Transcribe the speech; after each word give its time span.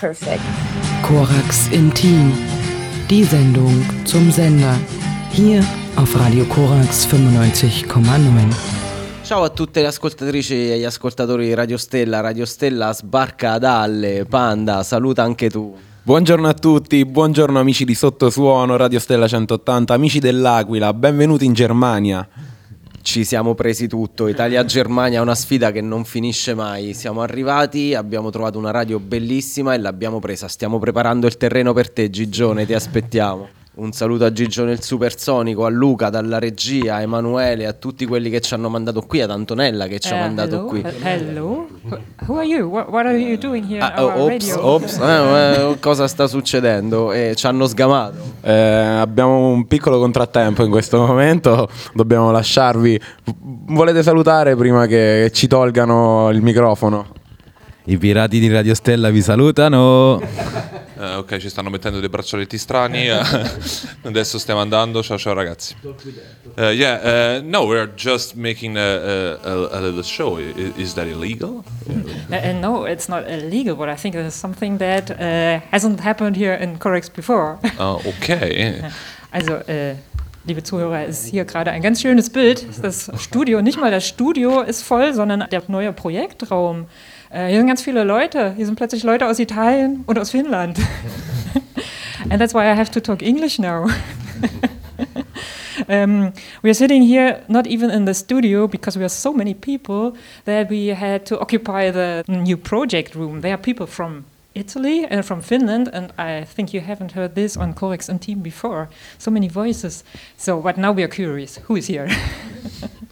perfect. 0.00 0.40
Korax 1.02 1.68
Intim. 1.72 2.32
Die 3.08 3.24
Sendung 3.24 3.84
zum 4.04 4.30
Sender. 4.30 4.74
Hier 5.30 5.62
auf 5.96 6.16
Radio 6.16 6.46
Korax 6.46 7.06
95,9. 7.06 8.54
Ciao 9.22 9.42
a 9.42 9.50
tutte 9.50 9.80
le 9.82 9.88
ascoltatrici 9.88 10.72
e 10.72 10.78
gli 10.78 10.84
ascoltatori 10.84 11.46
di 11.46 11.54
Radio 11.54 11.76
Stella. 11.76 12.20
Radio 12.20 12.46
Stella 12.46 12.92
sbarca 12.92 13.58
dalle 13.58 14.24
Panda, 14.28 14.82
saluta 14.82 15.22
anche 15.22 15.50
tu. 15.50 15.76
Buongiorno 16.02 16.48
a 16.48 16.54
tutti, 16.54 17.04
buongiorno 17.04 17.58
amici 17.60 17.84
di 17.84 17.94
Sottosuono, 17.94 18.76
Radio 18.76 18.98
Stella 18.98 19.28
180, 19.28 19.92
amici 19.92 20.18
dell'Aquila, 20.18 20.94
benvenuti 20.94 21.44
in 21.44 21.52
Germania. 21.52 22.26
Ci 23.02 23.24
siamo 23.24 23.54
presi 23.54 23.88
tutto, 23.88 24.28
Italia-Germania 24.28 25.18
è 25.18 25.22
una 25.22 25.34
sfida 25.34 25.72
che 25.72 25.80
non 25.80 26.04
finisce 26.04 26.54
mai. 26.54 26.92
Siamo 26.92 27.22
arrivati, 27.22 27.94
abbiamo 27.94 28.30
trovato 28.30 28.58
una 28.58 28.70
radio 28.70 29.00
bellissima 29.00 29.74
e 29.74 29.78
l'abbiamo 29.78 30.18
presa. 30.20 30.48
Stiamo 30.48 30.78
preparando 30.78 31.26
il 31.26 31.36
terreno 31.36 31.72
per 31.72 31.90
te, 31.90 32.10
Gigione, 32.10 32.66
ti 32.66 32.74
aspettiamo. 32.74 33.59
Un 33.80 33.92
saluto 33.92 34.26
a 34.26 34.30
Gigione 34.32 34.72
il 34.72 34.82
Supersonico, 34.82 35.64
a 35.64 35.70
Luca 35.70 36.10
dalla 36.10 36.38
regia, 36.38 36.96
a 36.96 37.00
Emanuele, 37.00 37.64
a 37.64 37.72
tutti 37.72 38.04
quelli 38.04 38.28
che 38.28 38.42
ci 38.42 38.52
hanno 38.52 38.68
mandato 38.68 39.00
qui, 39.00 39.22
ad 39.22 39.30
Antonella 39.30 39.86
che 39.86 39.98
ci 39.98 40.12
ha 40.12 40.16
Uh, 40.16 40.18
mandato 40.18 40.54
hello? 40.56 40.64
qui. 40.66 40.80
Uh, 40.80 40.88
hello. 41.02 41.66
Who 42.26 42.36
are 42.36 42.44
you? 42.44 42.68
What, 42.68 42.90
what 42.90 43.06
are 43.06 43.16
you 43.16 43.38
doing 43.38 43.64
here 43.66 43.80
Ah, 43.80 44.04
oh, 44.04 44.24
ops, 44.24 44.28
radio? 44.28 44.66
ops, 44.66 44.98
eh, 44.98 45.70
eh, 45.70 45.78
cosa 45.80 46.06
sta 46.08 46.26
succedendo? 46.26 47.10
Eh, 47.12 47.32
ci 47.34 47.46
hanno 47.46 47.66
sgamato. 47.66 48.16
Eh, 48.42 48.52
abbiamo 48.52 49.48
un 49.48 49.66
piccolo 49.66 49.98
contrattempo 49.98 50.62
in 50.62 50.70
questo 50.70 50.98
momento, 50.98 51.66
dobbiamo 51.94 52.30
lasciarvi. 52.30 53.00
Volete 53.68 54.02
salutare 54.02 54.56
prima 54.56 54.84
che 54.84 55.30
ci 55.32 55.46
tolgano 55.46 56.28
il 56.30 56.42
microfono? 56.42 57.06
I 57.84 57.96
pirati 57.98 58.38
di 58.38 58.48
Radio 58.52 58.74
Stella 58.74 59.10
vi 59.10 59.22
salutano. 59.22 60.20
Eh, 61.00 61.14
ok, 61.14 61.38
ci 61.38 61.48
stanno 61.48 61.70
mettendo 61.70 61.98
dei 61.98 62.10
braccialetti 62.10 62.58
strani. 62.58 63.08
eh. 63.08 63.18
Adesso 64.04 64.38
stiamo 64.38 64.60
andando. 64.60 65.02
Ciao, 65.02 65.16
ciao, 65.16 65.32
ragazzi. 65.32 65.74
Eh, 66.56 66.72
yeah, 66.72 67.38
uh, 67.38 67.42
no, 67.42 67.62
we're 67.64 67.90
just 67.96 68.34
making 68.34 68.76
a, 68.76 69.38
a, 69.42 69.68
a 69.78 69.80
little 69.80 70.02
show. 70.02 70.38
I- 70.38 70.74
Is, 70.76 70.92
that 70.92 71.06
illegal? 71.06 71.64
Uh, 71.88 72.34
uh, 72.34 72.52
no, 72.60 72.84
it's 72.86 73.08
not 73.08 73.24
illegal, 73.26 73.74
but 73.76 73.88
I 73.88 73.94
think 73.96 74.14
it 74.14 74.26
is 74.26 74.34
something 74.38 74.76
that 74.78 75.10
uh, 75.12 75.60
hasn't 75.72 76.00
happened 76.00 76.36
here 76.36 76.52
in 76.52 76.78
Corex 76.78 77.08
before. 77.10 77.58
Oh, 77.78 78.02
okay. 78.04 78.82
Also, 79.32 79.54
äh, 79.68 79.94
liebe 80.44 80.62
Zuhörer, 80.62 81.06
es 81.08 81.20
ist 81.24 81.30
hier 81.30 81.46
gerade 81.46 81.70
ein 81.70 81.80
ganz 81.80 82.02
schönes 82.02 82.28
Bild. 82.28 82.66
Das 82.82 83.10
Studio, 83.18 83.62
nicht 83.62 83.80
mal 83.80 83.90
das 83.90 84.06
Studio 84.06 84.60
ist 84.60 84.82
voll, 84.82 85.14
sondern 85.14 85.46
der 85.50 85.62
neue 85.68 85.94
Projektraum. 85.94 86.88
Äh, 87.30 87.48
hier 87.48 87.58
sind 87.58 87.68
ganz 87.68 87.82
viele 87.82 88.04
Leute. 88.04 88.54
Hier 88.54 88.66
sind 88.66 88.74
plötzlich 88.74 89.04
Leute 89.04 89.26
aus 89.26 89.38
Italien 89.38 90.02
und 90.06 90.18
aus 90.18 90.30
Finnland. 90.30 90.78
And 92.28 92.40
that's 92.40 92.54
why 92.54 92.62
I 92.62 92.76
have 92.76 92.90
to 92.90 93.00
talk 93.00 93.22
English 93.22 93.58
now. 93.58 93.88
Um, 95.88 96.32
we 96.62 96.70
are 96.70 96.74
sitting 96.74 97.02
here 97.02 97.42
not 97.48 97.66
even 97.66 97.90
in 97.90 98.04
the 98.04 98.14
studio 98.14 98.68
because 98.68 98.98
we 98.98 99.04
are 99.04 99.08
so 99.08 99.32
many 99.32 99.54
people 99.54 100.12
that 100.44 100.70
we 100.70 100.88
had 100.88 101.24
to 101.26 101.40
occupy 101.40 101.90
the 101.90 102.22
new 102.28 102.56
project 102.56 103.14
room. 103.14 103.40
There 103.40 103.54
are 103.54 103.58
people 103.58 103.86
from 103.86 104.24
Italy 104.54 105.06
and 105.06 105.24
from 105.24 105.40
Finland, 105.40 105.88
and 105.92 106.12
I 106.18 106.44
think 106.44 106.72
you 106.72 106.80
haven't 106.80 107.12
heard 107.12 107.34
this 107.34 107.56
on 107.56 107.74
Corex 107.74 108.08
and 108.08 108.20
Team 108.20 108.40
before. 108.40 108.88
So 109.18 109.30
many 109.30 109.48
voices. 109.48 110.04
So, 110.36 110.60
but 110.60 110.76
now 110.76 110.92
we 110.92 111.02
are 111.02 111.08
curious 111.08 111.56
who 111.66 111.76
is 111.76 111.86
here? 111.86 112.08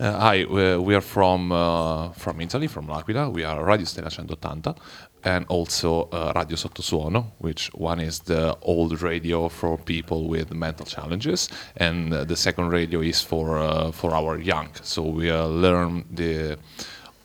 Uh, 0.00 0.12
hi, 0.12 0.44
we 0.44 0.76
we 0.76 0.94
are 0.94 1.00
from 1.00 1.50
uh, 1.50 2.10
from 2.10 2.40
Italy, 2.40 2.68
from 2.68 2.86
L'Aquila. 2.86 3.28
We 3.30 3.42
are 3.42 3.64
Radio 3.64 3.84
Stella 3.84 4.10
180 4.10 4.80
and 5.24 5.44
also 5.48 6.08
uh, 6.12 6.32
Radio 6.36 6.56
Sottosuono, 6.56 7.24
which 7.38 7.68
one 7.74 7.98
is 7.98 8.20
the 8.20 8.56
old 8.62 9.02
radio 9.02 9.48
for 9.48 9.76
people 9.76 10.28
with 10.28 10.54
mental 10.54 10.86
challenges, 10.86 11.48
and 11.76 12.14
uh, 12.14 12.22
the 12.22 12.36
second 12.36 12.68
radio 12.68 13.00
is 13.00 13.20
for 13.20 13.58
uh, 13.58 13.90
for 13.90 14.14
our 14.14 14.38
young. 14.38 14.68
So 14.82 15.02
we 15.02 15.32
uh, 15.32 15.46
learn 15.46 16.04
the 16.14 16.58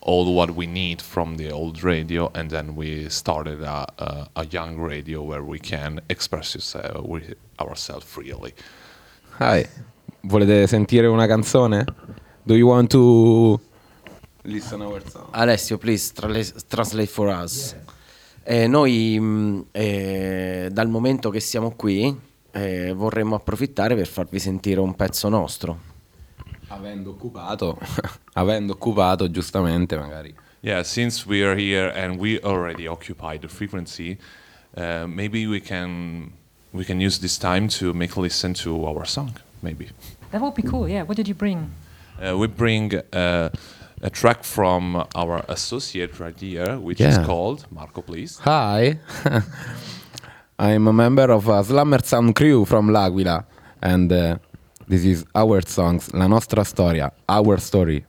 all 0.00 0.34
what 0.34 0.50
we 0.56 0.66
need 0.66 1.00
from 1.00 1.36
the 1.36 1.52
old 1.52 1.84
radio, 1.84 2.28
and 2.34 2.50
then 2.50 2.74
we 2.74 3.08
started 3.08 3.62
a, 3.62 3.86
a, 3.98 4.28
a 4.34 4.46
young 4.46 4.80
radio 4.80 5.22
where 5.22 5.44
we 5.44 5.60
can 5.60 6.00
express 6.08 6.56
yourself, 6.56 7.06
ourselves 7.60 8.04
freely. 8.04 8.52
Hi. 9.38 9.64
Volete 10.22 10.66
sentire 10.66 11.06
una 11.06 11.26
canzone? 11.26 11.84
Do 12.46 12.56
you 12.56 12.66
want 12.66 12.90
to 12.90 13.58
listen 14.42 14.82
our 14.82 15.00
song? 15.08 15.28
Alessio, 15.30 15.78
please 15.78 16.12
translate 16.68 17.08
for 17.10 17.28
us. 17.28 17.74
Eh, 18.42 18.66
noi 18.66 19.18
mh, 19.18 19.66
eh, 19.72 20.68
dal 20.70 20.90
momento 20.90 21.30
che 21.30 21.40
siamo 21.40 21.70
qui 21.70 22.14
eh, 22.50 22.92
vorremmo 22.92 23.34
approfittare 23.36 23.94
per 23.94 24.06
farvi 24.06 24.38
sentire 24.38 24.80
un 24.80 24.94
pezzo 24.94 25.30
nostro. 25.30 25.92
Avendo 26.68 27.10
occupato, 27.12 27.78
avendo 28.34 28.74
occupato 28.74 29.30
giustamente 29.30 29.96
magari. 29.96 30.34
Yeah, 30.60 30.82
since 30.82 31.24
we 31.26 31.42
are 31.42 31.58
here 31.58 31.90
and 31.94 32.18
we 32.18 32.38
already 32.42 32.86
occupy 32.86 33.38
the 33.38 33.48
frequency, 33.48 34.18
uh, 34.76 35.06
maybe 35.06 35.46
we 35.46 35.60
can 35.60 36.30
we 36.72 36.84
can 36.84 37.00
use 37.00 37.20
this 37.20 37.38
time 37.38 37.68
to 37.68 37.94
make 37.94 38.14
a 38.16 38.20
listen 38.20 38.52
to 38.52 38.84
our 38.86 39.06
song. 39.06 39.32
Maybe 39.62 39.88
that 40.30 40.42
would 40.42 40.54
be 40.54 40.62
cool. 40.62 40.86
Yeah. 40.86 41.04
What 41.04 41.16
did 41.16 41.26
you 41.26 41.34
bring? 41.34 41.70
Uh, 42.20 42.36
we 42.36 42.46
bring 42.46 42.94
uh, 43.12 43.48
a 44.02 44.10
track 44.10 44.44
from 44.44 45.04
our 45.14 45.44
associate 45.48 46.18
right 46.20 46.38
here, 46.38 46.78
which 46.78 47.00
Yeah. 47.00 47.08
is 47.20 47.26
called 47.26 47.66
Marco. 47.70 48.02
Please. 48.02 48.38
Hi. 48.44 48.98
I'm 50.58 50.86
a 50.86 50.92
member 50.92 51.32
of 51.32 51.48
a 51.48 51.64
Slammer 51.64 52.00
Sound 52.02 52.34
crew 52.36 52.64
from 52.64 52.92
L'Aquila 52.92 53.44
and 53.82 54.12
uh, 54.12 54.38
this 54.86 55.04
is 55.04 55.24
our 55.34 55.60
songs, 55.62 56.12
La 56.14 56.26
nostra 56.28 56.64
storia, 56.64 57.10
our 57.28 57.58
story. 57.58 58.04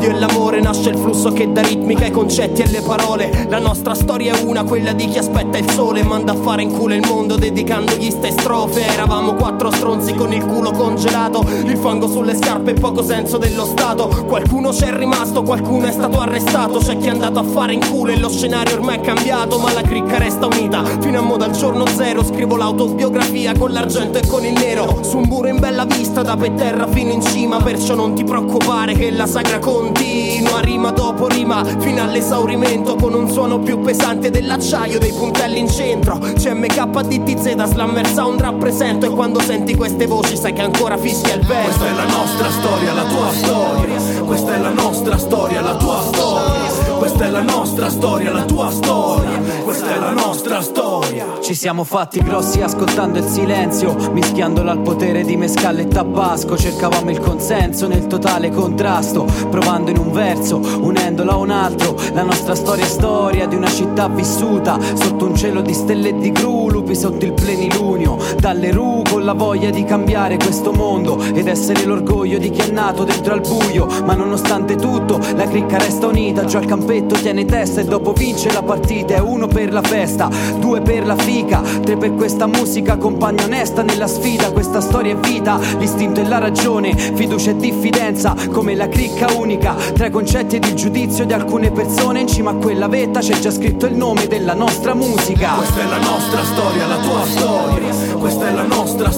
L'odio 0.00 0.16
e 0.16 0.18
l'amore 0.18 0.60
nasce 0.60 0.88
il 0.88 0.96
flusso 0.96 1.30
che 1.30 1.52
dà 1.52 1.60
ritmica 1.60 2.04
ai 2.04 2.10
concetti 2.10 2.62
e 2.62 2.70
le 2.70 2.80
parole. 2.80 3.46
La 3.50 3.58
nostra 3.58 3.94
storia 3.94 4.34
è 4.34 4.42
una, 4.42 4.64
quella 4.64 4.92
di 4.92 5.06
chi 5.08 5.18
aspetta 5.18 5.58
il 5.58 5.70
sole, 5.70 6.02
manda 6.02 6.32
a 6.32 6.36
fare 6.36 6.62
in 6.62 6.72
culo 6.72 6.94
il 6.94 7.06
mondo 7.06 7.36
dedicandogli 7.36 8.10
ste 8.10 8.30
strofe. 8.30 8.86
Eravamo 8.86 9.34
quattro 9.34 9.70
stronzi 9.70 10.14
con 10.14 10.32
il 10.32 10.44
culo 10.44 10.70
congelato, 10.70 11.44
il 11.64 11.76
fango 11.76 12.08
sulle 12.08 12.34
scarpe 12.34 12.70
e 12.70 12.74
poco 12.74 13.02
senso 13.02 13.36
dello 13.36 13.64
Stato. 13.66 14.08
Qualcuno 14.26 14.70
c'è 14.70 14.96
rimasto, 14.96 15.42
qualcuno 15.42 15.86
è 15.86 15.92
stato 15.92 16.18
arrestato, 16.18 16.78
c'è 16.78 16.96
chi 16.96 17.08
è 17.08 17.10
andato 17.10 17.38
a 17.38 17.44
fare 17.44 17.74
in 17.74 17.86
culo 17.86 18.12
e 18.12 18.18
lo 18.18 18.30
scenario 18.30 18.76
ormai 18.76 18.96
è 18.96 19.00
cambiato, 19.00 19.58
ma 19.58 19.70
la 19.72 19.82
cricca 19.82 20.16
resta 20.16 20.46
unita. 20.46 20.82
Fino 21.00 21.18
a 21.18 21.22
mo' 21.22 21.36
dal 21.36 21.50
giorno 21.50 21.86
zero 21.86 22.24
scrivo 22.24 22.56
l'autobiografia 22.56 23.52
con 23.58 23.72
l'argento 23.72 24.16
e 24.16 24.26
con 24.26 24.44
il 24.46 24.52
nero, 24.52 25.02
su 25.02 25.18
un 25.18 25.24
muro 25.28 25.48
in 25.48 25.58
bella 25.58 25.84
vista 25.84 26.22
da 26.22 26.36
per 26.36 26.52
terra 26.52 26.86
fino 26.86 27.12
in 27.12 27.22
cima, 27.22 27.58
perciò 27.58 27.94
non 27.94 28.14
ti 28.14 28.24
preoccupare 28.24 28.94
che 28.94 29.10
la 29.10 29.26
sagra 29.26 29.58
continua 29.92 30.60
rima 30.60 30.90
dopo 30.92 31.26
rima 31.26 31.64
fino 31.64 32.02
all'esaurimento 32.02 32.94
con 32.94 33.12
un 33.12 33.28
suono 33.28 33.58
più 33.58 33.80
pesante 33.80 34.30
dell'acciaio 34.30 34.98
dei 34.98 35.12
puntelli 35.12 35.58
in 35.58 35.68
centro. 35.68 36.18
CMK 36.18 37.00
DTZ 37.02 37.64
Slammer 37.64 38.06
Sound 38.06 38.40
rappresento 38.40 39.06
e 39.06 39.10
quando 39.10 39.40
senti 39.40 39.74
queste 39.74 40.06
voci 40.06 40.36
sai 40.36 40.52
che 40.52 40.62
ancora 40.62 40.96
fischia 40.96 41.34
il 41.34 41.44
vento. 41.44 41.64
Questa 41.64 41.86
è 41.86 41.92
la 41.92 42.06
nostra 42.06 42.50
storia, 42.50 42.92
la 42.92 43.04
tua 43.04 43.30
storia. 43.32 44.24
Questa 44.24 44.54
è 44.54 44.58
la 44.58 44.70
nostra 44.70 45.18
storia, 45.18 45.60
la 45.60 45.76
tua 45.76 46.00
storia 46.00 46.59
Questa 47.00 47.24
è 47.24 47.30
la 47.30 47.40
nostra 47.40 47.88
storia, 47.88 48.30
la 48.30 48.44
tua 48.44 48.70
storia 48.70 49.38
Questa 49.64 49.94
è 49.94 49.98
la 49.98 50.10
nostra 50.10 50.60
storia 50.60 51.38
Ci 51.40 51.54
siamo 51.54 51.82
fatti 51.82 52.20
grossi 52.20 52.60
ascoltando 52.60 53.18
il 53.18 53.24
silenzio, 53.24 53.96
mischiandolo 54.12 54.70
al 54.70 54.82
potere 54.82 55.24
di 55.24 55.36
mescalle 55.36 55.82
e 55.82 55.88
tabasco. 55.88 56.56
Cercavamo 56.56 57.10
il 57.10 57.18
consenso 57.18 57.88
nel 57.88 58.06
totale 58.06 58.50
contrasto, 58.50 59.26
provando 59.48 59.90
in 59.90 59.98
un 59.98 60.12
verso, 60.12 60.58
unendolo 60.58 61.32
a 61.32 61.36
un 61.36 61.50
altro. 61.50 61.96
La 62.12 62.22
nostra 62.22 62.54
storia 62.54 62.84
è 62.84 62.88
storia 62.88 63.46
di 63.46 63.56
una 63.56 63.68
città 63.68 64.08
vissuta 64.08 64.78
sotto 64.94 65.24
un 65.24 65.34
cielo 65.34 65.60
di 65.60 65.74
stelle 65.74 66.10
e 66.10 66.18
di 66.18 66.30
gru, 66.30 66.70
lupi 66.70 66.94
sotto 66.94 67.24
il 67.24 67.32
plenilunio. 67.32 68.16
Dalle 68.38 68.70
ru 68.70 69.02
con 69.10 69.24
la 69.24 69.32
voglia 69.32 69.70
di 69.70 69.82
cambiare 69.84 70.36
questo 70.36 70.72
mondo 70.72 71.20
ed 71.20 71.48
essere 71.48 71.84
l'orgoglio 71.84 72.38
di 72.38 72.50
chi 72.50 72.60
è 72.60 72.70
nato 72.70 73.02
dentro 73.02 73.32
al 73.32 73.40
buio. 73.40 73.86
Ma 74.04 74.14
nonostante 74.14 74.76
tutto, 74.76 75.18
la 75.34 75.48
cricca 75.48 75.78
resta 75.78 76.06
unita. 76.06 76.44
Già 76.44 76.58
il 76.60 76.66
campetto 76.90 77.14
tiene 77.20 77.44
testa 77.44 77.80
e 77.80 77.84
dopo 77.84 78.12
vince 78.12 78.52
la 78.52 78.62
partita. 78.62 79.14
È 79.14 79.20
uno 79.20 79.46
per 79.46 79.72
la 79.72 79.80
festa, 79.80 80.28
due 80.58 80.80
per 80.80 81.06
la 81.06 81.14
fica, 81.14 81.60
tre 81.60 81.96
per 81.96 82.14
questa 82.14 82.46
musica, 82.46 82.96
compagna 82.96 83.44
onesta 83.44 83.82
nella 83.82 84.08
sfida. 84.08 84.50
Questa 84.50 84.80
storia 84.80 85.12
è 85.12 85.16
vita, 85.16 85.58
l'istinto 85.78 86.20
e 86.20 86.26
la 86.26 86.38
ragione, 86.38 86.96
fiducia 86.96 87.50
e 87.50 87.56
diffidenza, 87.56 88.34
come 88.50 88.74
la 88.74 88.88
cricca 88.88 89.32
unica. 89.36 89.74
Tra 89.94 90.06
i 90.06 90.10
concetti 90.10 90.56
ed 90.56 90.64
il 90.64 90.74
giudizio 90.74 91.24
di 91.24 91.32
alcune 91.32 91.70
persone, 91.70 92.20
in 92.20 92.26
cima 92.26 92.50
a 92.50 92.54
quella 92.54 92.88
vetta 92.88 93.20
c'è 93.20 93.38
già 93.38 93.52
scritto 93.52 93.86
il 93.86 93.94
nome 93.94 94.26
della 94.26 94.54
nostra 94.54 94.92
musica. 94.94 95.50
Questa 95.50 95.80
è 95.80 95.86
la 95.86 95.98
nostra 95.98 96.42
storia, 96.42 96.86
la 96.86 96.98
tua 96.98 97.24
storia 97.24 97.70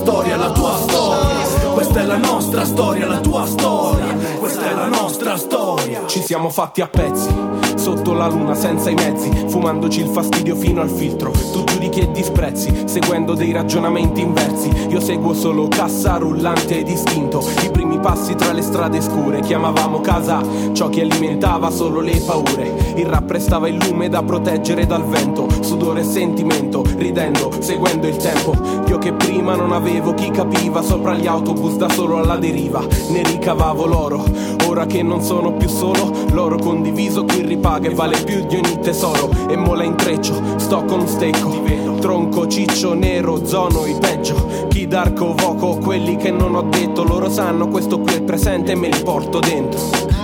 storia, 0.02 0.36
la 0.36 0.50
tua 0.50 0.76
storia. 0.76 1.61
Questa 1.82 2.00
è 2.00 2.06
la 2.06 2.16
nostra 2.16 2.64
storia, 2.64 3.08
la 3.08 3.18
tua 3.18 3.44
storia. 3.44 4.14
Questa 4.38 4.70
è 4.70 4.72
la 4.72 4.86
nostra 4.86 5.36
storia. 5.36 6.06
Ci 6.06 6.22
siamo 6.22 6.48
fatti 6.48 6.80
a 6.80 6.86
pezzi 6.86 7.71
sotto 7.82 8.12
la 8.12 8.28
luna 8.28 8.54
senza 8.54 8.90
i 8.90 8.94
mezzi, 8.94 9.28
fumandoci 9.48 10.02
il 10.02 10.06
fastidio 10.06 10.54
fino 10.54 10.80
al 10.80 10.88
filtro. 10.88 11.32
Tu 11.52 11.64
giudichi 11.64 11.98
e 11.98 12.12
disprezzi, 12.12 12.84
seguendo 12.84 13.34
dei 13.34 13.50
ragionamenti 13.50 14.20
inversi. 14.20 14.70
Io 14.88 15.00
seguo 15.00 15.34
solo 15.34 15.66
cassa 15.66 16.16
rullante 16.16 16.78
ed 16.78 16.88
istinto. 16.88 17.44
I 17.64 17.70
primi 17.72 17.98
passi 17.98 18.36
tra 18.36 18.52
le 18.52 18.62
strade 18.62 19.00
scure, 19.00 19.40
chiamavamo 19.40 20.00
casa 20.00 20.40
ciò 20.72 20.88
che 20.88 21.00
alimentava 21.00 21.70
solo 21.70 22.00
le 22.00 22.22
paure. 22.24 22.94
Il 22.94 23.06
rap 23.06 23.28
restava 23.30 23.66
il 23.66 23.84
lume 23.84 24.08
da 24.08 24.22
proteggere 24.22 24.86
dal 24.86 25.04
vento, 25.04 25.48
sudore 25.60 26.02
e 26.02 26.04
sentimento, 26.04 26.84
ridendo, 26.96 27.50
seguendo 27.58 28.06
il 28.06 28.16
tempo. 28.16 28.54
Io 28.86 28.98
che 28.98 29.12
prima 29.12 29.56
non 29.56 29.72
avevo 29.72 30.14
chi 30.14 30.30
capiva, 30.30 30.82
sopra 30.82 31.14
gli 31.14 31.26
autobus 31.26 31.74
da 31.74 31.88
solo 31.88 32.18
alla 32.18 32.36
deriva, 32.36 32.80
ne 33.08 33.22
ricavavo 33.24 33.86
l'oro. 33.86 34.24
Ora 34.68 34.86
che 34.86 35.02
non 35.02 35.20
sono 35.20 35.52
più 35.52 35.68
solo, 35.68 36.12
l'oro 36.30 36.58
condiviso 36.58 37.24
qui 37.24 37.44
che 37.78 37.90
vale 37.90 38.22
più 38.22 38.46
di 38.46 38.56
ogni 38.56 38.78
tesoro. 38.80 39.30
E 39.48 39.56
mola 39.56 39.84
intreccio, 39.84 40.58
sto 40.58 40.84
con 40.84 41.06
stecco. 41.06 41.60
Tronco, 42.00 42.48
ciccio, 42.48 42.94
nero, 42.94 43.46
zono, 43.46 43.86
i 43.86 43.96
peggio. 43.98 44.66
Chi 44.68 44.88
d'arco, 44.88 45.34
voco, 45.34 45.76
quelli 45.76 46.16
che 46.16 46.30
non 46.30 46.54
ho 46.54 46.62
detto. 46.62 47.04
Loro 47.04 47.30
sanno 47.30 47.68
questo 47.68 48.00
qui 48.00 48.14
è 48.14 48.22
presente 48.22 48.72
e 48.72 48.74
me 48.74 48.88
li 48.88 49.02
porto 49.02 49.38
dentro. 49.38 49.78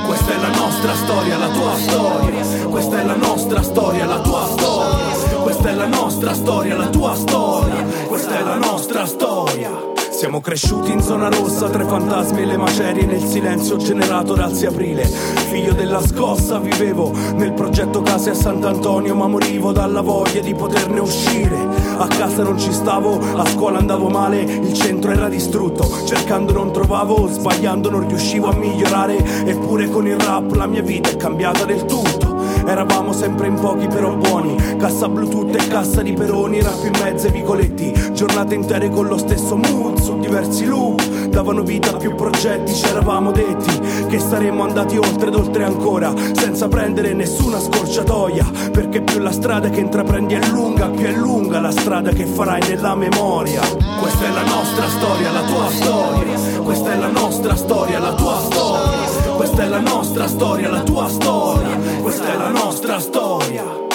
Questa 0.07 0.33
è 0.33 0.41
la 0.41 0.57
nostra 0.57 0.95
storia, 0.95 1.39
la 1.39 1.49
tua 1.49 1.75
storia. 1.77 2.69
Questa 2.69 3.01
è 3.01 3.05
la 3.05 3.17
nostra 3.17 3.63
storia, 3.63 4.07
la 4.07 4.21
tua 4.21 4.47
storia. 4.47 5.39
Questa 5.43 5.69
è 5.69 5.75
la 5.75 5.87
nostra 5.87 6.35
storia, 6.35 6.77
la 6.77 6.89
tua 6.89 7.15
storia. 7.15 7.85
Questa 8.07 8.39
è 8.39 8.43
la 8.43 8.57
nostra 8.57 9.07
storia 9.07 9.98
siamo 10.19 10.41
cresciuti 10.41 10.91
in 10.91 11.01
zona 11.01 11.29
rossa, 11.29 11.71
tre 11.71 11.85
fantasmi 11.85 12.43
e 12.43 12.45
le 12.45 12.57
macerie 12.57 13.07
nel 13.07 13.23
silenzio 13.23 13.77
generato 13.77 14.35
dal 14.35 14.53
6 14.53 14.67
aprile. 14.67 15.05
Figlio 15.05 15.73
della 15.73 16.05
scossa, 16.05 16.59
vivevo 16.59 17.13
nel 17.37 17.53
progetto 17.53 18.03
case 18.03 18.31
a 18.31 18.35
Sant'Antonio, 18.35 19.15
ma 19.15 19.29
morivo 19.29 19.71
dalla 19.71 20.01
voglia 20.01 20.41
di 20.41 20.57
poterne 20.57 20.99
uscire. 20.99 21.57
A 21.99 22.09
casa 22.09 22.43
non 22.43 22.59
ci 22.59 22.73
stavo, 22.73 23.21
a 23.37 23.47
scuola 23.47 23.79
andavo 23.79 24.09
male, 24.09 24.41
il 24.41 24.73
centro 24.73 25.13
era 25.13 25.29
distrutto. 25.29 25.89
Cercando 26.05 26.53
non 26.53 26.73
trovavo, 26.73 27.29
sbagliando 27.29 27.89
non 27.89 28.09
riuscivo 28.09 28.49
a 28.49 28.57
migliorare. 28.57 29.45
Eppure 29.47 29.89
con 29.89 30.05
il 30.09 30.19
rap 30.19 30.53
la 30.57 30.67
mia 30.67 30.83
vita 30.83 31.11
è 31.11 31.17
cambiata 31.17 31.65
del 31.65 31.85
tutto. 31.85 32.28
Eravamo 32.67 33.13
sempre 33.13 33.49
in 33.49 33.55
pochi 33.55 33.87
però 33.87 34.15
buoni. 34.15 34.57
Cassa 34.79 35.09
bluetooth 35.09 35.55
e 35.55 35.69
cassa 35.69 36.03
di 36.03 36.13
peroni 36.13 36.63
Rap 36.63 36.85
in 36.85 37.01
mezzo 37.03 37.27
ai 37.27 37.33
vicoletti. 37.33 37.93
Giornate 38.13 38.55
intere 38.55 38.91
con 38.91 39.07
lo 39.07 39.17
stesso 39.17 39.57
mood 39.57 39.99
Su 40.01 40.19
diversi 40.19 40.65
loop 40.67 41.01
Davano 41.39 41.63
vita 41.63 41.91
a 41.91 41.97
più 41.97 42.17
progetti 42.17 42.75
Ci 42.75 42.87
eravamo 42.87 43.31
detti 43.31 43.79
Che 44.09 44.19
saremmo 44.19 44.65
andati 44.65 44.97
oltre 44.97 45.29
ed 45.29 45.37
oltre 45.37 45.63
ancora 45.63 46.13
Senza 46.33 46.67
prendere 46.67 47.13
nessuna 47.13 47.61
scorciatoia 47.61 48.45
Perché 48.73 49.03
più 49.03 49.21
la 49.21 49.31
strada 49.31 49.71
che 49.71 49.79
intraprendi 49.79 50.35
è 50.35 50.45
lunga 50.49 50.89
Più 50.89 51.07
è 51.07 51.13
lunga 51.13 51.61
la 51.61 51.71
strada 51.71 52.11
che 52.11 52.27
farai 52.27 52.63
nella 52.69 52.97
memoria 52.97 53.61
Questa 54.01 54.27
è 54.27 54.33
la 54.33 54.43
nostra 54.43 54.89
storia, 54.89 55.31
la 55.31 55.43
tua 55.43 55.71
storia 55.71 56.61
Questa 56.61 56.93
è 56.93 56.97
la 56.97 57.11
nostra 57.11 57.55
storia, 57.55 57.99
la 58.01 58.15
tua 58.15 58.39
storia 58.41 59.19
questa 59.39 59.63
è 59.63 59.69
la 59.69 59.79
nostra 59.79 60.27
storia, 60.27 60.69
la 60.69 60.83
tua 60.83 61.09
storia. 61.09 61.77
Questa 62.01 62.33
è 62.33 62.37
la 62.37 62.49
nostra 62.49 62.99
storia. 62.99 63.88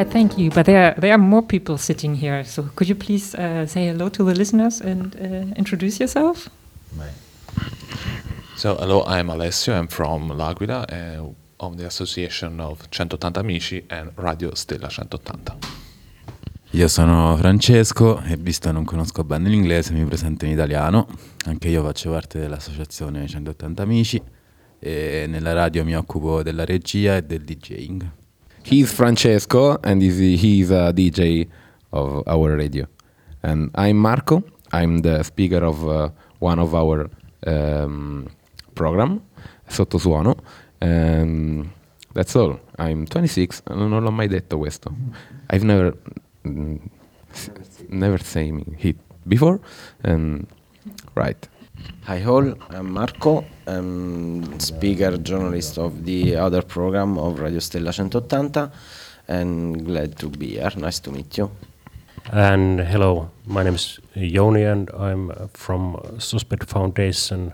Right, 0.00 0.10
thank 0.10 0.38
you. 0.38 0.48
But 0.50 0.64
there, 0.64 0.94
there 0.96 1.12
are 1.12 1.18
more 1.18 1.42
people 1.42 1.76
sitting 1.76 2.14
here. 2.14 2.42
So 2.44 2.70
could 2.74 2.88
you 2.88 2.94
please 2.94 3.34
uh, 3.34 3.66
say 3.66 3.88
hello 3.88 4.08
to 4.08 4.24
the 4.24 4.34
listeners 4.34 4.80
and 4.80 5.14
uh, 5.14 5.54
introduce 5.56 6.00
yourself? 6.00 6.48
So, 8.56 8.76
hello, 8.76 9.04
I'm 9.04 9.28
Alessio. 9.28 9.74
I'm 9.74 9.88
from 9.88 10.30
L'Aquila 10.30 10.86
uh, 10.90 11.66
of 11.66 11.76
the 11.76 11.84
Association 11.84 12.60
of 12.60 12.80
180 12.90 13.40
Amici 13.40 13.84
and 13.90 14.12
Radio 14.16 14.54
Stella 14.54 14.88
180. 14.88 15.58
Io 16.70 16.88
sono 16.88 17.36
Francesco 17.36 18.22
e 18.22 18.38
visto 18.38 18.68
che 18.68 18.72
non 18.72 18.84
conosco 18.84 19.22
bene 19.22 19.50
l'inglese 19.50 19.92
mi 19.92 20.06
presento 20.06 20.46
in 20.46 20.52
italiano. 20.52 21.08
Anche 21.44 21.68
io 21.68 21.82
faccio 21.82 22.10
parte 22.10 22.38
dell'associazione 22.38 23.26
180 23.26 23.82
Amici 23.82 24.22
e 24.78 25.26
nella 25.28 25.52
radio 25.52 25.84
mi 25.84 25.94
occupo 25.94 26.42
della 26.42 26.64
regia 26.64 27.16
e 27.16 27.22
del 27.22 27.42
DJing. 27.42 28.18
He's 28.70 28.92
Francesco 28.92 29.78
and 29.82 30.00
he's, 30.00 30.70
a 30.70 30.92
DJ 30.92 31.48
of 31.92 32.22
our 32.28 32.54
radio. 32.56 32.86
And 33.42 33.72
I'm 33.74 33.96
Marco. 33.96 34.44
I'm 34.70 34.98
the 34.98 35.24
speaker 35.24 35.64
of 35.64 35.88
uh, 35.88 36.10
one 36.38 36.60
of 36.60 36.72
our 36.72 37.10
um, 37.48 38.28
program, 38.76 39.22
Sottosuono. 39.68 40.38
Um, 40.80 41.72
that's 42.14 42.36
all. 42.36 42.60
I'm 42.78 43.06
26. 43.06 43.62
Non 43.70 44.04
l'ho 44.04 44.10
mai 44.12 44.28
detto 44.28 44.58
questo. 44.58 44.94
I've 45.48 45.64
never 45.64 45.96
mm, 46.44 46.78
never 47.88 48.22
seen 48.22 48.76
it 48.78 48.96
before. 49.26 49.58
And 50.04 50.46
right. 51.16 51.48
Hi 52.04 52.24
all, 52.24 52.54
I'm 52.70 52.92
Marco, 52.92 53.44
I'm 53.66 54.58
speaker 54.58 55.16
journalist 55.16 55.78
of 55.78 56.04
the 56.04 56.36
other 56.36 56.62
program 56.62 57.18
of 57.18 57.40
Radio 57.40 57.60
Stella 57.60 57.92
180 57.92 58.70
and 59.28 59.84
glad 59.84 60.16
to 60.18 60.28
be 60.28 60.46
here. 60.46 60.70
Nice 60.76 60.98
to 61.00 61.12
meet 61.12 61.38
you. 61.38 61.50
And 62.32 62.80
hello, 62.80 63.30
my 63.46 63.62
name 63.62 63.74
is 63.74 64.00
Joni, 64.16 64.70
and 64.70 64.90
I'm 64.90 65.30
uh, 65.30 65.46
from 65.54 66.00
Suspect 66.18 66.68
Foundation, 66.68 67.52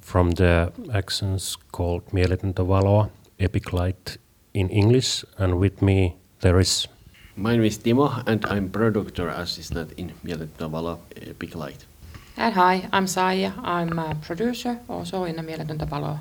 from 0.00 0.32
the 0.32 0.72
actions 0.92 1.56
called 1.72 2.02
Mieletöntä 2.12 2.66
Valoa, 2.68 3.10
Epic 3.38 3.72
Light 3.72 4.18
in 4.54 4.68
English. 4.70 5.24
And 5.38 5.54
with 5.54 5.82
me 5.82 6.16
there 6.40 6.60
is 6.60 6.88
My 7.36 7.56
name 7.56 7.64
is 7.64 7.78
Timo 7.78 8.22
and 8.26 8.44
I'm 8.44 8.70
producer 8.70 9.28
assistant 9.28 9.92
in 9.96 10.12
Mieletöntä 10.22 10.70
Valo 10.72 10.98
Epic 11.30 11.54
Light. 11.54 11.91
And 12.36 12.54
hi, 12.54 12.88
I'm 12.92 13.06
Saija. 13.06 13.52
I'm 13.62 13.98
a 13.98 14.14
producer 14.14 14.78
also 14.88 15.24
in 15.24 15.36
the 15.36 15.42
Mieletöntä 15.42 15.86
Valoa. 15.86 16.20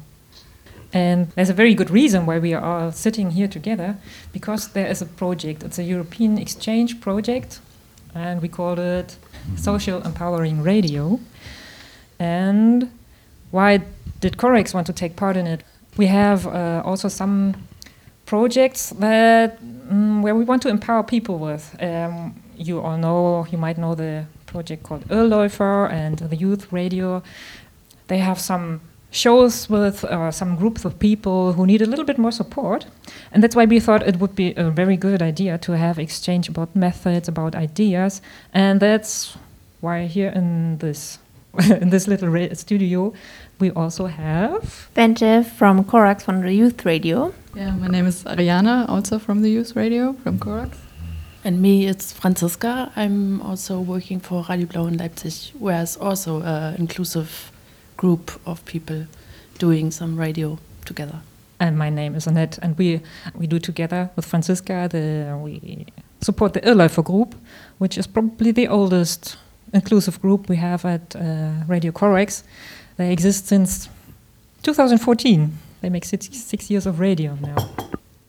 And 0.93 1.27
there's 1.35 1.49
a 1.49 1.53
very 1.53 1.73
good 1.73 1.89
reason 1.89 2.25
why 2.25 2.37
we 2.37 2.53
are 2.53 2.61
all 2.61 2.91
sitting 2.91 3.31
here 3.31 3.47
together, 3.47 3.95
because 4.33 4.73
there 4.73 4.87
is 4.87 5.01
a 5.01 5.05
project. 5.05 5.63
It's 5.63 5.79
a 5.79 5.83
European 5.83 6.37
exchange 6.37 6.99
project, 6.99 7.61
and 8.13 8.41
we 8.41 8.49
call 8.49 8.77
it 8.77 9.15
Social 9.55 10.01
Empowering 10.01 10.61
Radio. 10.61 11.19
And 12.19 12.91
why 13.51 13.79
did 14.19 14.37
Corax 14.37 14.73
want 14.73 14.87
to 14.87 14.93
take 14.93 15.15
part 15.15 15.37
in 15.37 15.47
it? 15.47 15.63
We 15.97 16.07
have 16.07 16.45
uh, 16.45 16.81
also 16.83 17.07
some 17.07 17.55
projects 18.25 18.89
that 18.99 19.63
mm, 19.63 20.21
where 20.21 20.35
we 20.35 20.43
want 20.43 20.61
to 20.63 20.69
empower 20.69 21.03
people 21.03 21.39
with. 21.39 21.73
Um, 21.81 22.35
you 22.57 22.81
all 22.81 22.97
know, 22.97 23.47
you 23.49 23.57
might 23.57 23.77
know 23.77 23.95
the 23.95 24.25
project 24.51 24.83
called 24.83 25.07
Irrläufer 25.07 25.89
and 25.91 26.17
the 26.19 26.35
Youth 26.35 26.71
Radio. 26.71 27.23
They 28.07 28.19
have 28.19 28.39
some 28.39 28.81
shows 29.11 29.69
with 29.69 30.03
uh, 30.05 30.31
some 30.31 30.55
groups 30.55 30.85
of 30.85 30.97
people 30.99 31.53
who 31.53 31.65
need 31.65 31.81
a 31.81 31.85
little 31.85 32.05
bit 32.05 32.17
more 32.17 32.31
support. 32.31 32.85
And 33.31 33.43
that's 33.43 33.55
why 33.55 33.65
we 33.65 33.79
thought 33.79 34.07
it 34.07 34.17
would 34.19 34.35
be 34.35 34.53
a 34.55 34.69
very 34.69 34.97
good 34.97 35.21
idea 35.21 35.57
to 35.59 35.71
have 35.73 35.99
exchange 35.99 36.49
about 36.49 36.75
methods, 36.75 37.27
about 37.27 37.55
ideas. 37.55 38.21
And 38.53 38.79
that's 38.79 39.37
why 39.81 40.07
here 40.07 40.29
in 40.29 40.77
this 40.77 41.19
in 41.81 41.89
this 41.89 42.07
little 42.07 42.55
studio 42.55 43.13
we 43.59 43.71
also 43.71 44.07
have 44.07 44.89
Bente 44.95 45.45
from 45.45 45.83
Corax 45.83 46.23
from 46.23 46.41
the 46.41 46.53
Youth 46.53 46.85
Radio. 46.85 47.33
Yeah, 47.53 47.75
my 47.75 47.87
name 47.87 48.07
is 48.07 48.23
Ariana, 48.23 48.87
also 48.89 49.19
from 49.19 49.41
the 49.41 49.49
Youth 49.49 49.75
Radio 49.75 50.13
from 50.23 50.39
Corax. 50.39 50.80
And 51.43 51.61
me, 51.61 51.87
it's 51.87 52.11
Franziska. 52.13 52.91
I'm 52.95 53.41
also 53.41 53.79
working 53.79 54.19
for 54.19 54.45
Radio 54.47 54.67
Blau 54.67 54.85
in 54.87 54.97
Leipzig, 54.97 55.53
where 55.59 55.81
it's 55.81 55.97
also 55.97 56.41
an 56.41 56.75
inclusive 56.75 57.51
group 57.97 58.39
of 58.45 58.63
people 58.65 59.05
doing 59.57 59.91
some 59.91 60.19
radio 60.19 60.57
together. 60.85 61.21
and 61.61 61.77
my 61.77 61.89
name 61.89 62.15
is 62.15 62.27
Annette, 62.27 62.57
and 62.61 62.77
we 62.77 63.01
we 63.35 63.47
do 63.47 63.59
together 63.59 64.09
with 64.15 64.25
Franziska. 64.25 64.87
The 64.89 65.37
we 65.43 65.85
support 66.21 66.53
the 66.53 66.61
Irrläufer 66.61 67.03
group, 67.03 67.35
which 67.77 67.97
is 67.97 68.07
probably 68.07 68.51
the 68.51 68.67
oldest 68.67 69.37
inclusive 69.73 70.19
group 70.21 70.49
we 70.49 70.57
have 70.57 70.83
at 70.85 71.15
uh, 71.15 71.51
Radio 71.67 71.91
Corax. 71.91 72.43
They 72.97 73.13
exist 73.13 73.47
since 73.47 73.89
2014. 74.63 75.51
They 75.81 75.89
make 75.89 76.05
six, 76.05 76.27
six 76.31 76.69
years 76.69 76.85
of 76.85 76.99
radio 76.99 77.37
now. 77.41 77.80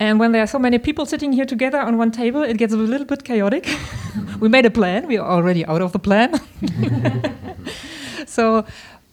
And 0.02 0.18
when 0.18 0.32
there 0.32 0.42
are 0.42 0.48
so 0.48 0.58
many 0.58 0.78
people 0.78 1.06
sitting 1.06 1.32
here 1.32 1.44
together 1.44 1.78
on 1.78 1.96
one 1.96 2.10
table, 2.10 2.42
it 2.42 2.56
gets 2.58 2.72
a 2.72 2.76
little 2.76 3.06
bit 3.06 3.22
chaotic. 3.22 3.68
we 4.40 4.48
made 4.48 4.66
a 4.66 4.70
plan. 4.70 5.06
We 5.06 5.16
are 5.16 5.30
already 5.30 5.64
out 5.66 5.80
of 5.80 5.92
the 5.92 6.00
plan. 6.00 6.40
so 8.26 8.64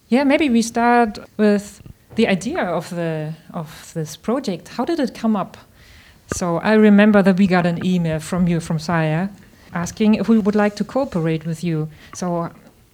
Yeah, 0.08 0.24
maybe 0.24 0.50
we 0.50 0.62
start 0.62 1.20
with 1.36 1.80
the 2.16 2.26
idea 2.26 2.64
of 2.64 2.90
the 2.90 3.34
of 3.54 3.92
this 3.94 4.16
project. 4.16 4.68
How 4.76 4.84
did 4.84 4.98
it 4.98 5.14
come 5.14 5.36
up? 5.36 5.56
So 6.36 6.58
I 6.58 6.72
remember 6.74 7.22
that 7.22 7.38
we 7.38 7.46
got 7.46 7.66
an 7.66 7.78
email 7.84 8.18
from 8.18 8.48
you 8.48 8.60
from 8.60 8.78
Saija 8.78 9.28
asking 9.72 10.14
if 10.16 10.28
we 10.28 10.38
would 10.38 10.56
like 10.56 10.74
to 10.76 10.84
cooperate 10.84 11.46
with 11.46 11.62
you. 11.62 11.88
So 12.14 12.50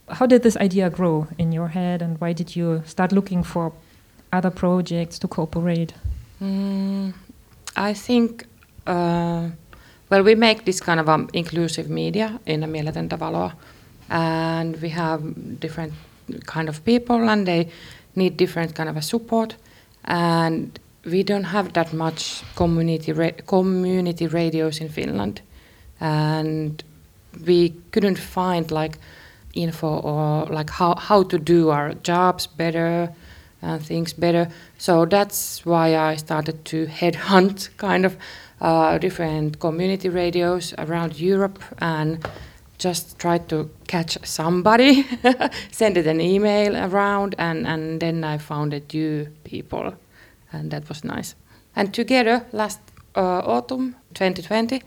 how 0.08 0.26
did 0.26 0.42
this 0.42 0.56
idea 0.58 0.90
grow 0.90 1.26
in 1.38 1.52
your 1.52 1.68
head 1.68 2.02
and 2.02 2.20
why 2.20 2.34
did 2.34 2.56
you 2.56 2.82
start 2.84 3.12
looking 3.12 3.44
for 3.44 3.72
other 4.32 4.50
projects 4.50 5.18
to 5.20 5.28
cooperate? 5.28 5.94
Mm, 6.42 7.14
I 7.76 7.92
think, 7.92 8.46
uh, 8.86 9.50
well, 10.10 10.22
we 10.22 10.34
make 10.34 10.64
this 10.64 10.80
kind 10.80 10.98
of 10.98 11.08
um, 11.08 11.28
inclusive 11.32 11.90
media 11.90 12.40
in 12.46 12.62
a 12.62 12.66
Mieletöntä 12.66 13.18
Valoa, 13.18 13.52
and 14.08 14.80
we 14.80 14.88
have 14.88 15.22
different 15.60 15.92
kind 16.46 16.68
of 16.68 16.84
people, 16.84 17.28
and 17.28 17.46
they 17.46 17.68
need 18.14 18.36
different 18.38 18.74
kind 18.74 18.88
of 18.88 18.96
a 18.96 19.02
support, 19.02 19.56
and 20.04 20.78
we 21.04 21.22
don't 21.22 21.44
have 21.44 21.72
that 21.74 21.92
much 21.92 22.42
community 22.56 23.12
ra- 23.12 23.42
community 23.46 24.26
radios 24.26 24.80
in 24.80 24.88
Finland, 24.88 25.42
and 26.00 26.82
we 27.46 27.74
couldn't 27.92 28.18
find 28.18 28.70
like 28.70 28.98
info 29.54 30.00
or 30.00 30.46
like 30.46 30.70
how, 30.70 30.94
how 30.94 31.22
to 31.22 31.38
do 31.38 31.70
our 31.70 31.94
jobs 32.02 32.46
better 32.46 33.10
and 33.66 33.84
things 33.84 34.12
better. 34.12 34.48
So 34.78 35.04
that's 35.04 35.66
why 35.66 35.96
I 35.96 36.16
started 36.16 36.64
to 36.66 36.86
headhunt 36.86 37.76
kind 37.76 38.06
of 38.06 38.16
uh, 38.60 38.98
different 38.98 39.58
community 39.58 40.08
radios 40.08 40.74
around 40.78 41.18
Europe 41.20 41.62
and 41.78 42.26
just 42.78 43.18
try 43.18 43.38
to 43.38 43.70
catch 43.88 44.18
somebody, 44.24 45.06
send 45.70 45.96
it 45.96 46.06
an 46.06 46.20
email 46.20 46.76
around, 46.76 47.34
and, 47.38 47.66
and 47.66 48.00
then 48.00 48.22
I 48.22 48.38
found 48.38 48.74
it 48.74 48.92
you 48.92 49.28
people, 49.44 49.94
and 50.52 50.70
that 50.70 50.88
was 50.88 51.02
nice. 51.02 51.34
And 51.74 51.92
together, 51.94 52.44
last 52.52 52.80
uh, 53.16 53.40
autumn 53.44 53.96
2020, 54.12 54.82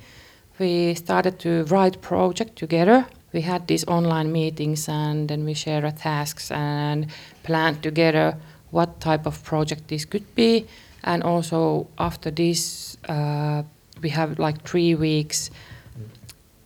we 0.59 0.93
started 0.93 1.39
to 1.39 1.63
write 1.65 2.01
project 2.01 2.55
together. 2.57 3.07
We 3.33 3.41
had 3.41 3.67
these 3.67 3.85
online 3.87 4.31
meetings, 4.31 4.87
and 4.87 5.27
then 5.27 5.43
we 5.45 5.55
share 5.55 5.89
tasks 5.91 6.51
and 6.51 7.07
planned 7.43 7.81
together 7.81 8.37
what 8.71 8.99
type 8.99 9.25
of 9.25 9.43
project 9.43 9.87
this 9.87 10.05
could 10.05 10.35
be. 10.35 10.65
And 11.03 11.23
also 11.23 11.87
after 11.97 12.31
this, 12.31 12.97
uh, 13.07 13.63
we 14.01 14.09
have 14.09 14.39
like 14.39 14.63
three 14.63 14.95
weeks 14.95 15.49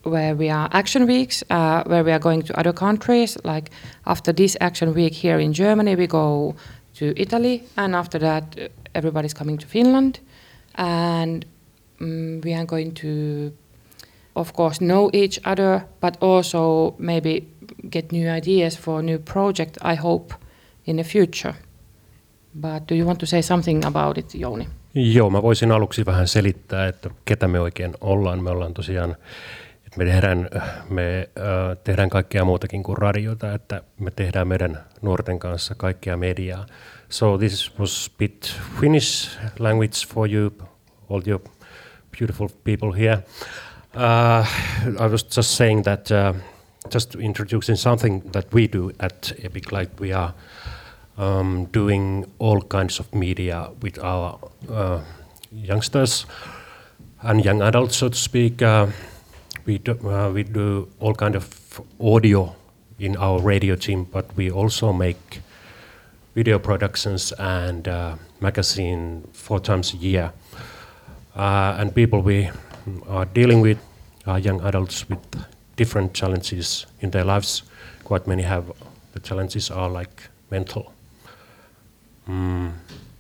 where 0.04 0.36
we 0.36 0.50
are 0.50 0.70
action 0.74 1.08
weeks, 1.08 1.44
uh, 1.50 1.84
where 1.86 2.04
we 2.04 2.12
are 2.12 2.20
going 2.20 2.42
to 2.44 2.60
other 2.60 2.74
countries. 2.74 3.38
Like 3.44 3.72
after 4.06 4.34
this 4.34 4.58
action 4.60 4.94
week 4.94 5.14
here 5.14 5.40
in 5.40 5.54
Germany, 5.54 5.96
we 5.96 6.08
go 6.08 6.56
to 6.96 7.14
Italy, 7.16 7.64
and 7.76 7.96
after 7.96 8.20
that, 8.20 8.72
everybody's 8.94 9.34
coming 9.34 9.58
to 9.58 9.68
Finland, 9.68 10.20
and 10.76 11.46
um, 12.02 12.42
we 12.42 12.54
are 12.54 12.66
going 12.66 12.94
to, 12.96 13.52
of 14.36 14.54
course, 14.54 14.80
know 14.80 15.10
each 15.14 15.40
other, 15.46 15.86
but 16.02 16.18
also 16.22 16.96
maybe 17.00 17.48
get 17.90 18.12
new 18.12 18.30
ideas 18.30 18.76
for 18.76 19.00
a 19.00 19.04
new 19.04 19.18
project. 19.18 19.78
I 19.82 19.96
hope 19.96 20.34
in 20.86 20.98
the 20.98 21.04
future. 21.04 21.56
But 22.62 22.90
do 22.90 22.96
you 22.96 23.08
want 23.08 23.20
to 23.20 23.26
say 23.26 23.42
something 23.42 23.86
about 23.86 24.18
it, 24.18 24.36
Jouni? 24.36 24.68
Joo, 24.94 25.30
mä 25.30 25.42
voisin 25.42 25.72
aluksi 25.72 26.06
vähän 26.06 26.28
selittää, 26.28 26.88
että 26.88 27.10
ketä 27.26 27.48
me 27.48 27.60
oikein 27.60 27.94
ollaan. 28.02 28.44
Me 28.44 28.50
ollaan 28.50 28.74
tosiaan 28.74 29.16
me 29.98 30.06
tehdään, 30.06 30.50
me 30.90 31.30
tehdään 31.84 32.10
kaikkea 32.10 32.46
muutakin 32.46 32.84
kuin 32.84 32.98
radiota, 32.98 33.54
että 33.54 33.82
me 34.00 34.12
tehdään 34.12 34.48
meidän 34.48 34.84
nuorten 35.02 35.40
kanssa 35.40 35.76
kaikkea 35.76 36.18
mediaa. 36.18 36.66
So 37.10 37.38
this 37.38 37.80
was 37.80 38.12
bit 38.18 38.56
Finnish 38.82 39.38
language 39.60 40.08
for 40.14 40.34
you, 40.34 40.52
all 41.10 41.22
you 41.28 41.42
beautiful 42.20 42.50
people 42.64 42.92
here. 43.00 43.24
Uh, 43.96 44.48
I 45.06 45.12
was 45.12 45.38
just 45.38 45.50
saying 45.50 45.84
that, 45.84 46.10
uh, 46.12 46.36
just 46.94 47.16
introducing 47.16 47.78
something 47.78 48.32
that 48.32 48.54
we 48.54 48.68
do 48.74 48.90
at 49.00 49.34
Epic, 49.44 49.72
like 49.72 49.92
we 50.02 50.14
are 50.14 50.34
um, 51.18 51.66
doing 51.66 52.26
all 52.40 52.62
kinds 52.62 53.00
of 53.00 53.14
media 53.14 53.70
with 53.82 54.00
our 54.04 54.40
uh, 54.70 55.02
youngsters 55.52 56.26
and 57.22 57.44
young 57.46 57.62
adults, 57.62 57.98
so 57.98 58.10
to 58.10 58.16
speak. 58.16 58.62
Uh, 58.62 58.88
we 59.66 59.78
do, 59.78 59.94
uh, 60.10 60.30
we 60.32 60.44
do 60.44 60.90
all 61.00 61.14
kind 61.14 61.36
of 61.36 61.82
audio 62.00 62.56
in 63.00 63.16
our 63.18 63.40
radio 63.40 63.76
team, 63.76 64.06
but 64.06 64.26
we 64.36 64.52
also 64.52 64.92
make 64.92 65.42
video 66.36 66.60
productions 66.60 67.32
and 67.34 67.88
uh, 67.88 68.16
magazine 68.42 69.28
four 69.34 69.60
times 69.60 69.94
a 69.94 69.98
year. 69.98 70.34
Uh, 71.36 71.76
and 71.80 71.96
people 71.96 72.22
we 72.22 72.50
are 73.08 73.26
dealing 73.26 73.62
with 73.62 73.78
are 74.26 74.40
young 74.40 74.62
adults 74.62 75.08
with 75.10 75.20
different 75.76 76.14
challenges 76.14 76.86
in 77.02 77.12
their 77.12 77.24
lives. 77.24 77.64
Quite 78.04 78.28
many 78.28 78.44
have 78.44 78.72
the 79.14 79.20
challenges 79.20 79.72
are 79.72 79.90
like 79.90 80.30
mental. 80.52 80.93
Mm, 82.30 82.70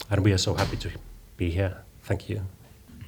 and 0.09 0.23
we 0.23 0.31
are 0.31 0.37
so 0.37 0.53
happy 0.53 0.77
to 0.77 0.89
be 1.37 1.49
here. 1.49 1.75
Thank 2.05 2.29
you. 2.29 2.41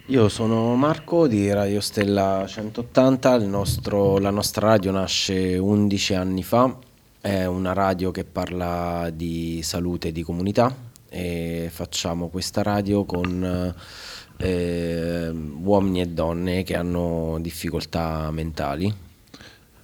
Io 0.08 0.30
sono 0.30 0.76
Marco 0.76 1.26
di 1.26 1.52
Radio 1.52 1.82
Stella 1.82 2.46
180, 2.48 3.38
nostro, 3.40 4.20
la 4.20 4.30
nostra 4.30 4.68
radio 4.68 4.92
nasce 4.92 5.58
11 5.58 6.14
anni 6.14 6.44
fa, 6.44 6.78
è 7.20 7.46
una 7.46 7.74
radio 7.74 8.12
che 8.12 8.24
parla 8.24 9.10
di 9.12 9.62
salute 9.64 10.10
e 10.10 10.12
di 10.12 10.22
comunità 10.22 10.72
e 11.10 11.70
facciamo 11.72 12.28
questa 12.28 12.62
radio 12.62 13.04
con 13.06 13.74
eh, 14.38 15.30
uomini 15.30 16.02
e 16.02 16.08
donne 16.10 16.62
che 16.62 16.76
hanno 16.76 17.38
difficoltà 17.40 18.30
mentali. 18.30 18.94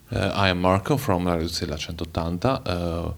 Uh, 0.09 0.17
I 0.17 0.49
am 0.49 0.59
Marco 0.59 0.97
from 0.97 1.25
Radio 1.25 1.47
Stella 1.47 1.77
180. 1.77 2.61
Uh, 2.63 2.71
uh, 2.71 3.13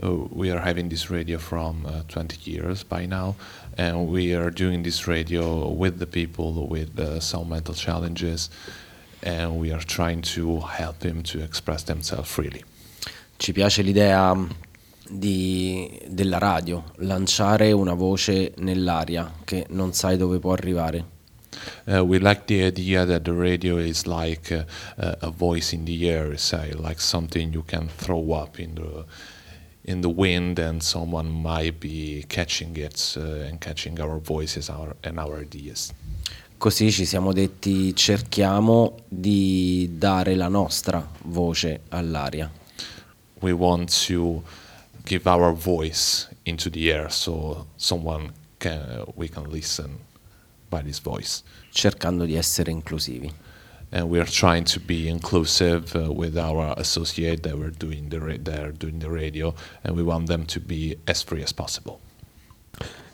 we 0.00 0.50
are 0.50 0.60
having 0.60 0.88
this 0.88 1.10
radio 1.10 1.38
from 1.38 1.86
20 2.08 2.50
years 2.50 2.84
by 2.84 3.06
now. 3.06 3.34
and 3.76 4.08
we 4.08 4.34
are 4.34 4.50
doing 4.50 4.82
this 4.82 5.06
radio 5.06 5.68
with 5.68 5.98
the 5.98 6.06
people 6.06 6.66
with 6.66 6.98
uh, 6.98 7.20
some 7.20 7.48
mental 7.48 7.74
challenges 7.74 8.48
and 9.22 9.58
we 9.58 9.70
are 9.72 9.82
trying 9.84 10.22
to 10.22 10.60
help 10.60 10.98
them 11.00 11.22
to 11.22 11.42
express 11.42 11.84
themselves 11.84 12.28
freely. 12.28 12.64
Ci 13.36 13.52
piace 13.52 13.82
l'idea 13.82 14.34
di, 15.08 16.00
della 16.08 16.38
radio, 16.38 16.84
lanciare 16.96 17.72
una 17.72 17.94
voce 17.94 18.54
nell'aria 18.58 19.30
che 19.44 19.66
non 19.70 19.92
sai 19.92 20.16
dove 20.16 20.38
può 20.38 20.52
arrivare. 20.52 21.14
Uh, 21.86 22.02
we 22.02 22.18
like 22.18 22.44
the 22.46 22.66
idea 22.66 23.04
that 23.04 23.24
the 23.24 23.32
radio 23.32 23.78
is 23.78 24.06
like 24.06 24.52
uh, 24.52 24.64
a 25.20 25.30
voice 25.30 25.74
in 25.74 25.84
the 25.84 26.08
air, 26.08 26.36
say, 26.38 26.72
like 26.72 27.00
something 27.00 27.52
you 27.52 27.62
can 27.62 27.88
throw 27.88 28.32
up 28.32 28.58
in 28.58 28.74
the 28.74 29.04
in 29.86 30.00
the 30.00 30.08
wind 30.08 30.58
and 30.58 30.82
someone 30.82 31.30
might 31.30 31.78
be 31.78 32.24
catching 32.28 32.76
it 32.76 33.16
uh, 33.16 33.46
and 33.48 33.60
catching 33.60 34.00
our 34.00 34.18
voices 34.18 34.68
our, 34.68 34.96
and 35.04 35.18
our 35.18 35.40
ideas. 35.40 35.92
Così 36.58 36.90
ci 36.90 37.04
siamo 37.04 37.32
detti 37.32 37.94
cerchiamo 37.94 38.96
di 39.08 39.90
dare 39.98 40.34
la 40.34 40.48
nostra 40.48 41.06
voce 41.24 41.82
all'aria. 41.90 42.50
We 43.40 43.52
want 43.52 44.06
to 44.06 44.42
give 45.04 45.28
our 45.28 45.52
voice 45.52 46.28
into 46.44 46.70
the 46.70 46.90
air 46.90 47.12
so 47.12 47.66
someone 47.76 48.32
can 48.58 49.04
we 49.14 49.28
can 49.28 49.50
listen 49.50 49.98
by 50.68 50.82
this 50.82 50.98
voice. 51.00 51.42
Cercando 51.70 52.24
di 52.24 52.34
essere 52.34 52.70
inclusivi. 52.70 53.30
And 53.96 54.10
we 54.10 54.18
are 54.18 54.28
trying 54.30 54.64
to 54.64 54.78
be 54.78 55.08
inclusive 55.08 55.94
uh, 55.94 56.12
with 56.12 56.36
our 56.36 56.74
associate 56.76 57.42
that 57.42 57.56
we're 57.56 57.74
doing 57.78 58.10
the 58.10 58.18
that 58.42 58.58
are 58.58 58.72
doing 58.72 58.98
the 58.98 59.08
radio, 59.08 59.54
and 59.82 59.96
we 59.96 60.02
want 60.02 60.26
them 60.26 60.44
to 60.44 60.60
be 60.60 60.96
as 61.06 61.22
free 61.22 61.42
as 61.42 61.52
possible. 61.52 61.98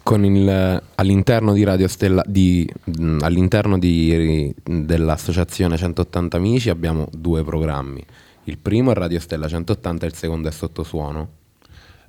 Con 0.03 0.25
il, 0.25 0.83
all'interno 0.97 1.53
di 1.53 1.63
Radio 1.63 1.87
Stella, 1.87 2.25
di, 2.27 2.69
mh, 2.85 3.19
all'interno 3.21 3.79
di, 3.79 4.53
dell'associazione 4.65 5.77
180 5.77 6.37
Amici 6.37 6.71
abbiamo 6.71 7.09
due 7.13 7.45
programmi. 7.45 8.05
Il 8.45 8.59
primo 8.59 8.91
è 8.91 8.95
Radio 8.95 9.21
Stella 9.21 9.47
180 9.47 10.05
e 10.05 10.09
il 10.09 10.15
secondo 10.15 10.49
è 10.49 10.51
Sottosuono. 10.51 11.29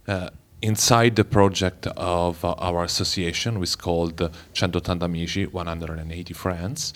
Uh, 0.06 0.25
inside 0.62 1.13
the 1.13 1.24
project 1.24 1.86
of 1.96 2.44
uh, 2.44 2.56
our 2.58 2.84
association, 2.84 3.58
which 3.58 3.70
is 3.70 3.75
called 3.75 4.27
180 4.53 5.06
Amici, 5.06 5.46
180 5.46 6.34
Friends, 6.34 6.94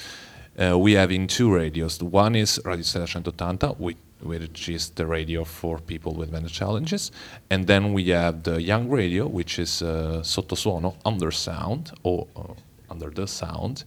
uh, 0.58 0.78
we 0.78 0.94
have 0.94 1.12
in 1.12 1.28
two 1.28 1.54
radios. 1.54 1.98
The 1.98 2.06
one 2.06 2.36
is 2.36 2.60
Radio 2.66 2.84
Stella 2.84 3.06
180, 3.06 3.76
which, 3.82 3.98
which 4.22 4.70
is 4.70 4.90
the 4.90 5.06
radio 5.06 5.44
for 5.44 5.80
people 5.80 6.14
with 6.14 6.32
mental 6.32 6.50
challenges, 6.50 7.12
and 7.50 7.68
then 7.68 7.94
we 7.94 8.10
have 8.10 8.44
the 8.44 8.62
young 8.62 8.90
radio, 8.90 9.28
which 9.28 9.60
is 9.60 9.82
uh, 9.82 10.22
Sottosuono, 10.24 10.96
under 11.06 11.32
sound 11.32 11.92
or 12.04 12.28
uh, 12.36 12.54
under 12.90 13.10
the 13.10 13.28
sound. 13.28 13.84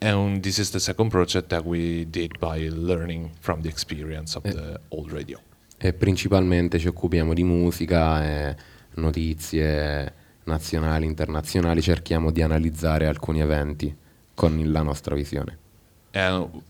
And 0.00 0.42
this 0.42 0.58
is 0.58 0.70
the 0.70 0.80
second 0.80 1.10
project 1.10 1.48
that 1.48 1.64
we 1.64 2.04
did 2.04 2.38
by 2.38 2.68
learning 2.70 3.30
from 3.40 3.62
the 3.62 3.68
experience 3.68 4.36
of 4.36 4.42
the 4.42 4.78
old 4.90 5.10
radio. 5.12 5.38
e 5.78 5.92
principalmente 5.92 6.78
ci 6.78 6.88
occupiamo 6.88 7.34
di 7.34 7.44
musica 7.44 8.24
e 8.24 8.56
notizie 8.94 10.12
nazionali, 10.44 11.04
internazionali, 11.04 11.82
cerchiamo 11.82 12.30
di 12.30 12.40
analizzare 12.40 13.06
alcuni 13.06 13.40
eventi 13.40 13.94
con 14.36 14.72
la 14.72 14.82
nostra 14.82 15.16
visione. 15.16 15.58
And 16.12 16.62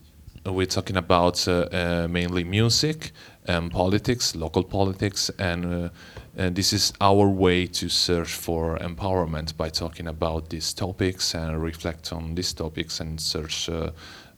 we're 0.45 0.65
talking 0.65 0.97
about 0.97 1.47
uh, 1.47 1.67
uh, 1.71 2.07
mainly 2.09 2.43
music 2.43 3.11
and 3.45 3.71
politics, 3.71 4.35
local 4.35 4.63
politics, 4.63 5.29
and, 5.37 5.65
uh, 5.65 5.89
and 6.37 6.55
this 6.55 6.73
is 6.73 6.93
our 6.99 7.27
way 7.27 7.67
to 7.67 7.89
search 7.89 8.33
for 8.33 8.77
empowerment 8.79 9.55
by 9.55 9.69
talking 9.69 10.07
about 10.07 10.49
these 10.49 10.73
topics 10.73 11.33
and 11.35 11.61
reflect 11.61 12.11
on 12.11 12.35
these 12.35 12.53
topics 12.53 12.99
and 12.99 13.19
search 13.19 13.69
uh, 13.69 13.91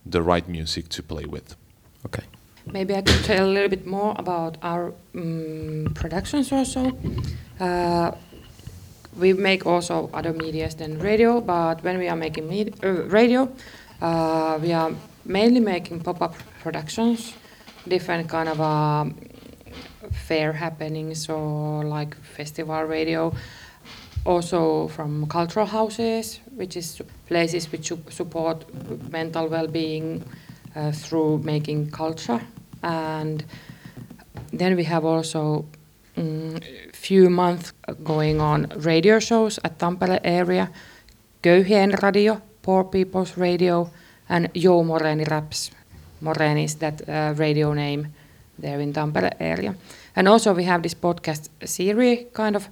the 0.06 0.22
right 0.22 0.48
music 0.48 0.88
to 0.88 1.02
play 1.02 1.24
with. 1.24 1.56
Okay. 2.06 2.24
Maybe 2.66 2.94
I 2.94 3.02
could 3.02 3.24
tell 3.24 3.46
a 3.46 3.52
little 3.52 3.68
bit 3.68 3.86
more 3.86 4.14
about 4.18 4.58
our 4.62 4.92
um, 5.14 5.92
productions 5.94 6.52
also. 6.52 6.96
Uh, 7.58 8.12
we 9.18 9.32
make 9.32 9.66
also 9.66 10.08
other 10.14 10.32
medias 10.32 10.74
than 10.76 10.98
radio, 10.98 11.40
but 11.40 11.82
when 11.82 11.98
we 11.98 12.08
are 12.08 12.16
making 12.16 12.48
med- 12.48 12.74
uh, 12.84 13.04
radio, 13.08 13.48
uh, 14.00 14.58
we 14.62 14.72
are 14.72 14.92
mainly 15.24 15.60
making 15.60 16.00
pop-up 16.00 16.34
productions, 16.62 17.34
different 17.88 18.28
kind 18.28 18.48
of 18.48 18.60
um, 18.60 19.14
fair 20.12 20.52
happenings 20.52 21.28
or 21.28 21.84
like 21.84 22.14
festival 22.36 22.82
radio. 22.84 23.32
Also 24.26 24.88
from 24.88 25.26
cultural 25.28 25.66
houses, 25.66 26.40
which 26.54 26.76
is 26.76 27.00
places 27.26 27.72
which 27.72 27.88
su- 27.88 28.02
support 28.10 28.64
mental 29.10 29.48
well-being 29.48 30.22
uh, 30.76 30.92
through 30.92 31.38
making 31.38 31.90
culture, 31.90 32.40
and 32.82 33.44
then 34.52 34.76
we 34.76 34.84
have 34.84 35.06
also 35.06 35.64
mm, 36.18 36.89
few 37.00 37.30
months 37.30 37.72
going 38.04 38.40
on 38.40 38.66
radio 38.76 39.18
shows 39.18 39.58
at 39.64 39.78
Tampere 39.78 40.20
area, 40.22 40.68
Köyhien 41.42 42.02
Radio, 42.02 42.40
Poor 42.62 42.84
People's 42.84 43.36
Radio, 43.38 43.90
and 44.28 44.50
Joe 44.54 44.84
Moreni 44.84 45.24
Raps. 45.24 45.70
Moreni 46.22 46.64
is 46.64 46.74
that 46.76 47.00
uh, 47.08 47.34
radio 47.36 47.72
name 47.72 48.08
there 48.58 48.80
in 48.80 48.92
Tampere 48.92 49.30
area. 49.40 49.74
And 50.14 50.28
also 50.28 50.52
we 50.54 50.64
have 50.64 50.82
this 50.82 50.94
podcast 50.94 51.48
series, 51.64 52.26
kind 52.34 52.56
of, 52.56 52.68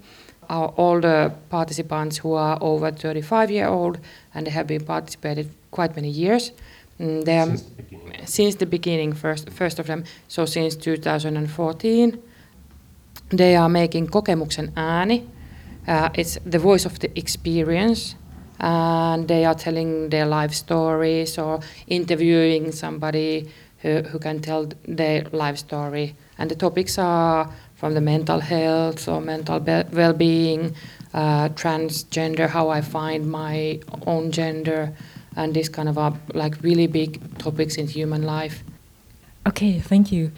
our, 0.50 0.68
all 0.76 1.00
the 1.00 1.32
participants 1.48 2.18
who 2.18 2.34
are 2.34 2.58
over 2.60 2.90
35 2.90 3.50
year 3.50 3.68
old 3.68 3.98
and 4.34 4.46
they 4.46 4.50
have 4.50 4.66
been 4.66 4.84
participated 4.84 5.48
quite 5.70 5.96
many 5.96 6.10
years. 6.10 6.52
Mm, 7.00 7.24
they 7.24 7.38
are, 7.38 7.56
since 8.26 8.56
the 8.56 8.66
beginning, 8.66 9.14
first, 9.14 9.48
first 9.50 9.78
of 9.78 9.86
them, 9.86 10.04
so 10.26 10.44
since 10.44 10.76
2014, 10.76 12.22
they 13.36 13.56
are 13.56 13.68
making 13.68 14.10
kokemuksen 14.10 14.72
ääni. 14.76 15.26
Uh, 15.88 16.10
it's 16.14 16.38
the 16.50 16.58
voice 16.58 16.86
of 16.86 16.98
the 17.00 17.08
experience, 17.14 18.16
and 18.60 19.26
they 19.28 19.46
are 19.46 19.54
telling 19.54 20.10
their 20.10 20.26
life 20.26 20.52
stories 20.54 21.38
or 21.38 21.60
interviewing 21.86 22.72
somebody 22.72 23.46
who, 23.82 24.02
who 24.12 24.18
can 24.18 24.40
tell 24.40 24.66
their 24.96 25.24
life 25.32 25.56
story. 25.56 26.14
And 26.38 26.50
the 26.50 26.56
topics 26.56 26.98
are 26.98 27.48
from 27.74 27.94
the 27.94 28.00
mental 28.00 28.40
health 28.40 29.08
or 29.08 29.20
mental 29.20 29.60
be- 29.60 29.84
well-being, 29.92 30.74
uh, 31.14 31.48
transgender, 31.50 32.48
how 32.48 32.68
I 32.68 32.82
find 32.82 33.30
my 33.30 33.80
own 34.06 34.30
gender, 34.30 34.92
and 35.36 35.54
this 35.54 35.68
kind 35.68 35.88
of 35.88 35.96
uh, 35.96 36.12
like 36.34 36.56
really 36.62 36.86
big 36.86 37.38
topics 37.38 37.76
in 37.76 37.86
human 37.86 38.22
life. 38.22 38.62
Okay, 39.46 39.78
thank 39.78 40.12
you. 40.12 40.30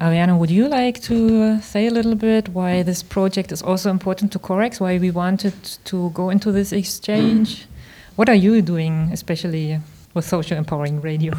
Ariana, 0.00 0.38
would 0.38 0.50
you 0.50 0.68
like 0.68 1.00
to 1.02 1.42
uh, 1.42 1.60
say 1.60 1.86
a 1.86 1.90
little 1.90 2.14
bit 2.14 2.50
why 2.50 2.82
this 2.82 3.02
project 3.02 3.50
is 3.50 3.62
also 3.62 3.90
important 3.90 4.30
to 4.32 4.38
Corax, 4.38 4.78
why 4.78 4.98
we 4.98 5.10
wanted 5.10 5.54
to 5.84 6.10
go 6.10 6.28
into 6.30 6.52
this 6.52 6.72
exchange? 6.72 7.66
What 8.16 8.28
are 8.28 8.34
you 8.34 8.60
doing, 8.62 9.10
especially 9.12 9.78
with 10.12 10.24
social 10.24 10.58
empowering 10.58 11.00
radio? 11.00 11.34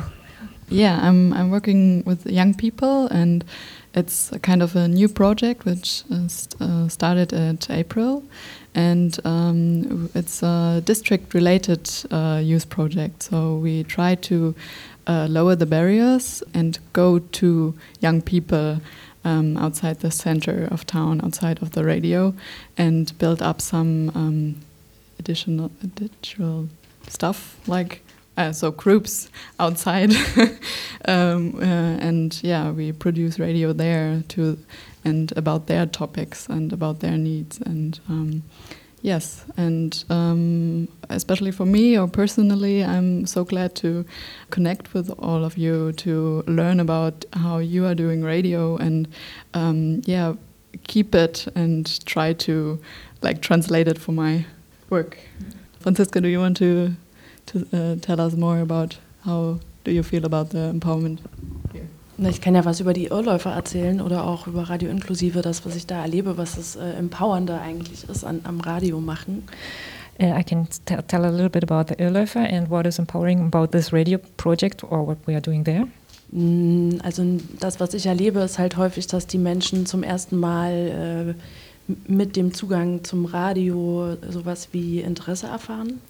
Yeah, 0.70 0.98
I'm 1.02 1.34
I'm 1.34 1.52
working 1.52 2.04
with 2.06 2.26
young 2.26 2.54
people, 2.54 3.08
and 3.08 3.44
it's 3.96 4.32
a 4.32 4.40
kind 4.40 4.62
of 4.62 4.76
a 4.76 4.88
new 4.88 5.10
project 5.10 5.66
which 5.66 6.04
is, 6.10 6.48
uh, 6.62 6.88
started 6.88 7.34
at 7.34 7.70
April, 7.70 8.24
and 8.76 9.20
um, 9.26 10.10
it's 10.14 10.44
a 10.44 10.82
district-related 10.86 11.90
uh, 12.12 12.40
youth 12.42 12.70
project. 12.70 13.24
So 13.24 13.56
we 13.56 13.84
try 13.84 14.16
to 14.16 14.56
uh, 15.10 15.28
lower 15.28 15.56
the 15.56 15.66
barriers 15.66 16.44
and 16.54 16.78
go 16.94 17.18
to 17.18 17.74
young 18.00 18.22
people 18.22 18.80
um, 19.26 19.58
outside 19.58 20.00
the 20.00 20.12
center 20.12 20.68
of 20.70 20.86
town, 20.86 21.20
outside 21.24 21.62
of 21.64 21.72
the 21.72 21.84
radio, 21.84 22.34
and 22.78 23.18
build 23.18 23.42
up 23.42 23.60
some 23.60 24.10
um, 24.14 24.56
additional 25.18 25.72
additional 25.84 26.70
stuff 27.08 27.58
like 27.68 28.04
uh, 28.38 28.52
so 28.52 28.70
groups 28.72 29.30
outside, 29.60 30.12
um, 31.06 31.56
uh, 31.56 31.98
and 32.00 32.42
yeah, 32.44 32.70
we 32.70 32.92
produce 32.92 33.40
radio 33.40 33.74
there 33.74 34.24
too, 34.28 34.60
and 35.04 35.36
about 35.36 35.66
their 35.66 35.88
topics 35.88 36.48
and 36.48 36.72
about 36.72 37.00
their 37.00 37.18
needs 37.18 37.60
and. 37.62 38.00
Um, 38.08 38.44
Yes, 39.02 39.46
and 39.56 40.04
um, 40.10 40.90
especially 41.10 41.52
for 41.52 41.66
me 41.66 41.98
or 41.98 42.08
personally, 42.08 42.84
I'm 42.84 43.26
so 43.26 43.46
glad 43.46 43.74
to 43.76 44.06
connect 44.50 44.94
with 44.94 45.10
all 45.20 45.46
of 45.46 45.58
you 45.58 45.94
to 45.94 46.44
learn 46.48 46.82
about 46.82 47.24
how 47.32 47.60
you 47.60 47.86
are 47.86 47.96
doing 47.96 48.24
radio 48.24 48.76
and 48.76 49.08
um, 49.54 50.02
yeah, 50.06 50.34
keep 50.88 51.16
it 51.16 51.48
and 51.56 52.06
try 52.06 52.34
to 52.34 52.80
like 53.22 53.42
translate 53.42 53.88
it 53.88 53.98
for 53.98 54.12
my 54.12 54.46
work. 54.90 55.18
Franziska, 55.80 56.20
do 56.20 56.28
you 56.28 56.40
want 56.40 56.58
to 56.58 56.96
to 57.48 57.68
uh, 57.74 57.96
tell 58.02 58.20
us 58.20 58.36
more 58.36 58.60
about 58.60 58.98
how 59.24 59.60
do 59.86 59.92
you 59.92 60.04
feel 60.04 60.26
about 60.26 60.50
the 60.50 60.72
empowerment? 60.74 61.20
Na, 62.20 62.30
Ich 62.30 62.42
kann 62.42 62.54
ja 62.54 62.66
was 62.66 62.80
über 62.82 62.94
die 62.94 63.06
Irrläufer 63.06 63.52
erzählen 63.52 64.02
oder 64.02 64.26
auch 64.28 64.46
über 64.48 64.64
Radio 64.70 64.90
Inklusive, 64.90 65.42
das, 65.42 65.66
was 65.66 65.76
ich 65.76 65.88
da 65.88 66.02
erlebe, 66.02 66.38
was 66.38 66.56
das 66.56 66.76
äh, 66.76 66.92
Empowernde 66.98 67.60
eigentlich 67.60 68.08
ist 68.10 68.24
an, 68.26 68.42
am 68.44 68.60
Radio 68.60 69.00
machen. 69.00 69.44
Uh, 70.22 70.38
I 70.38 70.44
can 70.44 70.68
tell 71.08 71.24
a 71.24 71.30
little 71.30 71.50
bit 71.50 71.64
about 71.64 71.94
the 71.94 72.04
Irrläufer 72.04 72.42
and 72.42 72.70
what 72.70 72.86
is 72.86 73.00
empowering 73.00 73.40
about 73.40 73.68
this 73.68 73.94
radio 73.94 74.20
project 74.36 74.84
or 74.84 75.08
what 75.08 75.18
we 75.26 75.34
are 75.34 75.42
doing 75.42 75.64
there. 75.64 75.88
Mm, 76.32 77.00
Also 77.04 77.24
das, 77.60 77.80
was 77.80 77.94
ich 77.94 78.06
erlebe, 78.06 78.42
ist 78.42 78.60
halt 78.60 78.76
häufig, 78.76 79.08
dass 79.08 79.28
die 79.28 79.38
Menschen 79.38 79.86
zum 79.86 80.04
ersten 80.04 80.38
Mal 80.38 81.36
äh, 81.88 81.94
mit 82.12 82.36
dem 82.36 82.54
Zugang 82.54 83.04
zum 83.06 83.26
Radio 83.26 84.18
sowas 84.30 84.68
wie 84.74 85.00
Interesse 85.00 85.48
erfahren. 85.48 86.02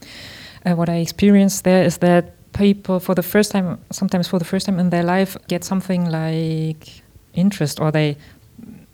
Uh, 0.66 0.76
what 0.76 0.90
I 0.90 1.00
experienced 1.02 1.64
there 1.64 1.86
is 1.86 2.00
that 2.00 2.26
people, 2.60 3.00
for 3.00 3.16
the 3.16 3.24
first 3.24 3.52
time, 3.52 3.78
sometimes 3.90 4.28
for 4.28 4.38
the 4.38 4.46
first 4.46 4.66
time 4.66 4.80
in 4.80 4.90
their 4.90 5.04
life, 5.04 5.38
get 5.48 5.64
something 5.64 6.12
like 6.12 7.02
interest, 7.34 7.80
or 7.80 7.92
they, 7.92 8.18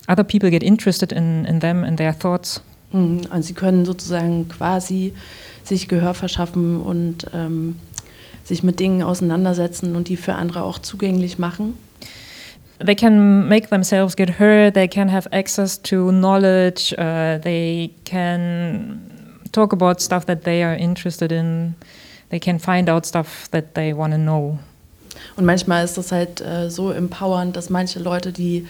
other 0.08 0.23
people 0.23 0.49
get 0.49 0.63
interested 0.63 1.12
in, 1.12 1.45
in 1.47 1.60
them 1.60 1.84
and 1.84 1.97
their 1.97 2.13
thoughts. 2.13 2.62
Und 2.91 3.28
sie 3.41 3.54
können 3.54 3.84
sozusagen 3.84 4.47
quasi 4.47 5.13
sich 5.63 5.88
Gehör 5.88 6.13
verschaffen 6.13 6.80
und 6.80 7.25
ähm, 7.34 7.75
sich 8.43 8.63
mit 8.63 8.80
Dingen 8.80 9.01
auseinandersetzen 9.01 9.95
und 9.95 10.08
die 10.08 10.15
für 10.15 10.36
andere 10.36 10.63
auch 10.63 10.80
zugänglich 10.80 11.39
machen. 11.39 11.73
They 12.86 12.95
can 12.95 13.47
make 13.47 13.69
themselves 13.69 14.15
get 14.15 14.39
heard. 14.39 14.75
They 14.75 14.88
can 14.88 15.12
have 15.12 15.28
access 15.34 15.82
to 15.84 16.12
knowledge. 16.12 16.93
Uh, 16.97 17.39
they 17.41 17.91
can 18.06 18.99
talk 19.51 19.73
about 19.73 19.99
stuff 19.99 20.25
that 20.25 20.43
they 20.43 20.63
are 20.63 20.75
interested 20.75 21.32
in. 21.32 21.73
They 22.35 22.39
can 22.41 22.59
find 22.59 22.89
out 22.89 23.05
stuff 23.05 23.47
that 23.51 23.75
they 23.75 23.95
want 23.95 24.13
to 24.13 24.19
know. 24.19 24.59
Und 25.37 25.45
manchmal 25.45 25.85
ist 25.85 25.97
das 25.97 26.11
halt 26.11 26.41
äh, 26.41 26.69
so 26.69 26.91
empowernd, 26.91 27.55
dass 27.55 27.69
manche 27.69 27.99
Leute, 27.99 28.33
die 28.33 28.67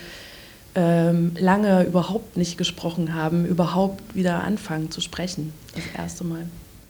ähm, 0.75 1.31
lange 1.39 1.81
überhaupt 1.81 2.37
nicht 2.37 2.59
gesprochen 2.59 3.15
haben, 3.15 3.43
überhaupt 3.43 4.13
wieder 4.13 4.43
anfangen 4.43 4.91
zu 4.91 5.01
sprechen. 5.01 5.51
Das 5.73 5.83
erste 5.97 6.23
Mal. 6.25 6.45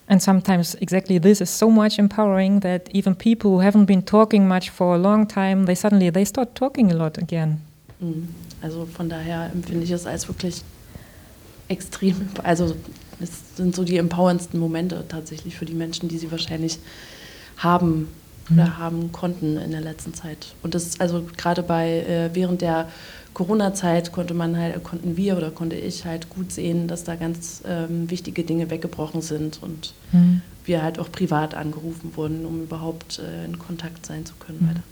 And 0.08 0.20
sometimes 0.20 0.74
exactly 0.74 1.18
this 1.18 1.40
is 1.40 1.58
so 1.58 1.70
much 1.70 1.98
empowering 1.98 2.60
that 2.60 2.94
even 2.94 3.16
people 3.16 3.52
who 3.52 3.62
haven't 3.62 3.86
been 3.86 4.04
talking 4.04 4.46
much 4.46 4.70
for 4.70 4.96
a 4.96 4.98
long 4.98 5.26
time, 5.26 5.64
they 5.64 5.74
suddenly 5.74 6.12
they 6.12 6.26
start 6.26 6.54
talking 6.54 6.92
a 6.92 6.94
lot 6.94 7.16
again. 7.16 7.62
Mhm. 8.00 8.28
Also 8.60 8.84
von 8.84 9.08
daher 9.08 9.50
empfinde 9.50 9.84
ich 9.84 9.92
es 9.92 10.06
als 10.06 10.28
wirklich 10.28 10.60
extrem, 11.68 12.28
also 12.42 12.76
es 13.20 13.30
sind 13.56 13.74
so 13.74 13.84
die 13.84 13.96
empowerndsten 13.96 14.58
Momente 14.60 15.04
tatsächlich 15.08 15.56
für 15.56 15.64
die 15.64 15.74
Menschen, 15.74 16.08
die 16.08 16.18
sie 16.18 16.30
wahrscheinlich 16.30 16.78
haben 17.58 18.08
oder 18.52 18.64
Mhm. 18.66 18.78
haben 18.78 19.12
konnten 19.12 19.56
in 19.56 19.70
der 19.72 19.80
letzten 19.80 20.14
Zeit. 20.14 20.54
Und 20.62 20.74
das 20.74 20.84
ist 20.84 21.00
also 21.00 21.24
gerade 21.36 21.62
bei 21.62 22.00
äh, 22.00 22.30
während 22.34 22.60
der 22.62 22.88
Corona-Zeit 23.34 24.12
konnte 24.12 24.34
man 24.34 24.56
halt, 24.56 24.82
konnten 24.84 25.16
wir 25.16 25.36
oder 25.36 25.50
konnte 25.50 25.76
ich 25.76 26.04
halt 26.06 26.30
gut 26.30 26.52
sehen, 26.52 26.86
dass 26.88 27.04
da 27.04 27.16
ganz 27.16 27.62
ähm, 27.66 28.08
wichtige 28.10 28.44
Dinge 28.44 28.70
weggebrochen 28.70 29.20
sind 29.20 29.58
und 29.62 29.92
Mhm. 30.12 30.42
wir 30.64 30.82
halt 30.82 30.98
auch 30.98 31.10
privat 31.12 31.54
angerufen 31.54 32.12
wurden, 32.16 32.44
um 32.46 32.62
überhaupt 32.62 33.18
äh, 33.18 33.44
in 33.44 33.58
Kontakt 33.58 34.06
sein 34.06 34.24
zu 34.26 34.34
können 34.38 34.58
Mhm. 34.62 34.68
weiter. 34.68 34.82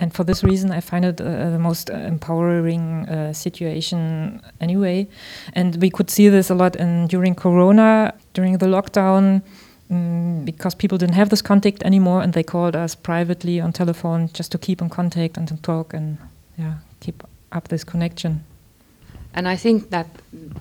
And 0.00 0.14
for 0.14 0.24
this 0.24 0.42
reason, 0.42 0.72
I 0.72 0.80
find 0.80 1.04
it 1.04 1.20
uh, 1.20 1.50
the 1.50 1.58
most 1.58 1.90
empowering 1.90 3.06
uh, 3.06 3.34
situation 3.34 4.40
anyway. 4.58 5.06
And 5.52 5.76
we 5.76 5.90
could 5.90 6.08
see 6.08 6.30
this 6.30 6.48
a 6.48 6.54
lot 6.54 6.74
in 6.74 7.06
during 7.06 7.34
Corona, 7.34 8.14
during 8.32 8.56
the 8.56 8.66
lockdown, 8.66 9.42
um, 9.90 10.42
because 10.46 10.74
people 10.74 10.96
didn't 10.96 11.16
have 11.16 11.28
this 11.28 11.42
contact 11.42 11.82
anymore, 11.82 12.22
and 12.22 12.32
they 12.32 12.42
called 12.42 12.74
us 12.74 12.94
privately 12.94 13.60
on 13.60 13.72
telephone 13.72 14.30
just 14.32 14.50
to 14.52 14.58
keep 14.58 14.80
in 14.80 14.88
contact 14.88 15.36
and 15.36 15.46
to 15.48 15.56
talk 15.56 15.92
and 15.92 16.16
yeah, 16.56 16.76
keep 17.00 17.22
up 17.52 17.68
this 17.68 17.84
connection. 17.84 18.42
And 19.34 19.46
I 19.46 19.56
think 19.56 19.90
that 19.90 20.06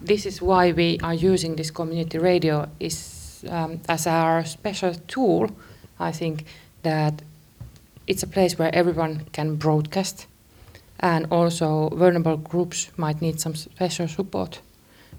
this 0.02 0.25
is 0.25 0.41
why 0.41 0.73
we 0.73 0.99
are 1.02 1.13
using 1.13 1.56
this 1.56 1.71
community 1.71 2.17
radio 2.17 2.67
is 2.80 3.45
um, 3.49 3.80
as 3.88 4.06
our 4.06 4.43
special 4.43 4.93
tool. 5.08 5.49
I 5.97 6.12
think 6.12 6.43
that 6.84 7.21
it's 8.10 8.24
a 8.24 8.28
place 8.28 8.58
where 8.58 8.74
everyone 8.74 9.26
can 9.32 9.56
broadcast, 9.56 10.26
and 11.00 11.28
also 11.30 11.89
vulnerable 11.89 12.38
groups 12.38 12.89
might 12.98 13.22
need 13.22 13.39
some 13.39 13.56
special 13.56 14.08
support. 14.08 14.62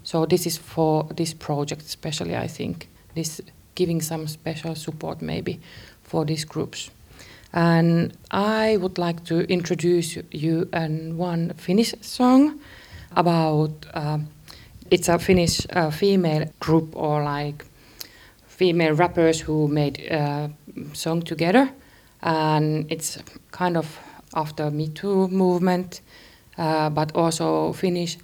So 0.03 0.25
this 0.25 0.45
is 0.45 0.57
for 0.57 1.07
this 1.15 1.33
project, 1.33 1.83
especially. 1.83 2.35
I 2.35 2.47
think 2.47 2.89
this 3.15 3.41
giving 3.75 4.01
some 4.01 4.27
special 4.27 4.75
support 4.75 5.21
maybe 5.21 5.59
for 6.03 6.25
these 6.25 6.43
groups. 6.43 6.91
And 7.53 8.11
I 8.29 8.77
would 8.77 8.97
like 8.97 9.23
to 9.25 9.39
introduce 9.49 10.17
you 10.31 10.67
an 10.73 11.17
one 11.17 11.53
Finnish 11.53 11.95
song 12.01 12.59
about 13.15 13.71
uh, 13.93 14.19
it's 14.89 15.07
a 15.07 15.17
Finnish 15.17 15.65
uh, 15.69 15.91
female 15.91 16.51
group 16.59 16.93
or 16.95 17.23
like 17.23 17.65
female 18.47 18.93
rappers 18.93 19.39
who 19.39 19.69
made 19.69 19.99
a 20.11 20.51
song 20.93 21.21
together 21.21 21.71
and 22.21 22.91
it's 22.91 23.17
kind 23.51 23.77
of 23.77 23.99
after 24.33 24.71
Me 24.71 24.87
Too 24.87 25.27
movement, 25.27 26.01
uh, 26.57 26.89
but 26.89 27.15
also 27.15 27.73
Finnish 27.73 28.17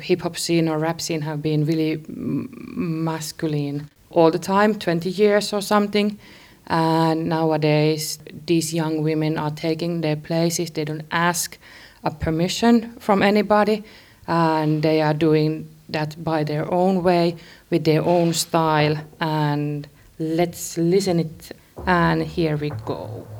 hip 0.00 0.22
hop 0.22 0.36
scene 0.36 0.68
or 0.68 0.78
rap 0.78 1.00
scene 1.00 1.22
have 1.22 1.42
been 1.42 1.64
really 1.64 2.04
masculine 2.08 3.88
all 4.10 4.30
the 4.30 4.38
time, 4.38 4.74
20 4.74 5.08
years 5.10 5.52
or 5.52 5.60
something. 5.60 6.18
And 6.66 7.28
nowadays, 7.28 8.18
these 8.46 8.72
young 8.72 9.02
women 9.02 9.38
are 9.38 9.50
taking 9.50 10.02
their 10.02 10.16
places. 10.16 10.70
They 10.70 10.84
don't 10.84 11.06
ask 11.10 11.58
a 12.04 12.10
permission 12.10 12.92
from 12.98 13.22
anybody, 13.22 13.82
and 14.26 14.82
they 14.82 15.02
are 15.02 15.14
doing 15.14 15.68
that 15.88 16.22
by 16.22 16.44
their 16.44 16.72
own 16.72 17.02
way, 17.02 17.36
with 17.70 17.84
their 17.84 18.02
own 18.04 18.32
style. 18.34 18.96
And 19.20 19.88
let's 20.18 20.78
listen 20.78 21.20
it 21.20 21.52
and 21.86 22.22
here 22.22 22.56
we 22.56 22.70
go. 22.70 23.39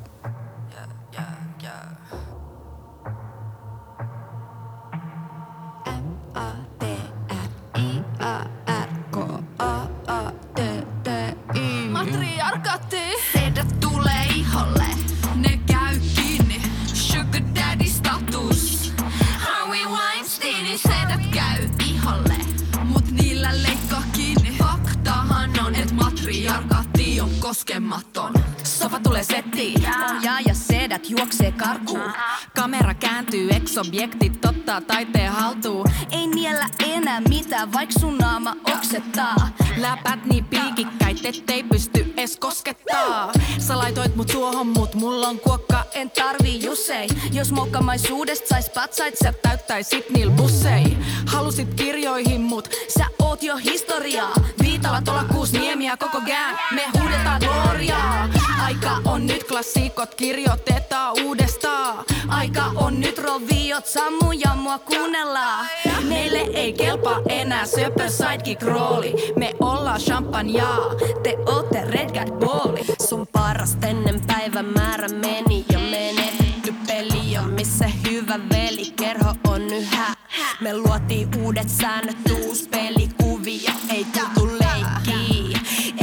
Ex-objektit 33.81 34.45
ottaa 34.45 34.81
taiteen 34.81 35.33
haltuun. 35.33 35.87
Ei 36.11 36.27
niellä 36.27 36.67
enää 36.79 37.21
mitään, 37.21 37.73
vaik 37.73 37.91
sun 38.01 38.19
naama 38.19 38.57
oksettaa. 38.77 39.49
Läpät 39.77 40.25
niin 40.25 40.45
piikikkäit, 40.45 41.25
ettei 41.25 41.63
pysty 41.63 42.13
edes 42.17 42.37
koskettaa. 42.37 43.33
Sä 43.59 43.79
laitoit 43.79 44.17
mut 44.17 44.29
suohon, 44.29 44.67
mut 44.67 44.95
mulla 44.95 45.29
on 45.29 45.41
kuokka, 45.41 45.85
en 45.95 46.11
tarvii 46.11 46.65
jusei. 46.65 47.09
Jos 47.33 47.53
mokkamaisuudesta 47.53 48.47
sais 48.49 48.71
patsait, 48.71 49.15
sä 49.23 49.33
täyttäisit 49.43 50.11
niil 50.11 50.31
bussei. 50.31 50.97
Halusit 51.27 51.75
kirjoihin, 51.75 52.41
mut 52.41 52.69
sä 52.99 53.07
oot 53.19 53.43
jo 53.43 53.57
historiaa. 53.57 54.33
Viitala 54.63 55.03
tuolla 55.03 55.25
kuus 55.25 55.53
niemiä, 55.53 55.97
koko 55.97 56.21
gang, 56.21 56.57
me 56.75 56.83
huudetaan 57.01 57.41
gloriaa. 57.41 58.29
Aika 58.65 58.97
on 59.05 59.27
nyt, 59.27 59.45
klassikot 59.45 60.15
kirjoitetaan 60.15 61.23
uudestaan. 61.25 62.05
Aika 62.31 62.65
on 62.77 63.01
nyt, 63.01 63.19
roviot 63.19 63.87
sammu 63.87 64.33
ja 64.33 64.55
mua 64.55 64.79
kuunnellaan. 64.79 65.67
Meille 66.09 66.39
ei 66.39 66.73
kelpaa 66.73 67.21
enää 67.29 67.67
söpö 67.67 68.09
sidekick 68.09 68.63
rooli. 68.63 69.15
Me 69.37 69.55
ollaan 69.61 70.01
champanjaa, 70.01 70.95
te 71.23 71.37
ootte 71.47 71.85
red 71.85 72.11
guard 72.11 72.33
booli. 72.33 72.81
Sun 73.09 73.27
paras 73.33 73.77
ennen 73.83 74.21
päivän 74.27 74.65
määrä 74.65 75.09
meni 75.09 75.65
ja 75.73 75.79
menetetty 75.79 76.75
peli 76.87 77.39
on 77.39 77.51
missä 77.53 77.91
hyvä 78.11 78.39
veli. 78.53 78.91
Kerho 78.97 79.35
on 79.49 79.63
yhä. 79.63 80.15
Me 80.61 80.77
luotiin 80.77 81.29
uudet 81.43 81.69
säännöt, 81.69 82.17
uus 82.45 82.69
pelikuvia. 82.69 83.73
Ei 83.91 84.07
tultu 84.13 84.59
leikkii, 84.59 85.55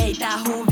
ei 0.03 0.15
tää 0.15 0.39
huvia. 0.47 0.66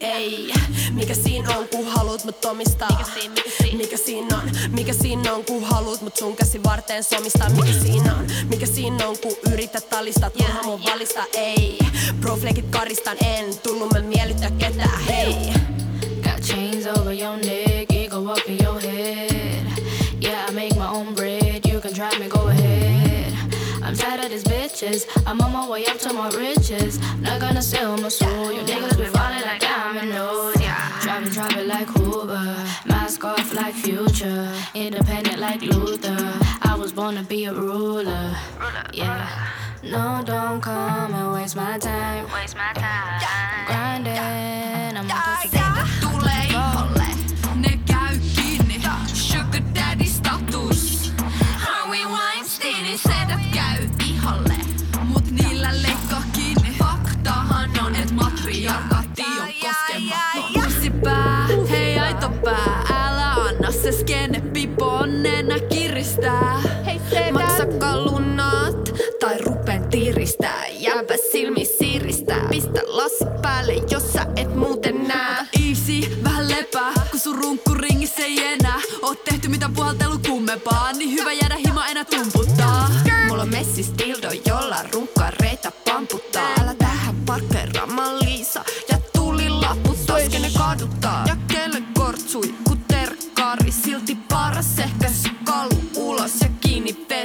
Ei, 0.00 0.52
mikä 0.92 1.14
siinä 1.14 1.56
on, 1.58 1.68
kun 1.68 1.86
haluut 1.86 2.24
mut 2.24 2.44
omistaa? 2.44 2.88
Mikä 2.90 3.10
siinä, 3.14 3.34
mikä 3.34 3.50
siinä? 3.56 3.76
Mikä 3.78 3.96
siinä 3.96 4.36
on? 4.36 4.50
Mikä 4.70 4.92
siinä 4.92 5.34
on, 5.34 5.44
kun 5.44 5.64
haluut 5.64 6.00
mut 6.00 6.16
sun 6.16 6.36
käsi 6.36 6.62
varteen 6.62 7.04
somistaa? 7.04 7.48
Mikä 7.50 7.72
siinä 7.82 8.14
on? 8.16 8.26
Mikä 8.48 8.66
siinä 8.66 9.08
on, 9.08 9.16
kun 9.18 9.36
yrität 9.52 9.92
alistaa? 9.92 10.30
Turha 10.30 10.62
mun 10.62 10.80
valista, 10.84 11.24
ei. 11.32 11.78
Profleekit 12.20 12.70
karistan, 12.70 13.16
en 13.24 13.58
tunnu 13.62 13.88
mä 13.88 14.00
miellyttää 14.00 14.50
ketään, 14.50 15.00
hei. 15.00 15.34
Got 16.22 16.42
chains 16.42 16.86
over 16.86 17.14
your 17.22 17.36
neck, 17.36 17.92
ego 17.92 18.18
up 18.18 18.38
in 18.46 18.64
your 18.64 18.80
head. 18.80 19.29
I'm 23.90 23.96
tired 23.96 24.22
of 24.22 24.30
these 24.30 24.44
bitches, 24.44 25.04
I'm 25.26 25.40
on 25.40 25.52
my 25.52 25.68
way 25.68 25.84
up 25.86 25.98
to 25.98 26.12
my 26.12 26.28
riches. 26.30 27.00
Not 27.20 27.40
gonna 27.40 27.60
sell 27.60 27.98
my 27.98 28.08
soul, 28.08 28.52
you 28.52 28.60
niggas 28.60 28.96
be 28.96 29.06
falling 29.06 29.42
like 29.42 29.60
dominoes. 29.60 30.54
Yeah, 30.60 31.00
driving, 31.02 31.30
driving 31.30 31.66
like 31.66 31.88
Hoover, 31.88 32.56
mask 32.86 33.24
off 33.24 33.52
like 33.52 33.74
Future, 33.74 34.48
independent 34.76 35.40
like 35.40 35.62
Luther. 35.62 36.38
I 36.62 36.76
was 36.78 36.92
born 36.92 37.16
to 37.16 37.24
be 37.24 37.46
a 37.46 37.52
ruler. 37.52 38.36
Yeah, 38.92 39.48
no, 39.82 40.22
don't 40.24 40.60
come 40.60 41.12
and 41.12 41.32
waste 41.32 41.56
my 41.56 41.76
time. 41.76 42.30
Waste 42.32 42.56
my 42.56 42.72
time. 42.74 43.66
Grinding, 43.66 44.96
I'm 44.98 45.10
on 45.10 45.20
pussy. 45.42 45.58
Tulee 46.00 46.46
iholle, 46.46 46.49
skene 64.70 64.76
piponnena 64.76 65.58
kiristää. 65.58 66.62
Maksakaa 67.32 68.04
lunat, 68.04 68.90
tai 69.20 69.38
rupen 69.38 69.88
tiristää. 69.90 70.66
Jääpä 70.68 71.14
silmi 71.32 71.64
siiristää. 71.64 72.46
Pistä 72.50 72.80
lasi 72.86 73.24
päälle, 73.42 73.72
jos 73.90 74.12
sä 74.12 74.26
et 74.36 74.54
muuten 74.54 75.08
nää. 75.08 75.46
Easy, 75.68 76.24
vähän 76.24 76.48
lepää, 76.48 76.92
kun 77.10 77.20
sun 77.20 77.38
runkkuringissä 77.38 78.22
ei 78.22 78.46
enää. 78.46 78.80
Oot 79.02 79.24
tehty 79.24 79.48
mitä 79.48 79.70
puhaltelu 79.76 80.18
kummempaa, 80.26 80.92
niin 80.92 81.10
hyvä 81.10 81.32
jäädä 81.32 81.56
himo 81.66 81.80
enää 81.90 82.04
tumputtaa. 82.04 82.90
Mulla 83.28 83.42
on 83.42 83.50
messis 83.50 83.92
dildo, 83.98 84.28
jolla 84.46 84.76
runkkareita 84.92 85.19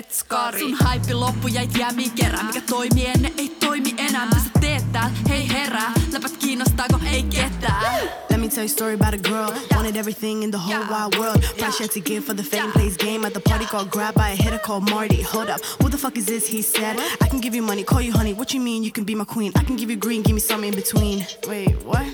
kiinni 0.06 0.10
vetskari. 0.10 0.60
Sun 0.60 0.74
haippi 0.74 1.14
loppu 1.14 1.48
jäit 1.48 1.78
jäämiin 1.78 2.12
kerään, 2.12 2.46
mikä 2.46 2.62
toimi 2.62 3.06
ennen 3.06 3.34
ei 3.38 3.50
toimi 3.50 3.96
enää. 3.98 4.26
Mitä 4.26 4.40
sä 4.40 4.50
teet 4.62 4.92
tääl? 4.92 5.10
Hei 5.30 5.50
herää, 5.50 5.94
läpät 6.14 6.38
kiinnostaako 6.38 7.00
ei 7.12 7.24
ketään. 7.24 8.04
Let 8.30 8.42
me 8.42 8.48
tell 8.48 8.58
you 8.58 8.66
a 8.66 8.68
story 8.68 8.94
about 8.94 9.14
a 9.14 9.18
girl. 9.18 9.52
Wanted 9.72 9.96
everything 9.96 10.44
in 10.44 10.52
the 10.52 10.60
whole 10.60 10.86
wide 10.86 11.18
world. 11.18 11.44
Had 11.62 11.90
to 11.94 12.02
give 12.02 12.22
for 12.22 12.36
the 12.36 12.44
fame. 12.44 12.72
Plays 12.72 12.98
game 12.98 13.28
at 13.28 13.34
the 13.34 13.42
party 13.50 13.66
called 13.66 13.90
Grab 13.90 14.16
by 14.16 14.32
a 14.32 14.36
hitter 14.36 14.60
called 14.60 14.90
Marty. 14.90 15.22
Hold 15.22 15.50
up, 15.50 15.62
who 15.82 15.90
the 15.90 15.98
fuck 15.98 16.18
is 16.18 16.26
this? 16.26 16.48
He 16.48 16.62
said, 16.62 16.98
I 17.22 17.28
can 17.30 17.42
give 17.42 17.56
you 17.56 17.64
money, 17.64 17.84
call 17.84 18.02
you 18.02 18.12
honey. 18.12 18.34
What 18.34 18.54
you 18.54 18.62
mean? 18.62 18.84
You 18.84 18.92
can 18.92 19.06
be 19.06 19.16
my 19.16 19.26
queen. 19.26 19.52
I 19.56 19.64
can 19.64 19.76
give 19.76 19.90
you 19.90 19.98
green, 19.98 20.22
give 20.22 20.34
me 20.34 20.42
something 20.42 20.70
in 20.70 20.76
between. 20.76 21.26
Wait, 21.48 21.76
what? 21.86 22.06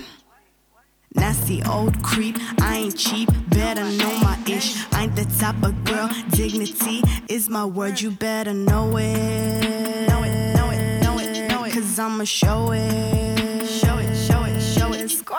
Nasty 1.14 1.62
old 1.64 2.02
creep, 2.02 2.36
I 2.60 2.76
ain't 2.76 2.96
cheap, 2.96 3.28
better 3.50 3.84
know 3.84 4.18
my 4.20 4.38
ish. 4.46 4.76
I 4.92 5.04
ain't 5.04 5.16
the 5.16 5.24
type 5.38 5.62
of 5.62 5.84
girl, 5.84 6.08
dignity 6.30 7.02
is 7.28 7.48
my 7.48 7.64
word, 7.64 8.00
you 8.00 8.10
better 8.10 8.54
know 8.54 8.96
it. 8.96 10.08
Know 10.08 10.22
it, 10.24 10.56
know 10.56 10.70
it, 10.70 11.02
know 11.02 11.18
it, 11.18 11.48
know 11.48 11.64
it. 11.64 11.72
Cause 11.72 11.98
I'ma 11.98 12.24
show 12.24 12.72
it. 12.72 13.66
Show 13.66 13.98
it, 13.98 14.16
show 14.16 14.44
it, 14.44 14.60
show 14.60 14.92
it. 14.94 15.10
Squad! 15.10 15.38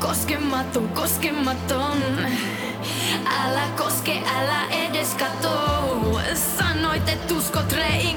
Koskematon, 0.00 0.88
koskematon. 0.94 1.98
Älä 3.26 3.66
koske, 3.78 4.22
älä 4.38 4.66
edes 4.70 5.14
kato. 5.14 6.20
Sanoit, 6.58 7.08
et 7.08 7.30
uskot 7.30 7.72
reinkarnaatioon. 7.72 8.09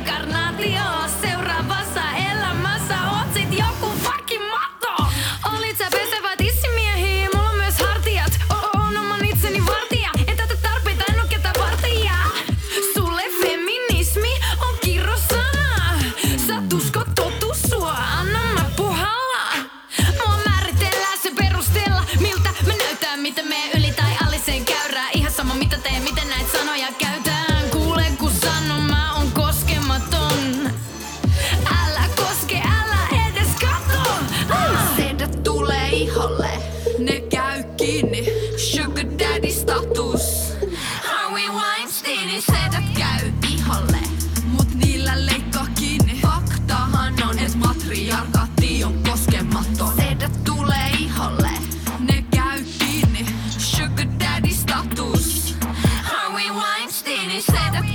Harvey 56.03 56.49
Weinsteinin 56.49 57.43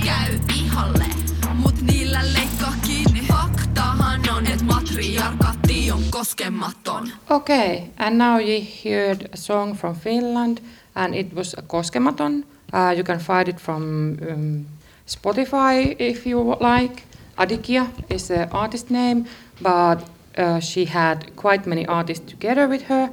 käy 0.05 0.39
iholle, 0.55 1.05
mut 1.53 1.81
niillä 1.81 2.19
leikkaa 2.33 2.73
kiinni. 2.85 3.21
Faktahan 3.27 4.21
on, 4.37 4.47
et 4.47 4.61
matriarkaatti 4.61 5.91
on 5.91 6.03
koskematon. 6.09 7.11
Okay, 7.29 7.81
and 7.97 8.17
now 8.17 8.39
you 8.39 8.61
heard 8.85 9.21
a 9.33 9.37
song 9.37 9.75
from 9.75 9.95
Finland, 9.95 10.57
and 10.95 11.13
it 11.15 11.35
was 11.35 11.55
Koskematon. 11.67 12.45
Uh, 12.73 12.95
you 12.95 13.03
can 13.03 13.19
find 13.19 13.47
it 13.47 13.59
from 13.59 13.83
um, 14.31 14.65
Spotify 15.07 15.95
if 15.99 16.27
you 16.27 16.57
like. 16.59 17.03
Adikia 17.37 17.85
is 18.09 18.27
the 18.27 18.47
artist 18.51 18.89
name, 18.89 19.25
but 19.63 19.99
uh, 20.37 20.59
she 20.59 20.85
had 20.85 21.35
quite 21.35 21.69
many 21.69 21.85
artists 21.87 22.31
together 22.31 22.67
with 22.67 22.83
her. 22.87 23.09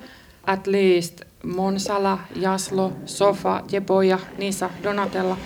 At 0.47 0.67
least 0.67 1.26
Monsala, 1.47 2.19
Jaslo, 2.35 2.93
Sofa, 3.09 3.63
Jeboja, 3.69 4.19
Nisa, 4.39 4.69
Donatella. 4.83 5.37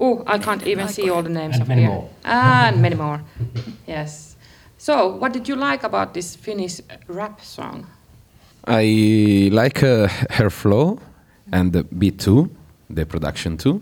Oh, 0.00 0.22
I 0.26 0.38
can't 0.38 0.66
even 0.66 0.88
see 0.88 1.10
all 1.10 1.22
the 1.22 1.28
names 1.28 1.54
And 1.56 1.62
of 1.62 1.68
many 1.68 1.82
here. 1.82 1.90
more. 1.90 2.08
And 2.24 2.80
many 2.80 2.94
more. 2.96 3.20
yes. 3.86 4.36
So, 4.78 5.16
what 5.16 5.32
did 5.32 5.48
you 5.48 5.56
like 5.56 5.82
about 5.84 6.14
this 6.14 6.36
Finnish 6.36 6.80
rap 7.08 7.40
song? 7.42 7.86
I 8.66 9.48
like 9.52 9.82
uh, 9.82 10.08
her 10.30 10.48
flow 10.50 10.98
and 11.52 11.72
the 11.72 11.82
beat 11.84 12.18
too, 12.18 12.50
the 12.88 13.04
production 13.04 13.56
too. 13.56 13.80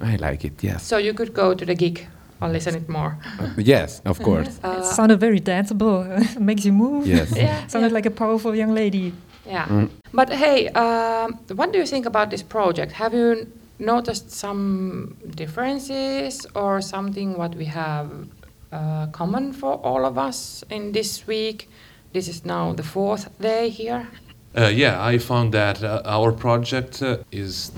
I 0.00 0.16
like 0.16 0.44
it, 0.44 0.62
yes. 0.62 0.84
So 0.84 0.96
you 0.96 1.12
could 1.14 1.34
go 1.34 1.54
to 1.54 1.64
the 1.66 1.74
gig 1.74 2.06
and 2.40 2.52
listen 2.52 2.74
it 2.74 2.88
more. 2.88 3.16
yes, 3.56 4.00
of 4.04 4.18
course. 4.20 4.58
it 4.64 4.84
sounded 4.84 5.20
very 5.20 5.40
danceable. 5.40 6.06
Makes 6.40 6.64
you 6.64 6.72
move. 6.72 7.06
Yes. 7.06 7.32
Yeah, 7.36 7.66
sounded 7.66 7.92
like 7.92 8.06
a 8.06 8.10
powerful 8.10 8.54
young 8.54 8.74
lady. 8.74 9.12
Yeah. 9.46 9.66
Mm. 9.66 9.90
But 10.14 10.30
hey, 10.30 10.68
um, 10.68 11.38
what 11.54 11.72
do 11.72 11.78
you 11.78 11.86
think 11.86 12.06
about 12.06 12.30
this 12.30 12.42
project? 12.42 12.92
Have 12.92 13.14
you 13.14 13.50
noticed 13.78 14.30
some 14.30 15.16
differences 15.34 16.46
or 16.54 16.82
something 16.82 17.36
what 17.38 17.54
we 17.54 17.64
have 17.64 18.10
uh, 18.72 19.06
common 19.06 19.52
for 19.52 19.74
all 19.74 20.04
of 20.04 20.18
us 20.18 20.64
in 20.68 20.92
this 20.92 21.26
week? 21.26 21.68
This 22.12 22.28
is 22.28 22.44
now 22.44 22.74
the 22.74 22.82
fourth 22.82 23.30
day 23.40 23.70
here. 23.70 24.06
Uh, 24.54 24.66
yeah, 24.66 25.02
I 25.02 25.16
found 25.16 25.54
that 25.54 25.82
uh, 25.82 26.02
our 26.04 26.30
project 26.30 27.02
uh, 27.02 27.16
is 27.32 27.72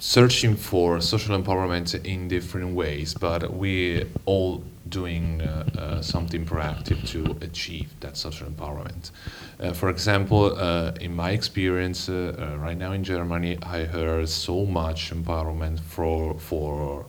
searching 0.00 0.56
for 0.56 1.00
social 1.00 1.40
empowerment 1.40 2.04
in 2.04 2.26
different 2.26 2.74
ways, 2.74 3.14
but 3.14 3.54
we 3.54 4.04
all 4.24 4.64
doing 4.88 5.42
uh, 5.42 5.64
uh, 5.78 6.02
something 6.02 6.44
proactive 6.44 7.06
to 7.08 7.36
achieve 7.44 7.88
that 8.00 8.16
social 8.16 8.46
empowerment. 8.48 9.10
Uh, 9.60 9.72
for 9.72 9.88
example, 9.90 10.56
in 11.00 11.14
my 11.14 11.30
experience 11.30 12.08
right 12.08 12.76
now 12.76 12.92
in 12.92 13.04
Germany, 13.04 13.58
I 13.62 13.84
heard 13.84 14.28
so 14.28 14.64
much 14.64 15.12
empowerment 15.12 15.80
for 15.80 16.34
for 16.38 17.06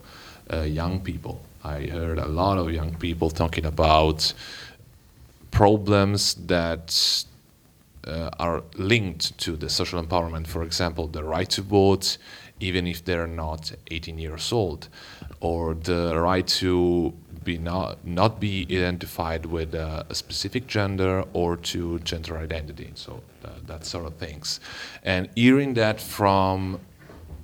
young 0.65 1.01
people. 1.01 1.41
I 1.63 1.87
heard 1.87 2.17
a 2.17 2.27
lot 2.27 2.57
of 2.57 2.71
young 2.71 2.95
people 2.95 3.29
talking 3.29 3.65
about 3.65 4.33
problems 5.51 6.35
that 6.47 7.25
uh, 8.07 8.29
are 8.39 8.63
linked 8.75 9.37
to 9.39 9.55
the 9.55 9.69
social 9.69 10.01
empowerment. 10.01 10.47
For 10.47 10.63
example, 10.63 11.07
the 11.07 11.23
right 11.23 11.49
to 11.49 11.61
vote, 11.61 12.17
even 12.59 12.87
if 12.87 13.03
they're 13.05 13.27
not 13.27 13.71
18 13.91 14.17
years 14.17 14.51
old, 14.51 14.89
or 15.39 15.73
the 15.73 16.19
right 16.19 16.47
to 16.47 17.13
be 17.43 17.57
not 17.57 18.05
not 18.05 18.39
be 18.39 18.65
identified 18.69 19.45
with 19.45 19.73
a 19.73 20.05
specific 20.11 20.67
gender 20.67 21.23
or 21.33 21.55
to 21.55 21.99
gender 21.99 22.37
identity. 22.37 22.91
So 22.95 23.21
that 23.67 23.85
sort 23.85 24.05
of 24.05 24.15
things, 24.15 24.59
and 25.03 25.29
hearing 25.35 25.73
that 25.75 26.01
from 26.01 26.79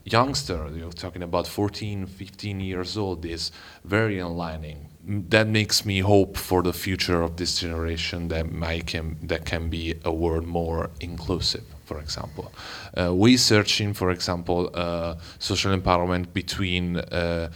youngster, 0.06 0.70
you're 0.76 0.92
talking 0.92 1.24
about 1.24 1.48
14, 1.48 2.06
15 2.06 2.60
years 2.60 2.98
old, 2.98 3.26
is 3.26 3.52
very 3.86 4.20
enlightening. 4.20 4.90
That 5.06 5.48
makes 5.48 5.86
me 5.86 6.00
hope 6.00 6.38
for 6.38 6.62
the 6.62 6.74
future 6.74 7.22
of 7.22 7.38
this 7.38 7.60
generation 7.60 8.28
that 8.30 8.52
might 8.52 8.88
can, 8.88 9.18
that 9.24 9.46
can 9.46 9.70
be 9.70 9.96
a 10.04 10.14
world 10.14 10.46
more 10.46 10.90
inclusive. 11.00 11.64
For 11.94 12.00
example, 12.00 12.52
uh, 12.98 13.14
we 13.14 13.38
searching, 13.38 13.94
for 13.94 14.10
example, 14.10 14.72
uh, 14.74 15.16
social 15.38 15.78
empowerment 15.78 16.34
between 16.34 16.98
uh, 16.98 17.50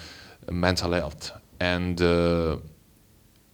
mental 0.52 0.92
health. 0.94 1.32
And. 1.60 2.00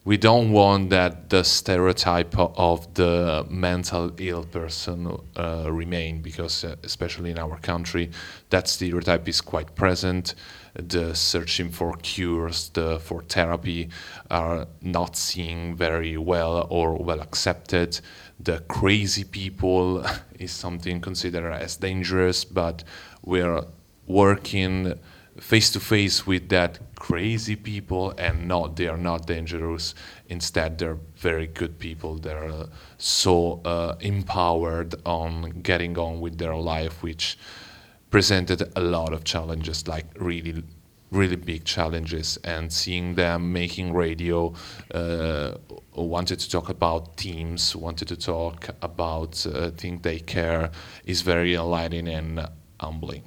We 0.05 0.17
don't 0.17 0.51
want 0.51 0.89
that 0.89 1.29
the 1.29 1.43
stereotype 1.43 2.37
of 2.37 2.93
the 2.93 3.45
mental 3.49 4.11
ill 4.17 4.43
person 4.43 5.17
uh, 5.37 5.71
remain 5.71 6.21
because 6.21 6.65
uh, 6.65 6.75
especially 6.83 7.31
in 7.31 7.39
our 7.39 7.57
country 7.59 8.11
that 8.49 8.67
stereotype 8.67 9.29
is 9.29 9.39
quite 9.39 9.75
present. 9.75 10.35
The 10.73 11.15
searching 11.15 11.69
for 11.69 11.95
cures 12.01 12.67
the 12.73 12.99
for 12.99 13.21
therapy 13.21 13.87
are 14.29 14.67
not 14.81 15.15
seen 15.15 15.77
very 15.77 16.17
well 16.17 16.67
or 16.69 16.97
well 16.97 17.21
accepted 17.21 18.01
the 18.39 18.59
crazy 18.67 19.23
people 19.23 20.05
is 20.39 20.51
something 20.51 20.99
considered 21.01 21.51
as 21.51 21.77
dangerous 21.77 22.43
but 22.43 22.83
we're 23.23 23.63
working 24.07 24.93
face 25.39 25.71
to 25.71 25.79
face 25.79 26.27
with 26.27 26.49
that 26.49 26.79
crazy 26.95 27.55
people 27.55 28.11
and 28.17 28.47
not 28.47 28.75
they 28.75 28.87
are 28.87 28.97
not 28.97 29.25
dangerous. 29.25 29.95
Instead 30.29 30.77
they're 30.77 30.97
very 31.17 31.47
good 31.47 31.79
people 31.79 32.15
they're 32.15 32.65
so 32.97 33.61
uh, 33.65 33.95
empowered 33.99 34.95
on 35.05 35.61
getting 35.61 35.97
on 35.97 36.19
with 36.19 36.37
their 36.37 36.55
life 36.55 37.01
which 37.01 37.37
presented 38.11 38.71
a 38.75 38.81
lot 38.81 39.11
of 39.11 39.23
challenges 39.23 39.87
like 39.87 40.05
really 40.19 40.63
really 41.13 41.35
big 41.35 41.63
challenges 41.63 42.37
and 42.43 42.71
seeing 42.73 43.15
them 43.15 43.53
making 43.53 43.93
radio 43.93 44.53
uh, 44.93 45.51
wanted 45.95 46.39
to 46.39 46.49
talk 46.49 46.69
about 46.69 47.15
teams 47.17 47.75
wanted 47.75 48.07
to 48.07 48.15
talk 48.17 48.69
about 48.81 49.45
uh, 49.45 49.69
things 49.77 50.01
they 50.01 50.19
care 50.19 50.71
is 51.05 51.21
very 51.21 51.53
enlightening 51.55 52.07
and 52.07 52.47
humbling 52.79 53.23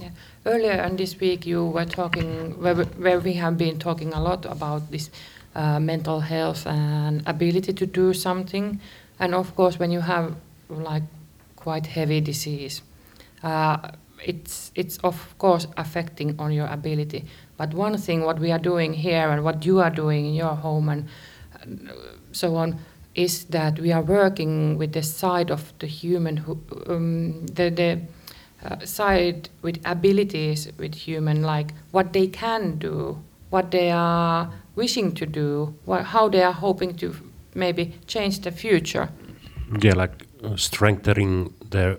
Yeah. 0.00 0.10
Earlier 0.44 0.82
in 0.84 0.96
this 0.96 1.18
week, 1.20 1.46
you 1.46 1.64
were 1.64 1.86
talking 1.86 2.54
where, 2.62 2.74
we- 2.74 2.92
where 3.04 3.18
we 3.18 3.32
have 3.34 3.56
been 3.56 3.78
talking 3.78 4.12
a 4.12 4.20
lot 4.20 4.44
about 4.44 4.90
this 4.90 5.10
uh, 5.54 5.80
mental 5.80 6.20
health 6.20 6.66
and 6.66 7.22
ability 7.26 7.72
to 7.72 7.86
do 7.86 8.12
something, 8.12 8.78
and 9.18 9.34
of 9.34 9.54
course, 9.56 9.78
when 9.80 9.90
you 9.90 10.00
have 10.02 10.34
like 10.68 11.02
quite 11.56 11.86
heavy 11.86 12.20
disease, 12.20 12.82
uh, 13.42 13.76
it's 14.24 14.72
it's 14.74 14.98
of 14.98 15.34
course 15.38 15.66
affecting 15.76 16.38
on 16.38 16.52
your 16.52 16.66
ability. 16.66 17.24
But 17.56 17.74
one 17.74 17.96
thing, 17.98 18.22
what 18.22 18.38
we 18.38 18.52
are 18.52 18.58
doing 18.58 18.92
here 18.92 19.30
and 19.30 19.44
what 19.44 19.64
you 19.64 19.80
are 19.80 19.90
doing 19.90 20.26
in 20.26 20.34
your 20.34 20.54
home 20.54 20.88
and 20.88 21.08
so 22.32 22.56
on, 22.56 22.78
is 23.14 23.44
that 23.44 23.78
we 23.78 23.92
are 23.92 24.02
working 24.02 24.78
with 24.78 24.92
the 24.92 25.02
side 25.02 25.50
of 25.50 25.72
the 25.78 25.86
human 25.86 26.36
who 26.36 26.60
um, 26.86 27.46
the 27.46 27.70
the 27.70 28.00
uh, 28.64 28.84
side 28.84 29.48
with 29.62 29.80
abilities 29.84 30.68
with 30.78 30.94
human 30.94 31.42
like 31.42 31.72
what 31.92 32.12
they 32.12 32.26
can 32.26 32.78
do 32.78 33.18
what 33.50 33.70
they 33.70 33.90
are 33.90 34.50
wishing 34.74 35.12
to 35.12 35.26
do 35.26 35.74
what, 35.84 36.04
how 36.04 36.28
they 36.28 36.42
are 36.42 36.52
hoping 36.52 36.94
to 36.94 37.14
maybe 37.54 37.94
change 38.06 38.40
the 38.40 38.50
future 38.50 39.08
yeah, 39.82 39.94
like 39.94 40.26
uh, 40.42 40.56
strengthening 40.56 41.52
their 41.70 41.98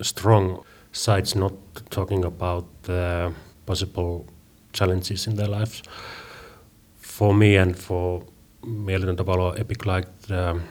strong 0.00 0.64
sides, 0.92 1.34
not 1.34 1.52
talking 1.90 2.24
about 2.24 2.64
the 2.82 3.32
possible 3.66 4.26
challenges 4.72 5.26
in 5.26 5.36
their 5.36 5.48
lives. 5.48 5.82
For 7.00 7.34
me 7.34 7.56
and 7.56 7.76
for 7.76 8.22
Mieletön 8.62 9.16
Tavalo 9.16 9.58
Epic 9.58 9.86
Light, 9.86 10.08
um, 10.30 10.62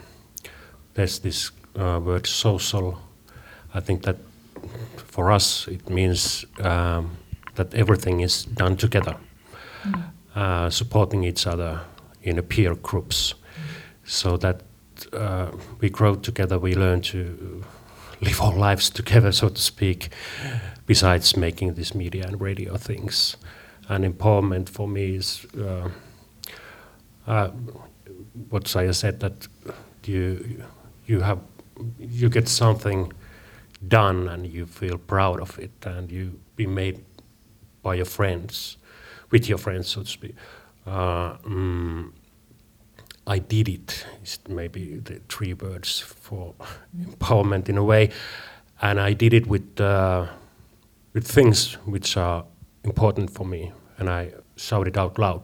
there's 0.93 1.19
this 1.19 1.51
uh, 1.75 1.99
word 2.03 2.27
social. 2.27 2.97
I 3.73 3.79
think 3.79 4.03
that 4.03 4.17
for 4.95 5.31
us 5.31 5.67
it 5.67 5.89
means 5.89 6.45
um, 6.59 7.17
that 7.55 7.73
everything 7.73 8.21
is 8.21 8.45
done 8.45 8.75
together, 8.77 9.15
uh, 10.35 10.69
supporting 10.69 11.23
each 11.23 11.47
other 11.47 11.81
in 12.21 12.37
a 12.39 12.43
peer 12.43 12.75
groups, 12.75 13.35
so 14.03 14.37
that 14.37 14.61
uh, 15.13 15.51
we 15.81 15.89
grow 15.89 16.15
together, 16.15 16.59
we 16.59 16.75
learn 16.75 17.01
to 17.01 17.63
live 18.21 18.41
our 18.41 18.55
lives 18.55 18.89
together, 18.89 19.31
so 19.31 19.49
to 19.49 19.61
speak, 19.61 20.09
besides 20.85 21.37
making 21.37 21.73
this 21.75 21.93
media 21.93 22.25
and 22.25 22.41
radio 22.41 22.77
things. 22.77 23.37
And 23.89 24.03
empowerment 24.03 24.69
for 24.69 24.87
me 24.87 25.15
is 25.15 25.45
uh, 25.57 25.89
uh, 27.25 27.49
what 28.49 28.65
Saija 28.65 28.93
said 28.93 29.19
that 29.21 29.47
you 30.05 30.63
you 31.05 31.21
have 31.21 31.39
you 31.99 32.29
get 32.29 32.47
something 32.47 33.13
done 33.87 34.27
and 34.27 34.47
you 34.47 34.65
feel 34.65 34.97
proud 34.97 35.39
of 35.39 35.59
it 35.59 35.71
and 35.83 36.11
you 36.11 36.39
be 36.55 36.65
made 36.65 37.03
by 37.83 37.95
your 37.95 38.05
friends 38.05 38.77
with 39.29 39.47
your 39.47 39.57
friends 39.57 39.87
so 39.87 40.01
to 40.01 40.07
speak 40.07 40.35
uh, 40.87 41.37
mm, 41.37 42.11
I 43.27 43.39
did 43.39 43.67
it. 43.67 44.05
is 44.23 44.39
maybe 44.47 44.99
the 45.03 45.19
three 45.27 45.53
words 45.53 45.99
for 45.99 46.53
empowerment 46.97 47.69
in 47.69 47.77
a 47.77 47.83
way, 47.83 48.09
and 48.81 48.99
I 48.99 49.13
did 49.13 49.33
it 49.33 49.47
with 49.47 49.79
uh, 49.79 50.25
with 51.13 51.27
things 51.27 51.77
which 51.85 52.17
are 52.17 52.45
important 52.83 53.29
for 53.29 53.45
me, 53.45 53.71
and 53.97 54.09
I 54.09 54.33
shouted 54.55 54.97
out 54.97 55.19
loud, 55.19 55.43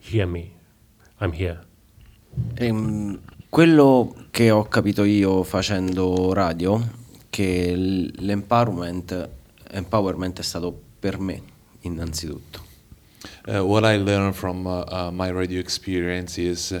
"Hear 0.00 0.26
me, 0.26 0.56
I'm 1.20 1.32
here." 1.32 1.60
Ehm, 2.56 3.20
quello 3.48 4.14
che 4.30 4.50
ho 4.50 4.64
capito 4.64 5.04
io 5.04 5.44
facendo 5.44 6.32
radio, 6.32 6.80
che 7.30 7.74
l'empowerment 7.76 9.28
empowerment 9.70 10.38
è 10.38 10.42
stato 10.42 10.72
per 10.98 11.18
me 11.18 11.42
innanzitutto. 11.80 12.67
Uh, 13.46 13.64
what 13.64 13.84
I 13.84 13.96
learned 13.96 14.34
from 14.34 14.66
uh, 14.66 14.84
uh, 14.86 15.10
my 15.10 15.30
radio 15.30 15.60
experience 15.60 16.38
is 16.38 16.72
uh, 16.72 16.80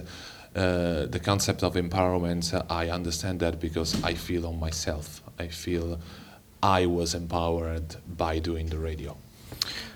the 1.10 1.20
concept 1.20 1.62
of 1.62 1.74
empowerment. 1.74 2.52
I 2.68 2.90
understand 2.90 3.40
that 3.40 3.58
because 3.58 3.96
I 4.02 4.14
feel 4.14 4.46
on 4.46 4.58
myself. 4.58 5.22
I 5.38 5.48
feel 5.48 5.98
I 6.62 6.86
was 6.86 7.14
empowered 7.14 7.96
by 8.16 8.40
doing 8.40 8.68
the 8.68 8.78
radio. 8.78 9.16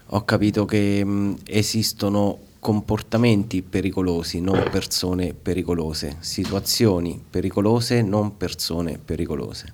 Ho 0.06 0.24
capito 0.24 0.64
che 0.64 1.04
mh, 1.04 1.38
esistono 1.46 2.38
comportamenti 2.60 3.62
pericolosi, 3.62 4.40
non 4.40 4.68
persone 4.70 5.34
pericolose, 5.34 6.16
situazioni 6.20 7.20
pericolose, 7.28 8.02
non 8.02 8.36
persone 8.36 8.98
pericolose. 8.98 9.72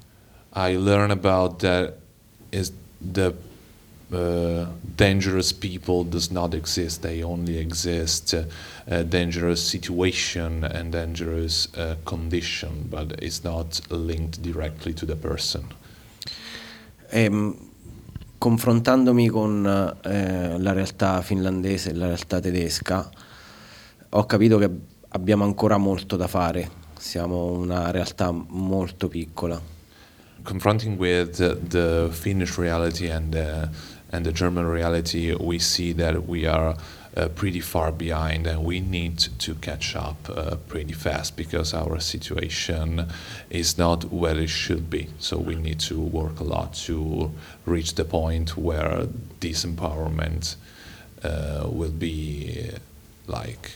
I 0.55 0.77
learned 0.77 1.11
about 1.11 1.61
that 1.61 1.95
is 2.51 2.73
the 2.99 3.35
uh, 4.13 4.67
dangerous 4.97 5.53
people 5.53 6.05
does 6.05 6.31
not 6.31 6.55
exist. 6.55 7.03
They 7.03 7.23
only 7.23 7.59
exist 7.59 8.35
uh, 8.35 8.45
a 8.87 9.05
dangerous 9.05 9.63
situation 9.63 10.65
and 10.65 10.93
dangerous 10.93 11.69
uh, 11.77 11.97
condition, 12.05 12.89
but 12.91 13.23
it's 13.23 13.45
not 13.45 13.81
linked 13.91 14.43
directly 14.43 14.95
to 14.95 15.07
the 15.07 15.17
person. 15.17 15.65
Ehm, 17.11 17.57
confrontandomi 18.39 19.29
con 19.29 19.67
eh, 19.67 20.59
la 20.59 20.73
realtà 20.73 21.23
finlandese 21.23 21.91
e 21.91 21.95
la 21.95 22.07
realtà 22.07 22.39
tedesca, 22.39 23.11
ho 24.11 24.25
capito 24.27 24.59
che 24.59 24.71
abbiamo 25.09 25.45
ancora 25.45 25.77
molto 25.77 26.17
da 26.17 26.29
fare. 26.29 26.71
Siamo 26.99 27.47
una 27.47 27.91
realtà 27.91 28.31
molto 28.31 29.09
piccola. 29.09 29.61
Confronting 30.43 30.99
with 30.99 31.41
uh, 31.41 31.57
the 31.69 32.09
Finnish 32.11 32.59
reality 32.59 33.11
and 33.11 33.35
uh, 33.35 33.69
and 34.11 34.25
the 34.25 34.33
German 34.33 34.67
reality, 34.67 35.35
we 35.35 35.59
see 35.59 35.93
that 35.93 36.27
we 36.27 36.47
are 36.47 36.77
uh, 37.17 37.29
pretty 37.29 37.61
far 37.61 37.93
behind 37.93 38.47
and 38.47 38.65
we 38.65 38.81
need 38.81 39.19
to 39.19 39.55
catch 39.57 39.97
up 39.97 40.17
uh, 40.29 40.57
pretty 40.69 40.93
fast 40.93 41.37
because 41.37 41.75
our 41.75 41.99
situation 42.01 43.07
is 43.51 43.77
not 43.77 44.05
where 44.13 44.39
it 44.39 44.51
should 44.51 44.89
be. 44.89 45.09
So 45.19 45.39
we 45.39 45.57
need 45.57 45.81
to 45.81 46.01
work 46.01 46.41
a 46.41 46.45
lot 46.45 46.75
to 46.87 47.31
reach 47.67 47.95
the 47.95 48.05
point 48.05 48.57
where 48.57 49.09
this 49.41 49.65
empowerment 49.65 50.57
uh, 51.25 51.67
will 51.69 51.93
be 51.93 52.71
like. 53.27 53.73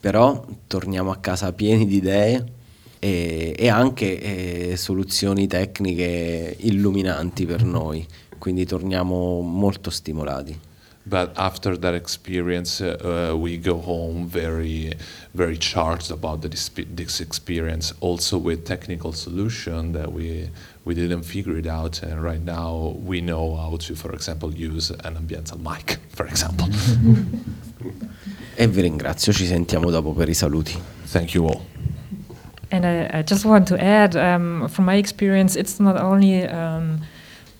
Però 0.00 0.44
torniamo 0.66 1.12
a 1.12 1.16
casa 1.18 1.52
pieni 1.52 1.86
di 1.86 1.96
idee 1.96 2.44
e, 2.98 3.54
e 3.56 3.68
anche 3.68 4.20
eh, 4.70 4.76
soluzioni 4.76 5.46
tecniche 5.46 6.56
illuminanti 6.58 7.46
per 7.46 7.62
noi, 7.62 8.04
quindi 8.42 8.66
torniamo 8.66 9.40
molto 9.40 9.88
stimolati. 9.88 10.58
But 11.04 11.30
after 11.36 11.78
that 11.78 11.94
experience, 11.94 12.80
uh, 12.80 13.36
we 13.36 13.56
go 13.56 13.80
home 13.80 14.26
very, 14.26 14.92
very 15.32 15.56
charged 15.56 16.10
about 16.10 16.42
the, 16.42 16.48
this, 16.48 16.68
this 16.92 17.20
experience. 17.20 17.94
Also 18.00 18.38
with 18.38 18.64
technical 18.64 19.12
solution 19.12 19.92
that 19.92 20.12
we 20.12 20.50
we 20.84 20.94
didn't 20.94 21.22
figure 21.22 21.56
it 21.56 21.66
out, 21.68 22.02
and 22.02 22.20
right 22.20 22.44
now 22.44 22.96
we 23.04 23.20
know 23.20 23.54
how 23.54 23.76
to, 23.76 23.94
for 23.94 24.12
example, 24.12 24.52
use 24.52 24.90
an 24.90 25.14
ambiental 25.14 25.60
mic, 25.60 25.98
for 26.08 26.26
example. 26.26 26.68
E 28.56 28.66
vi 28.66 28.80
ringrazio, 28.80 29.32
ci 29.32 29.46
sentiamo 29.46 29.88
dopo 29.90 30.12
per 30.12 30.28
i 30.28 30.34
saluti. 30.34 30.76
Thank 31.12 31.34
you 31.34 31.46
all. 31.46 31.62
And 32.70 32.84
I, 32.84 33.18
I 33.18 33.22
just 33.22 33.44
want 33.44 33.68
to 33.68 33.76
add, 33.76 34.16
um, 34.16 34.66
from 34.68 34.86
my 34.86 34.96
experience, 34.96 35.54
it's 35.56 35.78
not 35.78 35.96
only 35.96 36.48
um, 36.48 37.02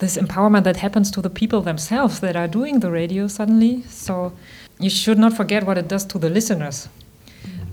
this 0.02 0.16
empowerment 0.16 0.64
that 0.64 0.76
happens 0.76 1.10
to 1.12 1.22
the 1.22 1.30
people 1.30 1.60
themselves 1.62 2.20
that 2.20 2.34
are 2.36 2.48
doing 2.48 2.80
the 2.80 2.90
radio 2.90 3.28
suddenly. 3.28 3.82
So 3.88 4.32
you 4.78 4.90
should 4.90 5.18
not 5.18 5.32
forget 5.32 5.64
what 5.64 5.78
it 5.78 5.88
does 5.88 6.04
to 6.06 6.18
the 6.18 6.28
listeners. 6.28 6.88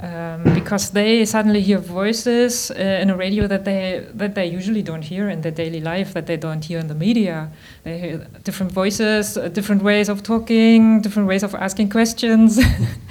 Um, 0.02 0.44
because 0.54 0.92
they 0.92 1.26
suddenly 1.26 1.62
hear 1.62 1.78
voices 1.78 2.72
uh, 2.72 3.02
in 3.02 3.10
a 3.10 3.18
radio 3.18 3.48
that 3.48 3.66
they 3.66 4.08
that 4.14 4.34
they 4.34 4.46
usually 4.46 4.82
don't 4.82 5.02
hear 5.02 5.28
in 5.28 5.42
their 5.42 5.52
daily 5.52 5.82
life, 5.82 6.14
that 6.14 6.26
they 6.26 6.38
don't 6.38 6.64
hear 6.64 6.80
in 6.80 6.88
the 6.88 6.96
media. 6.96 7.52
They 7.84 7.98
hear 8.00 8.28
different 8.46 8.72
voices, 8.72 9.36
uh, 9.36 9.50
different 9.50 9.84
ways 9.84 10.08
of 10.08 10.24
talking, 10.24 11.02
different 11.02 11.28
ways 11.28 11.44
of 11.44 11.54
asking 11.54 11.90
questions, 11.90 12.62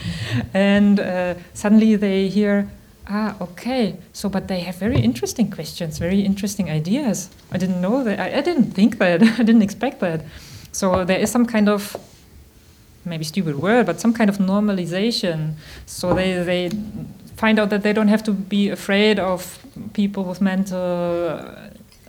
and 0.54 0.98
uh, 0.98 1.34
suddenly 1.52 1.96
they 1.96 2.28
hear, 2.28 2.70
ah, 3.08 3.36
okay. 3.40 3.96
So, 4.12 4.28
but 4.28 4.48
they 4.48 4.60
have 4.60 4.76
very 4.76 5.00
interesting 5.00 5.50
questions, 5.50 5.98
very 5.98 6.20
interesting 6.20 6.70
ideas. 6.70 7.30
I 7.52 7.58
didn't 7.58 7.80
know 7.80 8.04
that. 8.04 8.18
I, 8.20 8.38
I 8.38 8.40
didn't 8.40 8.72
think 8.72 8.98
that. 8.98 9.22
I 9.40 9.42
didn't 9.42 9.62
expect 9.62 10.00
that. 10.00 10.22
So 10.72 11.04
there 11.04 11.18
is 11.18 11.30
some 11.30 11.46
kind 11.46 11.68
of 11.68 11.96
maybe 13.04 13.24
stupid 13.24 13.56
word, 13.56 13.86
but 13.86 14.00
some 14.00 14.12
kind 14.12 14.28
of 14.30 14.38
normalization. 14.38 15.54
So 15.86 16.14
they, 16.14 16.42
they 16.42 16.70
find 17.36 17.58
out 17.58 17.70
that 17.70 17.82
they 17.82 17.92
don't 17.92 18.08
have 18.08 18.22
to 18.24 18.32
be 18.32 18.68
afraid 18.68 19.18
of 19.18 19.58
people 19.94 20.24
with 20.24 20.40
mental 20.40 21.40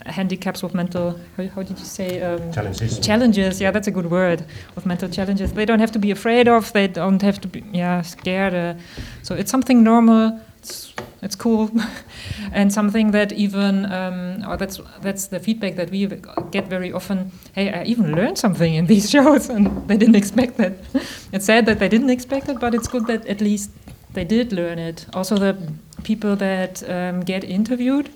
handicaps, 0.06 0.62
with 0.62 0.74
mental, 0.74 1.18
how, 1.36 1.46
how 1.48 1.62
did 1.62 1.78
you 1.78 1.84
say? 1.84 2.22
Um, 2.22 2.52
Challenges. 2.52 2.98
Challenges, 2.98 3.60
yeah, 3.60 3.70
that's 3.70 3.86
a 3.86 3.90
good 3.90 4.10
word. 4.10 4.44
With 4.74 4.86
mental 4.86 5.08
challenges. 5.08 5.52
They 5.52 5.64
don't 5.64 5.80
have 5.80 5.92
to 5.92 5.98
be 5.98 6.10
afraid 6.10 6.48
of, 6.48 6.72
they 6.72 6.86
don't 6.86 7.22
have 7.22 7.40
to 7.42 7.48
be, 7.48 7.62
yeah, 7.72 8.02
scared. 8.02 8.54
Uh, 8.54 8.74
so 9.22 9.34
it's 9.34 9.50
something 9.50 9.82
normal. 9.82 10.40
It's, 10.60 10.92
it's 11.22 11.36
cool, 11.36 11.70
and 12.52 12.70
something 12.70 13.12
that 13.12 13.32
even, 13.32 13.90
um, 13.90 14.44
or 14.46 14.58
that's 14.58 14.78
that's 15.00 15.28
the 15.28 15.40
feedback 15.40 15.76
that 15.76 15.90
we 15.90 16.06
get 16.50 16.68
very 16.68 16.92
often. 16.92 17.32
Hey, 17.54 17.72
I 17.72 17.84
even 17.84 18.14
learned 18.14 18.36
something 18.36 18.74
in 18.74 18.86
these 18.86 19.10
shows, 19.14 19.48
and 19.48 19.88
they 19.88 19.96
didn't 19.96 20.16
expect 20.16 20.58
that. 20.58 20.72
it's 21.32 21.46
sad 21.46 21.64
that 21.66 21.78
they 21.78 21.88
didn't 21.88 22.10
expect 22.10 22.48
it, 22.48 22.60
but 22.60 22.74
it's 22.74 22.88
good 22.88 23.06
that 23.06 23.26
at 23.26 23.40
least 23.40 23.70
they 24.12 24.24
did 24.24 24.52
learn 24.52 24.78
it. 24.78 25.06
Also, 25.14 25.36
the 25.36 25.56
people 26.02 26.36
that 26.36 26.82
um, 26.90 27.20
get 27.20 27.42
interviewed, 27.44 28.10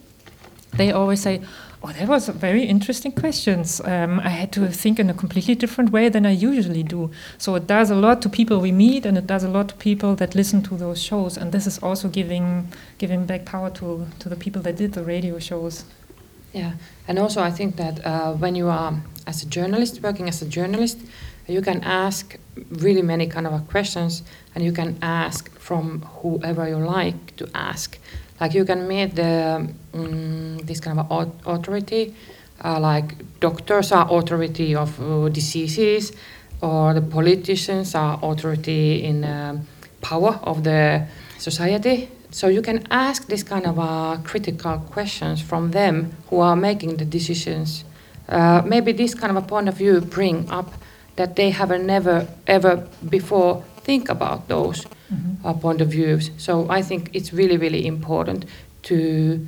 they 0.76 0.92
always 0.92 1.22
say, 1.22 1.40
Oh, 1.86 1.92
that 1.92 2.08
was 2.08 2.28
very 2.30 2.64
interesting 2.64 3.12
questions. 3.12 3.78
Um, 3.84 4.18
I 4.20 4.30
had 4.30 4.52
to 4.52 4.68
think 4.68 4.98
in 4.98 5.10
a 5.10 5.12
completely 5.12 5.54
different 5.54 5.90
way 5.90 6.08
than 6.08 6.24
I 6.24 6.30
usually 6.30 6.82
do. 6.82 7.10
So 7.36 7.56
it 7.56 7.66
does 7.66 7.90
a 7.90 7.94
lot 7.94 8.22
to 8.22 8.30
people 8.30 8.58
we 8.58 8.72
meet, 8.72 9.04
and 9.04 9.18
it 9.18 9.26
does 9.26 9.44
a 9.44 9.50
lot 9.50 9.68
to 9.68 9.74
people 9.74 10.14
that 10.14 10.34
listen 10.34 10.62
to 10.62 10.78
those 10.78 11.02
shows. 11.02 11.36
And 11.36 11.52
this 11.52 11.66
is 11.66 11.78
also 11.80 12.08
giving 12.08 12.68
giving 12.96 13.26
back 13.26 13.44
power 13.44 13.68
to 13.72 14.06
to 14.18 14.28
the 14.30 14.36
people 14.36 14.62
that 14.62 14.76
did 14.76 14.94
the 14.94 15.04
radio 15.04 15.38
shows. 15.38 15.84
Yeah, 16.54 16.72
and 17.06 17.18
also 17.18 17.42
I 17.42 17.50
think 17.50 17.76
that 17.76 18.00
uh, 18.06 18.32
when 18.32 18.54
you 18.54 18.68
are 18.70 18.94
as 19.26 19.42
a 19.42 19.46
journalist 19.46 20.00
working 20.02 20.26
as 20.26 20.40
a 20.40 20.46
journalist, 20.46 20.98
you 21.46 21.60
can 21.60 21.82
ask 21.84 22.38
really 22.70 23.02
many 23.02 23.26
kind 23.26 23.46
of 23.46 23.68
questions, 23.68 24.22
and 24.54 24.64
you 24.64 24.72
can 24.72 24.96
ask 25.02 25.50
from 25.58 26.00
whoever 26.22 26.66
you 26.66 26.78
like 26.78 27.36
to 27.36 27.46
ask. 27.52 27.98
Like 28.40 28.54
you 28.54 28.64
can 28.64 28.88
meet 28.88 29.14
the 29.14 29.68
um, 29.94 30.58
this 30.58 30.80
kind 30.80 30.98
of 30.98 31.10
authority, 31.46 32.14
uh, 32.64 32.80
like 32.80 33.14
doctors 33.40 33.92
are 33.92 34.06
authority 34.10 34.74
of 34.74 35.00
uh, 35.00 35.28
diseases, 35.28 36.12
or 36.60 36.94
the 36.94 37.02
politicians 37.02 37.94
are 37.94 38.18
authority 38.22 39.04
in 39.04 39.24
um, 39.24 39.66
power 40.00 40.40
of 40.42 40.64
the 40.64 41.06
society. 41.38 42.08
So 42.30 42.48
you 42.48 42.62
can 42.62 42.84
ask 42.90 43.28
this 43.28 43.44
kind 43.44 43.66
of 43.66 43.78
uh, 43.78 44.16
critical 44.24 44.78
questions 44.90 45.40
from 45.40 45.70
them 45.70 46.16
who 46.30 46.40
are 46.40 46.56
making 46.56 46.96
the 46.96 47.04
decisions. 47.04 47.84
Uh, 48.28 48.62
maybe 48.66 48.90
this 48.90 49.14
kind 49.14 49.36
of 49.36 49.44
a 49.44 49.46
point 49.46 49.68
of 49.68 49.76
view 49.76 50.00
bring 50.00 50.50
up 50.50 50.74
that 51.16 51.36
they 51.36 51.50
have 51.50 51.70
never 51.80 52.26
ever 52.46 52.88
before 53.08 53.62
think 53.84 54.08
about 54.08 54.48
those 54.48 54.86
uh, 55.44 55.52
point 55.54 55.80
of 55.80 55.88
views. 55.88 56.30
So 56.36 56.66
I 56.70 56.82
think 56.82 57.10
it's 57.12 57.32
really 57.32 57.56
really 57.56 57.86
important 57.86 58.44
to 58.84 59.46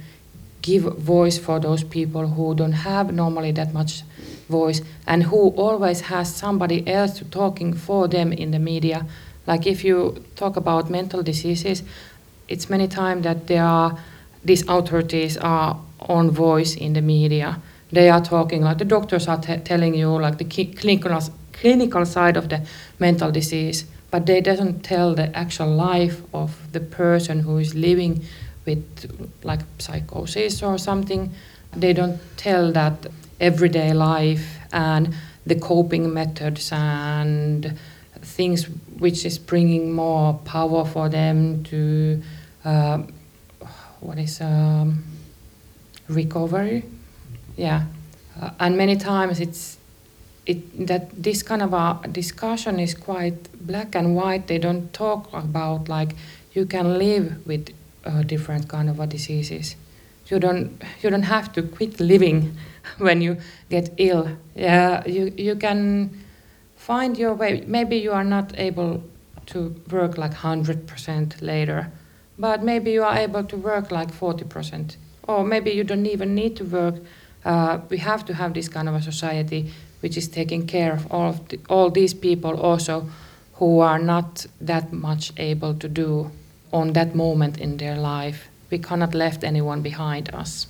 give 0.62 0.82
voice 0.82 1.38
for 1.38 1.60
those 1.60 1.84
people 1.84 2.26
who 2.26 2.54
don't 2.54 2.72
have 2.72 3.12
normally 3.12 3.52
that 3.52 3.72
much 3.72 4.02
voice 4.48 4.80
and 5.06 5.22
who 5.24 5.50
always 5.50 6.00
has 6.02 6.34
somebody 6.34 6.86
else 6.88 7.22
talking 7.30 7.72
for 7.74 8.08
them 8.08 8.32
in 8.32 8.50
the 8.50 8.58
media. 8.58 9.06
Like 9.46 9.66
if 9.66 9.84
you 9.84 10.24
talk 10.34 10.56
about 10.56 10.90
mental 10.90 11.22
diseases, 11.22 11.82
it's 12.48 12.68
many 12.68 12.88
times 12.88 13.22
that 13.24 13.46
there 13.46 13.64
are 13.64 13.98
these 14.44 14.64
authorities 14.68 15.36
are 15.36 15.78
on 16.00 16.30
voice 16.30 16.74
in 16.76 16.92
the 16.92 17.02
media. 17.02 17.60
They 17.92 18.10
are 18.10 18.20
talking 18.20 18.62
like 18.62 18.78
the 18.78 18.84
doctors 18.84 19.28
are 19.28 19.40
telling 19.40 19.94
you 19.94 20.10
like 20.20 20.38
the 20.38 20.44
clinical 20.44 21.20
clinical 21.52 22.04
side 22.04 22.36
of 22.36 22.48
the 22.48 22.60
mental 22.98 23.30
disease, 23.30 23.86
but 24.10 24.26
they 24.26 24.40
doesn't 24.40 24.82
tell 24.82 25.14
the 25.14 25.36
actual 25.36 25.68
life 25.68 26.22
of 26.32 26.72
the 26.72 26.80
person 26.80 27.40
who 27.40 27.58
is 27.58 27.74
living 27.74 28.24
with 28.64 28.84
like 29.42 29.60
psychosis 29.78 30.62
or 30.62 30.78
something. 30.78 31.32
They 31.76 31.92
don't 31.92 32.20
tell 32.36 32.72
that 32.72 33.06
everyday 33.40 33.92
life 33.92 34.58
and 34.72 35.14
the 35.44 35.54
coping 35.54 36.12
methods 36.12 36.72
and 36.72 37.78
things 38.20 38.64
which 38.98 39.24
is 39.24 39.38
bringing 39.38 39.92
more 39.92 40.34
power 40.44 40.84
for 40.84 41.08
them 41.08 41.62
to 41.64 42.22
uh, 42.64 42.98
what 44.00 44.18
is 44.18 44.40
um, 44.40 45.04
recovery 46.08 46.82
yeah 47.56 47.84
uh, 48.40 48.50
and 48.58 48.76
many 48.76 48.96
times 48.96 49.40
it's 49.40 49.78
it 50.44 50.86
that 50.86 51.10
this 51.22 51.42
kind 51.42 51.62
of 51.62 51.72
a 51.72 52.08
discussion 52.08 52.78
is 52.80 52.94
quite 52.94 53.48
black 53.66 53.94
and 53.94 54.14
white 54.14 54.46
they 54.46 54.58
don't 54.58 54.92
talk 54.92 55.32
about 55.32 55.88
like 55.88 56.14
you 56.52 56.66
can 56.66 56.98
live 56.98 57.46
with 57.46 57.68
uh, 58.04 58.22
different 58.22 58.68
kind 58.68 58.88
of 58.88 59.08
diseases. 59.08 59.76
You 60.28 60.38
don't 60.38 60.82
you 61.02 61.10
don't 61.10 61.28
have 61.36 61.52
to 61.52 61.62
quit 61.62 62.00
living 62.00 62.56
when 62.98 63.20
you 63.20 63.36
get 63.70 63.90
ill. 63.96 64.28
Yeah 64.54 65.06
you 65.06 65.32
you 65.36 65.56
can 65.56 66.10
find 66.76 67.18
your 67.18 67.34
way. 67.34 67.64
Maybe 67.66 67.96
you 67.96 68.12
are 68.12 68.24
not 68.24 68.58
able 68.58 69.02
to 69.46 69.74
work 69.90 70.18
like 70.18 70.34
100% 70.34 71.42
later 71.42 71.90
but 72.38 72.62
maybe 72.62 72.90
you 72.92 73.02
are 73.02 73.16
able 73.16 73.44
to 73.44 73.56
work 73.56 73.90
like 73.90 74.12
40% 74.12 74.96
or 75.26 75.44
maybe 75.44 75.70
you 75.70 75.84
don't 75.84 76.06
even 76.06 76.34
need 76.34 76.56
to 76.56 76.64
work. 76.64 76.96
Uh, 77.44 77.78
we 77.88 77.98
have 77.98 78.24
to 78.26 78.34
have 78.34 78.54
this 78.54 78.68
kind 78.68 78.88
of 78.88 78.94
a 78.94 79.02
society 79.02 79.72
which 80.00 80.16
is 80.16 80.28
taking 80.28 80.66
care 80.66 80.92
of 80.92 81.10
all 81.10 81.30
of 81.30 81.48
the, 81.48 81.58
all 81.68 81.90
these 81.90 82.14
people 82.14 82.60
also 82.60 83.08
who 83.58 83.80
are 83.80 83.98
not 83.98 84.46
that 84.60 84.92
much 84.92 85.32
able 85.36 85.74
to 85.74 85.88
do 85.88 86.30
on 86.72 86.92
that 86.92 87.14
moment 87.14 87.58
in 87.58 87.76
their 87.76 87.96
life. 87.96 88.48
We 88.70 88.78
cannot 88.78 89.14
left 89.14 89.44
anyone 89.44 89.82
behind 89.82 90.34
us. 90.34 90.66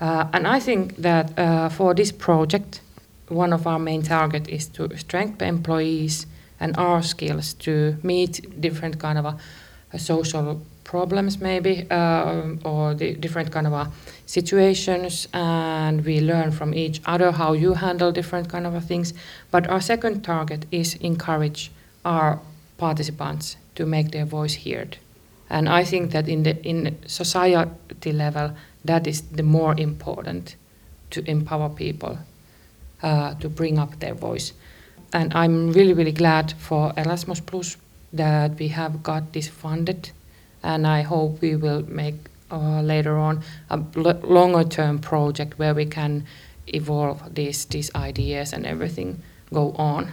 Uh, 0.00 0.26
and 0.32 0.46
i 0.46 0.58
think 0.58 0.96
that 0.96 1.38
uh, 1.38 1.68
for 1.68 1.94
this 1.94 2.10
project 2.10 2.80
one 3.28 3.52
of 3.52 3.66
our 3.66 3.78
main 3.78 4.02
target 4.02 4.48
is 4.48 4.66
to 4.66 4.88
strengthen 4.96 5.48
employees 5.48 6.26
and 6.60 6.76
our 6.76 7.02
skills 7.02 7.54
to 7.54 7.96
meet 8.02 8.60
different 8.60 8.98
kind 8.98 9.18
of 9.18 9.24
a, 9.24 9.36
a 9.92 9.98
social 9.98 10.60
problems 10.84 11.40
maybe 11.40 11.86
uh, 11.90 12.42
or 12.64 12.94
the 12.94 13.14
different 13.14 13.50
kind 13.50 13.66
of 13.66 13.72
a 13.72 13.90
situations. 14.26 15.28
And 15.32 16.04
we 16.04 16.20
learn 16.20 16.52
from 16.52 16.74
each 16.74 17.00
other 17.06 17.32
how 17.32 17.52
you 17.54 17.74
handle 17.74 18.12
different 18.12 18.48
kind 18.48 18.66
of 18.66 18.74
a 18.74 18.80
things. 18.80 19.14
But 19.50 19.68
our 19.68 19.80
second 19.80 20.22
target 20.22 20.66
is 20.70 20.94
encourage 20.96 21.70
our 22.04 22.40
participants 22.76 23.56
to 23.74 23.86
make 23.86 24.10
their 24.10 24.24
voice 24.24 24.64
heard 24.64 24.98
and 25.50 25.68
i 25.68 25.84
think 25.84 26.12
that 26.12 26.28
in 26.28 26.42
the 26.42 26.56
in 26.64 26.96
society 27.06 28.12
level 28.12 28.50
that 28.84 29.06
is 29.06 29.22
the 29.22 29.42
more 29.42 29.74
important 29.78 30.56
to 31.10 31.30
empower 31.30 31.68
people 31.68 32.18
uh, 33.02 33.34
to 33.34 33.48
bring 33.48 33.78
up 33.78 34.00
their 34.00 34.14
voice. 34.14 34.52
And 35.12 35.32
I'm 35.34 35.72
really, 35.72 35.92
really 35.92 36.12
glad 36.12 36.52
for 36.52 36.92
Erasmus 36.96 37.40
Plus 37.40 37.76
that 38.12 38.58
we 38.58 38.68
have 38.68 39.02
got 39.02 39.32
this 39.32 39.48
funded, 39.48 40.10
and 40.62 40.86
I 40.86 41.02
hope 41.02 41.40
we 41.40 41.56
will 41.56 41.84
make 41.88 42.14
uh, 42.50 42.80
later 42.80 43.16
on 43.16 43.42
a 43.70 43.76
longer 44.26 44.64
term 44.64 44.98
project 44.98 45.58
where 45.58 45.74
we 45.74 45.86
can 45.86 46.26
evolve 46.66 47.34
these 47.34 47.64
these 47.66 47.90
ideas 47.94 48.52
and 48.52 48.66
everything 48.66 49.22
go 49.52 49.72
on. 49.72 50.12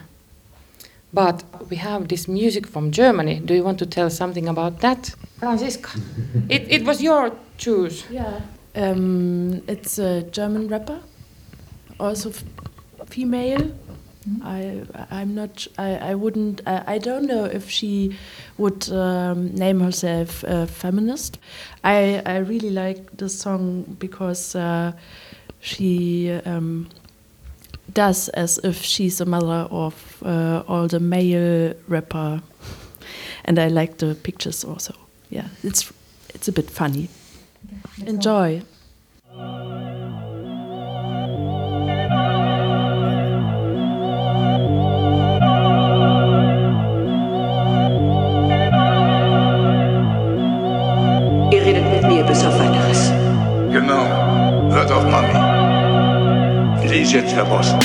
But 1.14 1.44
we 1.70 1.76
have 1.78 2.08
this 2.08 2.28
music 2.28 2.66
from 2.68 2.92
Germany. 2.92 3.42
Do 3.44 3.54
you 3.54 3.64
want 3.64 3.80
to 3.80 3.86
tell 3.86 4.10
something 4.10 4.48
about 4.48 4.80
that, 4.80 5.14
Franziska? 5.40 5.90
it, 6.50 6.72
it 6.72 6.86
was 6.86 7.02
your 7.02 7.32
choose. 7.58 8.06
Yeah. 8.10 8.42
Um, 8.76 9.62
it's 9.68 10.00
a 10.00 10.24
German 10.24 10.70
rapper, 10.70 11.00
also 12.00 12.30
f- 12.30 12.44
female. 13.08 13.72
I 14.44 14.84
I'm 15.10 15.34
not 15.34 15.68
I, 15.78 16.12
I 16.12 16.16
wouldn't 16.16 16.62
I, 16.68 16.84
I 16.96 16.98
don't 17.00 17.26
know 17.26 17.46
if 17.46 17.70
she 17.70 18.16
would 18.58 18.90
um, 18.92 19.54
name 19.56 19.80
herself 19.80 20.44
a 20.44 20.68
feminist. 20.68 21.40
I 21.84 22.22
I 22.26 22.38
really 22.38 22.70
like 22.70 23.18
the 23.18 23.30
song 23.30 23.98
because 24.00 24.56
uh, 24.56 24.92
she 25.60 26.32
um, 26.46 26.88
does 27.94 28.30
as 28.30 28.60
if 28.64 28.82
she's 28.84 29.20
a 29.22 29.26
mother 29.26 29.68
of 29.72 30.11
uh, 30.24 30.64
all 30.68 30.88
the 30.88 31.00
male 31.00 31.74
rapper, 31.88 32.42
and 33.46 33.60
I 33.60 33.68
like 33.68 33.98
the 33.98 34.16
pictures 34.16 34.64
also. 34.64 34.94
Yeah, 35.30 35.48
it's 35.64 35.92
it's 36.34 36.48
a 36.48 36.52
bit 36.52 36.70
funny. 36.70 37.10
Enjoy. 38.06 38.62
Ihr 51.52 51.62
redet 51.66 51.92
mit 51.92 52.08
mir 52.08 52.24
bis 52.24 52.44
auf 52.46 52.58
weiteres. 52.60 53.12
Genau. 53.72 54.06
Hört 54.72 54.92
auf 54.92 55.04
Mami. 55.06 56.88
Sie 56.88 57.02
ist 57.02 57.14
jetzt 57.14 57.36
der 57.36 57.46
Boss. 57.46 57.76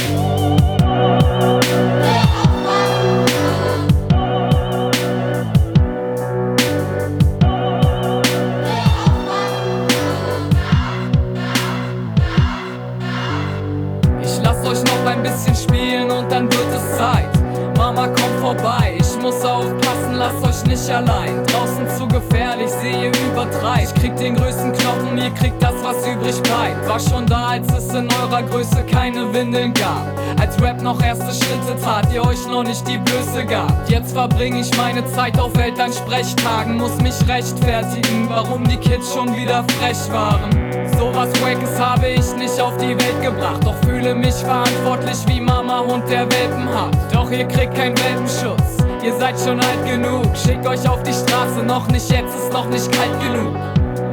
Nicht 20.77 20.91
allein. 20.91 21.45
Draußen 21.47 21.89
zu 21.97 22.07
gefährlich, 22.07 22.71
sehe 22.71 23.11
übertreibt. 23.31 23.83
Ich 23.87 23.95
krieg 23.95 24.17
den 24.17 24.37
größten 24.37 24.73
Knochen, 24.73 25.19
ihr 25.19 25.31
kriegt 25.31 25.63
das, 25.63 25.75
was 25.83 26.07
übrig 26.07 26.41
bleibt. 26.43 26.89
War 26.89 27.01
schon 27.01 27.27
da, 27.27 27.49
als 27.49 27.67
es 27.73 27.95
in 27.95 28.09
eurer 28.13 28.43
Größe 28.43 28.85
keine 28.91 29.33
Windeln 29.33 29.73
gab. 29.75 30.07
Als 30.39 30.61
Rap 30.61 30.83
noch 30.83 31.03
erste 31.03 31.33
Schritte 31.33 31.81
tat, 31.83 32.13
ihr 32.13 32.23
euch 32.23 32.47
noch 32.47 32.63
nicht 32.63 32.87
die 32.87 32.99
Blöße 32.99 33.45
gabt. 33.47 33.89
Jetzt 33.89 34.13
verbringe 34.13 34.61
ich 34.61 34.77
meine 34.77 35.05
Zeit 35.13 35.39
auf 35.39 35.57
Elternsprechtagen, 35.57 36.77
muss 36.77 36.97
mich 37.01 37.15
rechtfertigen, 37.27 38.29
warum 38.29 38.65
die 38.65 38.77
Kids 38.77 39.13
schon 39.13 39.35
wieder 39.35 39.65
frech 39.79 40.13
waren. 40.13 40.51
Sowas 40.99 41.31
Wackes 41.43 41.79
habe 41.79 42.09
ich 42.09 42.37
nicht 42.37 42.61
auf 42.61 42.77
die 42.77 42.91
Welt 42.91 43.23
gebracht, 43.23 43.65
doch 43.65 43.77
fühle 43.85 44.15
mich 44.15 44.35
verantwortlich 44.35 45.17
wie 45.27 45.41
Mama 45.41 45.81
Hund, 45.81 46.09
der 46.09 46.31
Welpen 46.31 46.69
hat. 46.69 46.97
Doch 47.13 47.31
ihr 47.31 47.47
kriegt 47.47 47.75
keinen 47.75 47.97
Welpenschutz, 47.99 48.63
ihr 49.07 49.15
seid 49.19 49.39
schon 49.39 49.61
alt 49.61 49.87
genug. 49.87 50.25
Schickt 50.37 50.67
euch 50.67 50.87
auf 50.89 51.03
die 51.03 51.13
Straße, 51.13 51.63
noch 51.65 51.87
nicht 51.89 52.11
jetzt, 52.11 52.35
ist 52.35 52.53
noch 52.53 52.69
nicht 52.69 52.91
kalt 52.91 53.21
genug. 53.21 53.55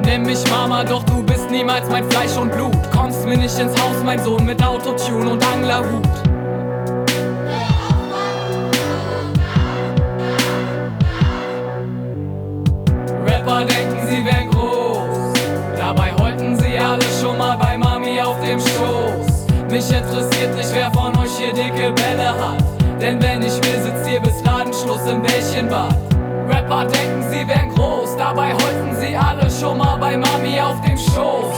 Nenn 0.05 0.23
mich 0.23 0.43
Mama, 0.49 0.83
doch 0.83 1.03
du 1.03 1.23
bist 1.23 1.49
niemals 1.49 1.89
mein 1.89 2.09
Fleisch 2.11 2.37
und 2.37 2.51
Blut. 2.51 2.77
Kommst 2.95 3.25
mir 3.25 3.37
nicht 3.37 3.57
ins 3.57 3.73
Haus, 3.81 3.95
mein 4.05 4.23
Sohn, 4.23 4.45
mit 4.45 4.63
Autotune 4.63 5.31
und 5.31 5.45
Anglerhut. 5.45 6.07
Rapper 13.25 13.65
denken, 13.65 14.07
sie 14.07 14.25
wären 14.25 14.51
groß. 14.51 15.33
Dabei 15.77 16.11
heulten 16.19 16.55
sie 16.57 16.77
alle 16.77 17.03
schon 17.19 17.37
mal 17.37 17.57
bei 17.57 17.77
Mami 17.77 18.21
auf 18.21 18.39
dem 18.41 18.59
Schoß. 18.59 19.47
Mich 19.71 19.91
interessiert 19.91 20.55
nicht, 20.55 20.69
wer 20.73 20.91
von 20.91 21.17
euch 21.17 21.31
hier 21.37 21.53
dicke 21.53 21.91
Bälle 21.93 22.29
hat. 22.29 22.63
Denn 23.03 23.21
wenn 23.21 23.41
ich 23.41 23.55
will, 23.55 23.81
sitzt 23.81 24.09
ihr 24.09 24.21
bis 24.21 24.32
Ladenschluss 24.93 25.11
im 25.11 25.21
Bällchenbad. 25.21 25.95
Rapper 26.47 26.85
denken, 26.85 27.23
sie 27.29 27.47
wären 27.47 27.69
groß. 27.73 28.17
Dabei 28.17 28.53
heulten 28.53 28.95
sie 28.99 29.15
alle 29.15 29.49
schon 29.49 29.77
mal 29.77 29.97
bei 29.97 30.17
Mami 30.17 30.59
auf 30.59 30.79
dem 30.81 30.97
Schoß. 30.97 31.55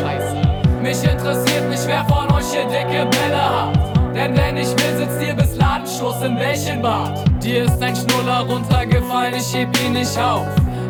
Scheiße. 0.00 0.36
Mich 0.82 1.02
interessiert 1.02 1.68
nicht, 1.70 1.86
wer 1.86 2.04
von 2.04 2.30
euch 2.32 2.44
hier 2.52 2.64
dicke 2.64 3.06
Bälle 3.06 3.42
hat. 3.42 3.78
Denn 4.14 4.36
wenn 4.36 4.56
ich 4.56 4.68
will, 4.68 4.96
sitzt 4.98 5.22
ihr 5.22 5.34
bis 5.34 5.56
Ladenschluss 5.56 6.22
im 6.22 6.36
Bällchenbad. 6.36 7.24
Dir 7.42 7.64
ist 7.64 7.82
ein 7.82 7.96
Schnuller 7.96 8.46
runtergefallen, 8.48 9.34
ich 9.34 9.54
heb 9.54 9.68
ihn 9.84 9.92
nicht 9.94 10.18
auf. 10.18 10.46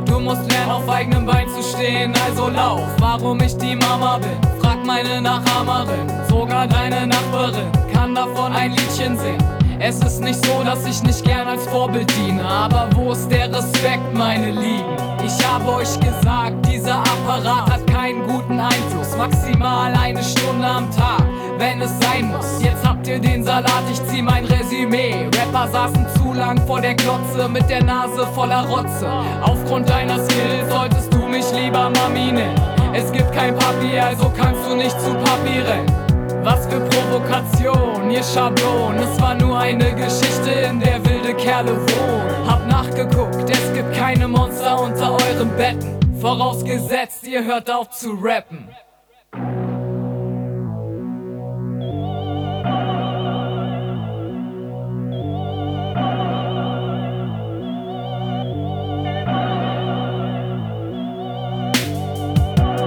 Du 0.07 0.21
musst 0.21 0.51
lernen, 0.51 0.71
auf 0.71 0.89
eigenem 0.89 1.27
Bein 1.27 1.49
zu 1.49 1.63
stehen, 1.63 2.13
also 2.27 2.49
lauf. 2.49 2.87
Warum 2.99 3.41
ich 3.41 3.57
die 3.57 3.77
Mama 3.77 4.19
bin, 4.19 4.61
frag 4.61 4.85
meine 4.85 5.21
Nachahmerin. 5.21 6.11
Sogar 6.29 6.67
deine 6.67 7.07
Nachbarin 7.07 7.71
kann 7.93 8.15
davon 8.15 8.53
ein 8.53 8.73
Liedchen 8.73 9.17
singen. 9.17 9.64
Es 9.81 9.99
ist 10.01 10.21
nicht 10.21 10.45
so, 10.45 10.63
dass 10.65 10.87
ich 10.87 11.03
nicht 11.03 11.25
gern 11.25 11.49
als 11.49 11.67
Vorbild 11.67 12.11
diene, 12.17 12.45
aber 12.45 12.89
wo 12.95 13.13
ist 13.13 13.29
der 13.29 13.53
Respekt, 13.53 14.15
meine 14.15 14.51
Lieben? 14.51 14.97
Ich 15.25 15.47
habe 15.47 15.69
euch 15.75 15.99
gesagt, 16.01 16.55
dieser 16.67 16.99
Apparat 16.99 17.71
hat 17.71 17.87
keinen 17.87 18.27
guten 18.27 18.61
Einfluss. 18.61 19.17
Maximal 19.17 19.93
eine 19.95 20.23
Stunde 20.23 20.67
am 20.67 20.91
Tag, 20.91 21.25
wenn 21.59 21.83
es 21.83 21.91
sein 22.01 22.31
muss. 22.31 22.63
Jetzt 22.63 22.87
habt 22.87 23.07
ihr 23.07 23.19
den 23.19 23.43
Salat, 23.43 23.83
ich 23.91 24.03
zieh 24.07 24.23
mein 24.23 24.45
Resümee. 24.45 25.29
Rapper 25.35 25.69
saßen 25.71 26.07
zu 26.17 26.33
lang 26.33 26.61
vor 26.67 26.81
der 26.81 26.95
Glotze 26.95 27.49
mit 27.49 27.69
der 27.69 27.83
Nase 27.83 28.27
voller 28.35 28.67
Rotze. 28.67 29.09
Aufgrund 29.43 29.89
deiner 29.89 30.19
Skills 30.25 30.71
solltest 30.71 31.13
du 31.13 31.27
mich 31.27 31.47
lieber 31.53 31.91
Mami 31.91 32.33
nennen. 32.33 32.61
Es 32.93 33.11
gibt 33.11 33.33
kein 33.33 33.57
Papi, 33.57 33.99
also 33.99 34.31
kannst 34.37 34.61
du 34.69 34.77
nicht 34.77 34.99
zu 35.01 35.15
Papi 35.15 35.61
rennen. 35.61 36.04
Was 36.45 36.67
für 36.67 36.79
Provokation, 36.79 38.11
ihr 38.11 38.23
Schablon. 38.23 38.97
Es 38.97 39.19
war 39.19 39.35
nur 39.35 39.59
eine 39.59 39.95
Geschichte, 39.95 40.51
in 40.51 40.79
der 40.79 41.03
wilde 41.07 41.33
Kerle 41.35 41.75
wohnen. 41.75 42.47
Hab 42.47 42.69
nachgeguckt, 42.69 43.49
es 43.49 43.73
gibt 43.73 43.95
keine 43.95 44.29
Monster 44.29 44.79
unter 44.79 45.13
euren 45.13 45.57
Betten. 45.57 45.99
Vorausgesetzt, 46.21 47.27
ihr 47.27 47.43
hört 47.43 47.71
auf 47.71 47.91
zu 47.93 48.13
rappen. 48.13 48.69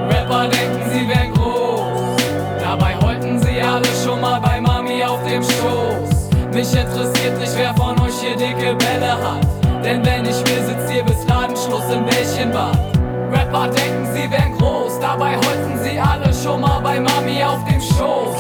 Rapper 0.09 0.66
Mich 6.57 6.73
interessiert 6.73 7.37
nicht, 7.37 7.55
wer 7.55 7.71
von 7.75 8.01
euch 8.01 8.19
hier 8.19 8.35
dicke 8.35 8.73
Bälle 8.73 9.11
hat. 9.11 9.45
Denn 9.85 10.03
wenn 10.03 10.25
ich 10.25 10.37
will, 10.37 10.65
sitzt 10.65 10.91
ihr 10.91 11.03
bis 11.03 11.23
Ladenschluss 11.27 11.83
im 11.93 12.03
Bällchenbad. 12.03 12.75
Rapper 13.31 13.67
denken, 13.67 14.07
sie 14.11 14.31
wären 14.31 14.57
groß. 14.57 14.99
Dabei 14.99 15.35
heulten 15.35 15.77
sie 15.83 15.99
alle 15.99 16.33
schon 16.33 16.61
mal 16.61 16.79
bei 16.79 16.99
Mami 16.99 17.43
auf 17.43 17.63
dem 17.65 17.79
Schoß. 17.79 18.35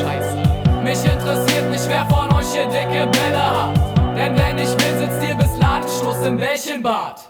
Scheiße. 0.00 0.36
Mich 0.84 1.04
interessiert 1.04 1.68
nicht, 1.68 1.88
wer 1.88 2.06
von 2.06 2.32
euch 2.34 2.46
hier 2.52 2.66
dicke 2.66 3.08
Bälle 3.08 3.60
hat. 3.60 3.76
Denn 4.16 4.38
wenn 4.38 4.58
ich 4.58 4.70
will, 4.70 4.98
sitzt 5.00 5.28
ihr 5.28 5.34
bis 5.34 5.58
Ladenschluss 5.58 6.24
im 6.24 6.36
Bällchenbad. 6.36 7.28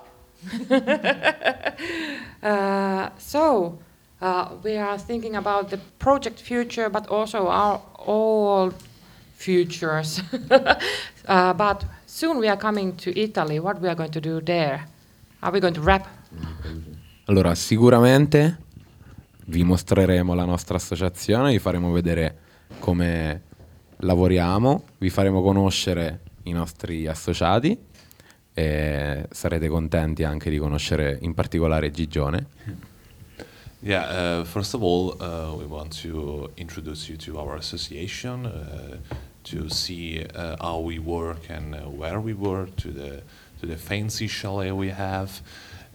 Uh, 2.43 3.09
so, 3.17 3.79
uh, 4.21 4.49
we 4.63 4.77
are 4.79 4.99
thinking 4.99 5.37
about 5.37 5.71
the 5.71 5.79
project 5.99 6.43
future, 6.43 6.91
but 6.91 7.09
also 7.09 7.49
our 7.49 7.81
all 8.07 8.71
futures. 9.37 10.23
uh, 11.29 11.53
but 11.53 11.85
soon 12.07 12.39
we 12.39 12.49
are 12.49 12.57
coming 12.57 12.95
to 12.97 13.11
Italy. 13.19 13.59
What 13.59 13.81
we 13.81 13.89
are 13.89 13.95
going 13.95 14.13
to 14.13 14.21
do 14.21 14.41
there? 14.41 14.87
Are 15.43 15.53
we 15.53 15.61
going 15.61 15.75
to 15.75 15.83
rap? 15.83 16.09
Allora, 17.27 17.55
sicuramente 17.55 18.59
vi 19.47 19.63
mostreremo 19.63 20.35
la 20.35 20.45
nostra 20.45 20.77
associazione, 20.77 21.51
vi 21.51 21.59
faremo 21.59 21.91
vedere 21.91 22.39
come 22.79 23.43
lavoriamo, 23.99 24.85
vi 24.99 25.11
faremo 25.11 25.43
conoscere 25.43 26.21
i 26.45 26.53
nostri 26.53 27.07
associati 27.07 27.79
e 28.55 29.27
sarete 29.31 29.69
contenti 29.69 30.25
anche 30.25 30.51
di 30.51 30.59
conoscere 30.59 31.19
in 31.21 31.35
particolare 31.35 31.91
Gigione. 31.91 32.47
Yeah, 33.81 34.41
uh, 34.41 34.45
first 34.45 34.75
of 34.75 34.83
all, 34.83 35.17
uh, 35.21 35.55
we 35.55 35.65
want 35.65 35.93
to 36.03 36.51
introduce 36.57 37.09
you 37.09 37.17
to 37.19 37.39
our 37.39 37.57
association, 37.57 38.47
uh, 38.47 38.97
to 39.47 39.69
see 39.69 40.25
uh, 40.35 40.57
how 40.61 40.81
we 40.81 40.99
work 40.99 41.49
and 41.49 41.75
uh, 41.75 41.89
where 41.89 42.21
we 42.21 42.35
work, 42.35 42.75
to 42.77 42.93
the 42.93 43.23
to 43.61 43.67
the 43.67 43.77
fancy 43.77 44.27
chalet 44.27 44.71
we 44.71 44.91
have, 44.91 45.31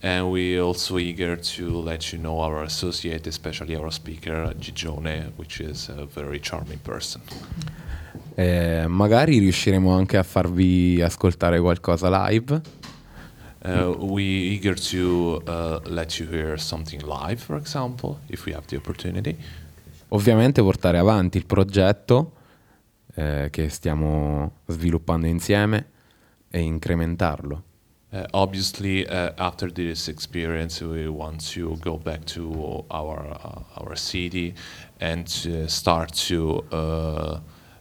and 0.01 0.31
we 0.31 0.59
also 0.59 0.97
eager 0.97 1.35
to 1.37 1.81
let 1.81 2.11
you 2.11 2.19
know 2.19 2.39
our 2.39 2.63
associate, 2.63 3.27
especially 3.27 3.75
our 3.75 3.91
speaker 3.91 4.53
Gigione, 4.57 5.31
which 5.35 5.59
is 5.59 5.89
a 5.89 6.05
very 6.05 6.39
charming 6.39 6.79
person. 6.81 7.21
E 8.35 8.85
magari 8.87 9.39
riusciremo 9.39 9.93
anche 9.93 10.17
a 10.17 10.23
farvi 10.23 11.01
ascoltare 11.01 11.59
qualcosa 11.59 12.09
live. 12.09 12.61
Uh, 13.63 13.95
we 13.99 14.23
eager 14.53 14.73
to 14.73 15.39
uh, 15.45 15.79
let 15.85 16.19
you 16.19 16.27
hear 16.27 16.57
something 16.57 17.03
live, 17.03 17.39
for 17.43 17.57
example, 17.57 18.17
if 18.27 18.45
we 18.45 18.53
have 18.53 18.65
the 18.65 18.77
opportunity. 18.77 19.37
Ovviamente 20.07 20.63
portare 20.63 20.97
avanti 20.97 21.37
il 21.37 21.45
progetto 21.45 22.31
eh, 23.15 23.47
che 23.49 23.69
stiamo 23.69 24.59
sviluppando 24.67 25.27
insieme 25.27 25.89
e 26.49 26.59
incrementarlo. 26.59 27.63
Uh, 28.13 28.25
obviously, 28.31 29.05
uh, 29.05 29.31
after 29.37 29.71
this 29.71 30.09
experience, 30.09 30.81
we 30.81 31.07
want 31.07 31.39
to 31.39 31.77
go 31.77 31.97
back 31.97 32.25
to 32.25 32.83
our 32.89 33.25
uh, 33.25 33.79
our 33.79 33.95
city 33.95 34.53
and 34.99 35.25
to 35.27 35.69
start 35.69 36.13
to 36.13 36.61
uh, 36.73 37.39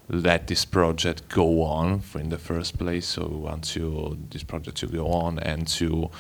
let 0.09 0.47
this 0.47 0.65
project 0.65 1.29
go 1.29 1.63
on 1.63 2.01
in 2.15 2.29
the 2.29 2.39
first 2.39 2.79
place. 2.79 3.09
So 3.09 3.27
we 3.27 3.39
want 3.39 3.65
to 3.75 4.17
this 4.31 4.45
project 4.45 4.77
to 4.79 4.87
go 4.87 5.09
on 5.09 5.41
and 5.41 5.67
to 5.79 6.11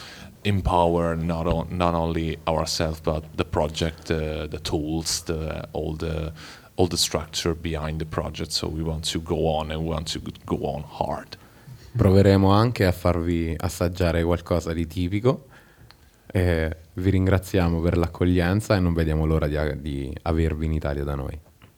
empower 0.42 1.14
not 1.14 1.46
on, 1.46 1.68
not 1.70 1.94
only 1.94 2.36
ourselves 2.48 3.00
but 3.00 3.22
the 3.36 3.44
project, 3.44 4.10
uh, 4.10 4.48
the 4.48 4.58
tools, 4.58 5.22
the 5.22 5.68
all 5.72 5.94
the 5.94 6.32
all 6.80 6.88
the 6.88 6.96
structure 6.96 7.54
behind 7.54 7.98
the 7.98 8.06
project. 8.06 8.50
So 8.52 8.68
we 8.68 8.82
want 8.82 9.04
to 9.12 9.20
go 9.20 9.46
on 9.46 9.70
and 9.70 9.82
we 9.82 9.88
want 9.88 10.10
to 10.12 10.20
go 10.44 10.56
on 10.64 10.82
hard. 10.82 11.36
Proveremo 11.92 12.50
anche 12.50 12.86
a 12.86 12.92
farvi 12.92 13.54
assaggiare 13.58 14.22
qualcosa 14.22 14.72
di 14.72 14.86
tipico. 14.86 15.46
E 16.32 16.76
vi 16.94 17.10
ringraziamo 17.10 17.80
per 17.80 17.96
l'accoglienza 17.96 18.76
e 18.76 18.80
non 18.80 18.94
vediamo 18.94 19.26
l'ora 19.26 19.48
di, 19.48 19.80
di 19.80 20.16
avervi 20.22 20.66
in 20.66 20.72
Italia 20.72 21.04
da 21.04 21.16
noi. 21.16 21.36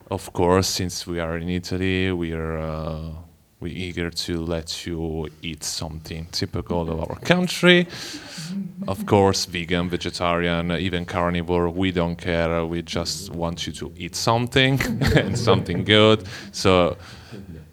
Of 0.08 0.30
course, 0.30 0.70
since 0.70 1.08
we 1.10 1.18
are 1.20 1.40
in 1.40 1.48
Italy, 1.48 2.10
we 2.10 2.32
are 2.32 2.58
uh, 2.58 3.14
we 3.62 3.70
eager 3.70 4.10
to 4.10 4.44
let 4.44 4.86
you 4.86 5.28
eat 5.40 5.62
something 5.62 6.26
typical 6.32 6.90
of 6.90 6.98
our 7.00 7.18
country. 7.20 7.86
Of 8.88 9.06
course, 9.06 9.46
vegan, 9.46 9.88
vegetarian, 9.88 10.72
even 10.72 11.04
carnivore, 11.04 11.68
we 11.70 11.92
don't 11.92 12.16
care. 12.16 12.66
We 12.66 12.82
just 12.82 13.30
want 13.30 13.66
you 13.66 13.72
to 13.74 13.92
eat 13.96 14.16
something 14.16 14.80
and 15.16 15.38
something 15.38 15.84
good. 15.84 16.26
So 16.50 16.96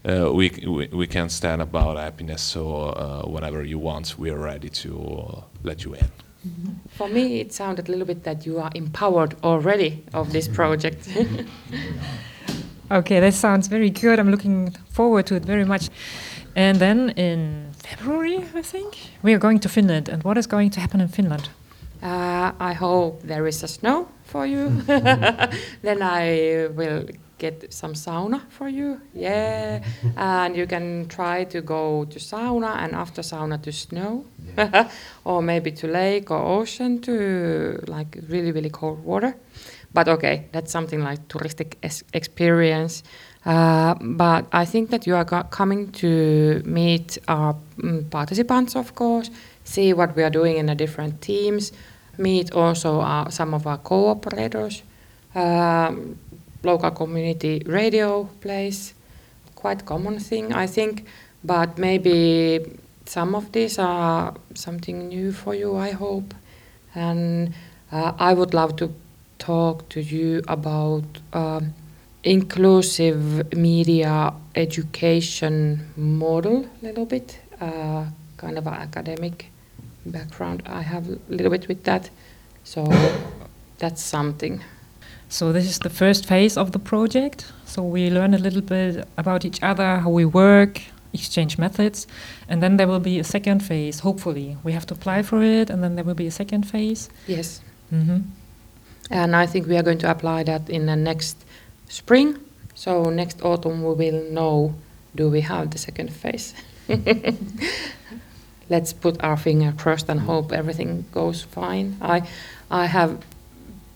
uh, 0.05 0.31
we, 0.31 0.51
we 0.65 0.87
we 1.01 1.07
can 1.07 1.29
stand 1.29 1.61
about 1.61 1.97
happiness. 1.97 2.41
So 2.41 2.61
uh, 2.63 3.23
whenever 3.27 3.63
you 3.63 3.79
want, 3.79 4.17
we 4.19 4.29
are 4.29 4.37
ready 4.37 4.69
to 4.83 5.43
let 5.63 5.83
you 5.83 5.95
in. 5.95 6.09
For 6.89 7.09
me, 7.09 7.41
it 7.41 7.51
sounded 7.51 7.89
a 7.89 7.91
little 7.91 8.07
bit 8.07 8.23
that 8.23 8.45
you 8.45 8.59
are 8.59 8.71
empowered 8.75 9.35
already 9.43 10.03
of 10.13 10.31
this 10.31 10.47
project. 10.47 11.09
Okay, 12.91 13.19
that 13.19 13.33
sounds 13.35 13.67
very 13.67 13.91
good. 13.91 14.19
I'm 14.19 14.31
looking 14.31 14.71
forward 14.89 15.27
to 15.27 15.35
it 15.35 15.45
very 15.45 15.63
much. 15.63 15.89
And 16.55 16.79
then 16.79 17.11
in 17.11 17.71
February, 17.77 18.43
I 18.55 18.63
think, 18.63 18.97
we 19.21 19.33
are 19.33 19.37
going 19.37 19.59
to 19.59 19.69
Finland. 19.69 20.09
And 20.09 20.23
what 20.23 20.37
is 20.37 20.47
going 20.47 20.71
to 20.71 20.79
happen 20.79 20.99
in 20.99 21.07
Finland? 21.07 21.49
Uh, 22.01 22.51
I 22.59 22.73
hope 22.73 23.21
there 23.27 23.45
is 23.47 23.63
a 23.63 23.67
snow 23.67 24.07
for 24.23 24.47
you. 24.47 24.69
then 25.81 26.01
I 26.01 26.67
will 26.75 27.05
get 27.37 27.71
some 27.71 27.93
sauna 27.93 28.41
for 28.49 28.67
you. 28.67 28.99
Yeah. 29.13 29.83
and 30.17 30.55
you 30.55 30.65
can 30.65 31.07
try 31.07 31.45
to 31.45 31.61
go 31.61 32.05
to 32.05 32.19
sauna 32.19 32.75
and 32.77 32.95
after 32.95 33.21
sauna 33.21 33.61
to 33.61 33.71
snow. 33.71 34.25
or 35.25 35.41
maybe 35.43 35.71
to 35.71 35.87
lake 35.87 36.31
or 36.31 36.41
ocean 36.59 36.99
to 37.01 37.79
like 37.87 38.17
really, 38.29 38.51
really 38.51 38.69
cold 38.69 39.03
water. 39.03 39.35
But 39.93 40.07
okay, 40.07 40.45
that's 40.51 40.71
something 40.71 41.03
like 41.03 41.27
touristic 41.27 41.75
es- 41.81 42.03
experience. 42.13 43.03
Uh, 43.45 43.95
but 44.01 44.45
I 44.51 44.65
think 44.65 44.89
that 44.91 45.07
you 45.07 45.15
are 45.15 45.23
go- 45.23 45.43
coming 45.49 45.91
to 45.93 46.61
meet 46.65 47.17
our 47.27 47.55
mm, 47.77 48.09
participants, 48.09 48.75
of 48.75 48.93
course, 48.95 49.31
see 49.63 49.93
what 49.93 50.15
we 50.15 50.23
are 50.23 50.29
doing 50.29 50.57
in 50.57 50.67
the 50.67 50.75
different 50.75 51.21
teams, 51.21 51.71
meet 52.17 52.51
also 52.51 52.99
our, 53.01 53.31
some 53.31 53.53
of 53.53 53.65
our 53.65 53.77
cooperators. 53.77 54.81
Um, 55.35 56.17
local 56.63 56.91
community 56.91 57.63
radio 57.65 58.25
plays 58.41 58.93
quite 59.55 59.85
common 59.85 60.19
thing, 60.19 60.53
I 60.53 60.67
think. 60.67 61.05
But 61.43 61.77
maybe 61.77 62.59
some 63.05 63.35
of 63.35 63.51
these 63.51 63.79
are 63.79 64.33
something 64.53 65.07
new 65.07 65.31
for 65.31 65.55
you, 65.55 65.75
I 65.77 65.91
hope. 65.91 66.33
And 66.95 67.53
uh, 67.91 68.13
I 68.19 68.33
would 68.33 68.53
love 68.53 68.75
to 68.77 68.93
talk 69.39 69.89
to 69.89 70.01
you 70.01 70.41
about 70.47 71.03
um, 71.33 71.73
inclusive 72.23 73.53
media 73.53 74.33
education 74.55 75.91
model 75.97 76.65
a 76.81 76.85
little 76.85 77.05
bit, 77.05 77.39
uh, 77.59 78.05
kind 78.37 78.57
of 78.57 78.67
an 78.67 78.73
academic 78.73 79.47
background 80.05 80.63
I 80.65 80.81
have 80.81 81.09
a 81.09 81.17
little 81.29 81.51
bit 81.51 81.67
with 81.67 81.83
that. 81.83 82.09
So 82.63 82.85
that's 83.77 84.01
something. 84.01 84.61
So 85.29 85.51
this 85.51 85.65
is 85.65 85.79
the 85.79 85.89
first 85.89 86.25
phase 86.25 86.57
of 86.57 86.71
the 86.71 86.79
project. 86.79 87.51
So 87.65 87.83
we 87.83 88.09
learn 88.09 88.33
a 88.33 88.37
little 88.37 88.61
bit 88.61 89.07
about 89.17 89.45
each 89.45 89.61
other, 89.61 89.97
how 89.97 90.09
we 90.09 90.25
work, 90.25 90.81
exchange 91.13 91.57
methods, 91.57 92.07
and 92.47 92.61
then 92.63 92.77
there 92.77 92.87
will 92.87 92.99
be 92.99 93.19
a 93.19 93.23
second 93.23 93.61
phase. 93.61 93.99
Hopefully, 93.99 94.57
we 94.63 94.71
have 94.73 94.85
to 94.87 94.93
apply 94.93 95.23
for 95.23 95.41
it, 95.43 95.69
and 95.69 95.83
then 95.83 95.95
there 95.95 96.03
will 96.03 96.15
be 96.15 96.27
a 96.27 96.31
second 96.31 96.63
phase. 96.63 97.09
Yes. 97.27 97.61
hmm 97.89 98.19
And 99.09 99.35
I 99.35 99.45
think 99.45 99.67
we 99.67 99.77
are 99.77 99.83
going 99.83 99.97
to 99.99 100.11
apply 100.11 100.43
that 100.43 100.69
in 100.69 100.85
the 100.85 100.95
next 100.95 101.37
spring. 101.87 102.37
So 102.75 103.09
next 103.09 103.41
autumn 103.43 103.83
we 103.83 103.93
will 103.93 104.23
know 104.31 104.75
do 105.15 105.29
we 105.29 105.41
have 105.41 105.71
the 105.71 105.77
second 105.77 106.13
phase. 106.13 106.53
Let's 108.69 108.93
put 108.93 109.21
our 109.23 109.37
finger 109.37 109.73
crossed 109.75 110.09
and 110.09 110.19
hope 110.19 110.51
everything 110.51 111.05
goes 111.11 111.41
fine. 111.41 111.97
I 112.01 112.27
I 112.69 112.85
have 112.85 113.23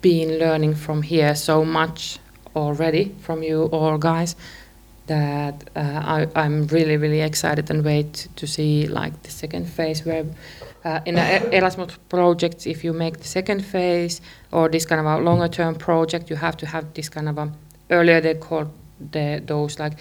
been 0.01 0.39
learning 0.39 0.75
from 0.75 1.03
here 1.03 1.35
so 1.35 1.63
much 1.63 2.17
already 2.55 3.15
from 3.21 3.43
you 3.43 3.63
all 3.71 3.97
guys 3.97 4.35
that 5.07 5.69
uh, 5.75 5.79
I, 5.79 6.27
I'm 6.35 6.67
really 6.67 6.97
really 6.97 7.21
excited 7.21 7.69
and 7.69 7.83
wait 7.83 8.27
to 8.35 8.47
see 8.47 8.87
like 8.87 9.23
the 9.23 9.31
second 9.31 9.65
phase 9.65 10.05
where 10.05 10.25
uh, 10.85 10.99
in 11.05 11.17
Erasmus 11.17 11.97
projects 12.09 12.65
if 12.65 12.83
you 12.83 12.93
make 12.93 13.17
the 13.17 13.27
second 13.27 13.65
phase 13.65 14.21
or 14.51 14.69
this 14.69 14.85
kind 14.85 14.99
of 15.01 15.07
a 15.07 15.17
longer 15.23 15.47
term 15.47 15.75
project 15.75 16.29
you 16.29 16.35
have 16.35 16.55
to 16.57 16.65
have 16.65 16.93
this 16.93 17.09
kind 17.09 17.27
of 17.27 17.37
a 17.37 17.51
earlier 17.89 18.21
they 18.21 18.33
called 18.33 18.69
the, 19.11 19.41
those 19.45 19.79
like 19.79 19.93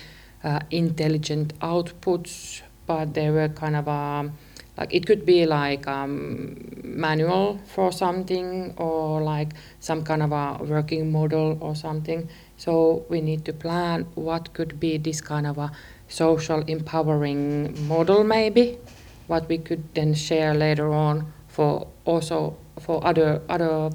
uh, 0.45 0.61
intelligent 0.71 1.59
outputs 1.61 2.63
but 2.87 3.15
they 3.15 3.31
were 3.31 3.49
kind 3.49 3.77
of 3.77 3.89
um, 3.89 4.33
like 4.77 4.95
it 4.95 5.07
could 5.07 5.27
be 5.27 5.47
like 5.47 5.87
um, 5.87 6.57
manual 6.83 7.59
for 7.67 7.93
something 7.93 8.75
or 8.77 9.21
like 9.21 9.51
some 9.81 10.03
kind 10.03 10.23
of 10.23 10.33
a 10.33 10.59
working 10.65 11.13
model 11.13 11.59
or 11.61 11.75
something 11.75 12.29
so 12.63 13.05
we 13.09 13.21
need 13.21 13.45
to 13.45 13.53
plan 13.53 14.07
what 14.15 14.53
could 14.57 14.79
be 14.79 14.99
this 14.99 15.21
kind 15.21 15.47
of 15.47 15.59
a 15.59 15.69
social 16.09 16.61
empowering 16.77 17.43
model 17.89 18.23
maybe 18.25 18.79
what 19.27 19.49
we 19.49 19.59
could 19.59 19.83
then 19.95 20.15
share 20.15 20.55
later 20.55 20.89
on 20.93 21.33
for 21.49 21.87
also 22.05 22.57
for 22.79 23.05
other 23.11 23.41
other 23.49 23.91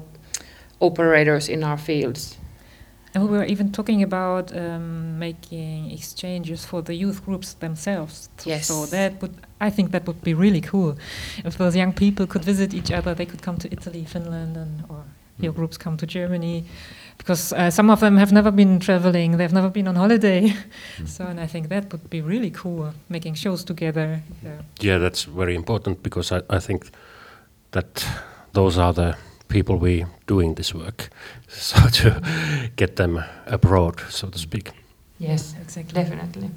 operators 0.80 1.48
in 1.48 1.64
our 1.64 1.78
fields 1.78 2.38
And 3.14 3.28
we 3.30 3.38
were 3.38 3.48
even 3.54 3.72
talking 3.72 4.02
about 4.02 4.46
um, 4.56 5.18
making 5.18 5.90
exchanges 5.90 6.64
for 6.70 6.82
the 6.82 6.94
youth 6.94 7.24
groups 7.24 7.54
themselves. 7.54 8.28
Yes. 8.44 8.66
So 8.66 8.86
that 8.86 9.20
would, 9.22 9.34
I 9.60 9.70
think, 9.70 9.92
that 9.92 10.06
would 10.06 10.22
be 10.22 10.34
really 10.34 10.60
cool. 10.60 10.92
If 11.44 11.56
those 11.56 11.74
young 11.74 11.92
people 11.94 12.26
could 12.26 12.44
visit 12.44 12.74
each 12.74 12.92
other, 12.92 13.14
they 13.14 13.26
could 13.26 13.42
come 13.42 13.56
to 13.58 13.68
Italy, 13.72 14.04
Finland, 14.04 14.56
and 14.56 14.84
or 14.90 15.04
your 15.40 15.52
groups 15.52 15.78
come 15.78 15.96
to 15.96 16.06
Germany, 16.06 16.64
because 17.18 17.52
uh, 17.52 17.70
some 17.70 17.90
of 17.90 18.00
them 18.00 18.16
have 18.16 18.32
never 18.32 18.50
been 18.50 18.80
traveling. 18.80 19.36
They've 19.36 19.52
never 19.52 19.70
been 19.70 19.88
on 19.88 19.96
holiday. 19.96 20.54
so, 21.06 21.24
and 21.24 21.40
I 21.40 21.46
think 21.46 21.68
that 21.68 21.92
would 21.92 22.08
be 22.08 22.20
really 22.22 22.50
cool, 22.50 22.94
making 23.08 23.34
shows 23.34 23.64
together. 23.64 24.22
Yeah. 24.42 24.62
Yeah, 24.80 24.98
that's 24.98 25.24
very 25.24 25.54
important 25.54 26.02
because 26.02 26.32
I, 26.32 26.42
I 26.48 26.58
think 26.58 26.90
that 27.72 28.06
those 28.52 28.78
are 28.78 28.92
the 28.92 29.16
people 29.48 29.76
we 29.76 30.04
doing 30.26 30.54
this 30.54 30.74
work. 30.74 31.08
So 31.48 31.88
to 31.88 32.20
get 32.76 32.96
them 32.96 33.24
abroad, 33.46 34.00
so 34.10 34.28
to 34.28 34.38
speak. 34.38 34.70
yes 35.18 35.54
exactly. 35.60 35.94
definitely 36.02 36.50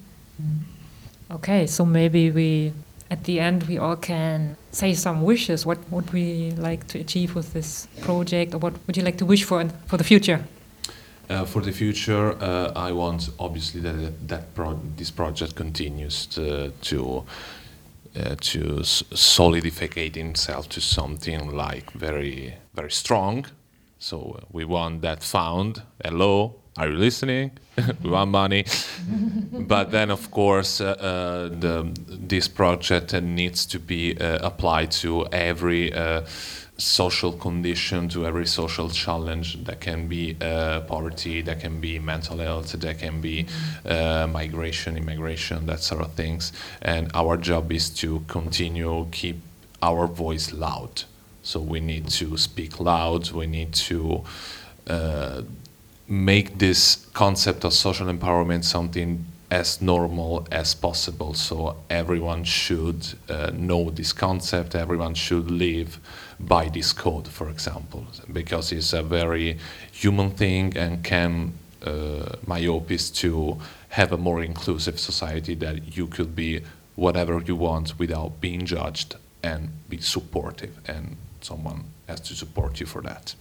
Okay, 1.31 1.65
so 1.67 1.85
maybe 1.85 2.29
we, 2.29 2.73
at 3.11 3.25
the 3.25 3.39
end, 3.39 3.63
we 3.63 3.77
all 3.77 3.97
can 3.97 4.55
say 4.71 4.93
some 4.93 5.21
wishes. 5.21 5.65
What 5.65 5.77
would 5.91 6.11
we 6.13 6.51
like 6.57 6.87
to 6.87 6.99
achieve 6.99 7.35
with 7.35 7.51
this 7.53 7.87
project, 8.01 8.53
or 8.55 8.59
what 8.59 8.73
would 8.87 8.97
you 8.97 9.03
like 9.03 9.17
to 9.17 9.25
wish 9.25 9.43
for 9.43 9.69
for 9.85 9.97
the 9.97 10.03
future? 10.03 10.39
Uh, 11.29 11.45
for 11.45 11.61
the 11.61 11.71
future, 11.71 12.31
uh, 12.41 12.87
I 12.89 12.91
want 12.93 13.29
obviously 13.37 13.81
that 13.81 14.27
that 14.27 14.53
pro- 14.55 14.79
this 14.97 15.11
project 15.11 15.55
continues 15.55 16.25
to 16.27 16.71
to, 16.89 17.23
uh, 18.15 18.35
to 18.51 18.79
s- 18.79 19.03
solidify 19.13 19.87
itself 20.19 20.67
to 20.69 20.81
something 20.81 21.51
like 21.55 21.91
very 21.93 22.53
very 22.73 22.91
strong. 22.91 23.45
So 23.99 24.17
uh, 24.17 24.45
we 24.51 24.65
want 24.65 25.01
that 25.01 25.23
found. 25.23 25.83
Hello, 26.03 26.55
are 26.77 26.87
you 26.87 26.97
listening? 26.97 27.51
we 28.03 28.09
want 28.09 28.31
money, 28.31 28.65
but 29.51 29.91
then 29.91 30.09
of 30.09 30.31
course 30.31 30.79
uh, 30.79 30.91
uh, 30.91 31.49
the 31.49 31.91
this 32.07 32.47
project 32.47 33.13
needs 33.21 33.65
to 33.65 33.79
be 33.79 34.17
uh, 34.17 34.39
applied 34.41 34.91
to 34.91 35.25
every. 35.31 35.93
Uh, 35.93 36.21
social 36.77 37.31
condition 37.31 38.09
to 38.09 38.25
every 38.25 38.47
social 38.47 38.89
challenge 38.89 39.63
that 39.65 39.79
can 39.79 40.07
be 40.07 40.35
uh, 40.41 40.79
poverty 40.81 41.39
that 41.43 41.59
can 41.59 41.79
be 41.79 41.99
mental 41.99 42.39
health 42.39 42.71
that 42.71 42.97
can 42.97 43.21
be 43.21 43.45
uh, 43.85 44.25
migration 44.27 44.97
immigration 44.97 45.67
that 45.67 45.79
sort 45.79 46.01
of 46.01 46.11
things 46.13 46.51
and 46.81 47.11
our 47.13 47.37
job 47.37 47.71
is 47.71 47.91
to 47.91 48.23
continue 48.27 49.05
keep 49.11 49.39
our 49.83 50.07
voice 50.07 50.51
loud 50.53 51.03
so 51.43 51.59
we 51.59 51.79
need 51.79 52.07
to 52.07 52.35
speak 52.35 52.79
loud 52.79 53.29
we 53.29 53.45
need 53.45 53.71
to 53.73 54.23
make 56.11 56.57
this 56.57 57.07
concept 57.13 57.63
of 57.63 57.71
social 57.73 58.07
empowerment 58.07 58.65
something 58.65 59.25
as 59.49 59.81
normal 59.81 60.45
as 60.51 60.75
possible. 60.75 61.33
So 61.33 61.77
everyone 61.89 62.43
should 62.43 63.07
uh, 63.29 63.51
know 63.53 63.89
this 63.89 64.11
concept. 64.11 64.75
Everyone 64.75 65.13
should 65.13 65.49
live 65.49 65.99
by 66.37 66.67
this 66.67 66.91
code, 66.91 67.29
for 67.29 67.49
example, 67.49 68.05
because 68.31 68.73
it's 68.73 68.91
a 68.91 69.01
very 69.01 69.57
human 69.91 70.31
thing 70.31 70.75
and 70.77 71.01
can. 71.01 71.53
Uh, 71.81 72.35
my 72.45 72.61
hope 72.61 72.91
is 72.91 73.09
to 73.09 73.57
have 73.89 74.11
a 74.11 74.17
more 74.17 74.43
inclusive 74.43 74.99
society 74.99 75.55
that 75.55 75.97
you 75.97 76.07
could 76.07 76.35
be 76.35 76.61
whatever 76.95 77.41
you 77.41 77.55
want 77.55 77.97
without 77.97 78.39
being 78.41 78.65
judged 78.65 79.15
and 79.41 79.69
be 79.89 79.99
supportive, 79.99 80.77
and 80.87 81.15
someone 81.39 81.85
has 82.07 82.19
to 82.19 82.35
support 82.35 82.79
you 82.79 82.85
for 82.85 83.01
that. 83.01 83.33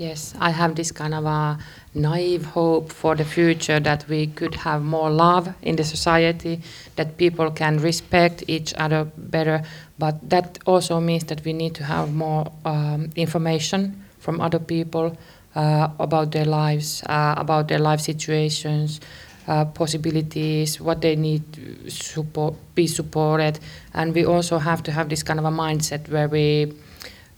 Yes, 0.00 0.32
I 0.40 0.48
have 0.48 0.76
this 0.76 0.92
kind 0.92 1.12
of 1.12 1.26
a 1.26 1.58
naive 1.92 2.46
hope 2.46 2.90
for 2.90 3.14
the 3.14 3.24
future 3.26 3.78
that 3.80 4.08
we 4.08 4.28
could 4.28 4.54
have 4.54 4.82
more 4.82 5.10
love 5.10 5.52
in 5.60 5.76
the 5.76 5.84
society, 5.84 6.62
that 6.96 7.18
people 7.18 7.50
can 7.50 7.76
respect 7.76 8.42
each 8.48 8.72
other 8.78 9.04
better. 9.18 9.62
But 9.98 10.30
that 10.30 10.58
also 10.64 11.00
means 11.00 11.24
that 11.24 11.44
we 11.44 11.52
need 11.52 11.74
to 11.74 11.84
have 11.84 12.14
more 12.14 12.50
um, 12.64 13.10
information 13.14 14.02
from 14.20 14.40
other 14.40 14.58
people 14.58 15.18
uh, 15.54 15.88
about 15.98 16.32
their 16.32 16.46
lives, 16.46 17.02
uh, 17.02 17.34
about 17.36 17.68
their 17.68 17.78
life 17.78 18.00
situations, 18.00 19.02
uh, 19.48 19.66
possibilities, 19.66 20.80
what 20.80 21.02
they 21.02 21.14
need 21.14 21.42
to 21.52 21.90
support, 21.90 22.54
be 22.74 22.86
supported, 22.86 23.60
and 23.92 24.14
we 24.14 24.24
also 24.24 24.56
have 24.56 24.82
to 24.84 24.92
have 24.92 25.10
this 25.10 25.22
kind 25.22 25.38
of 25.38 25.44
a 25.44 25.50
mindset 25.50 26.08
where 26.08 26.26
we 26.26 26.72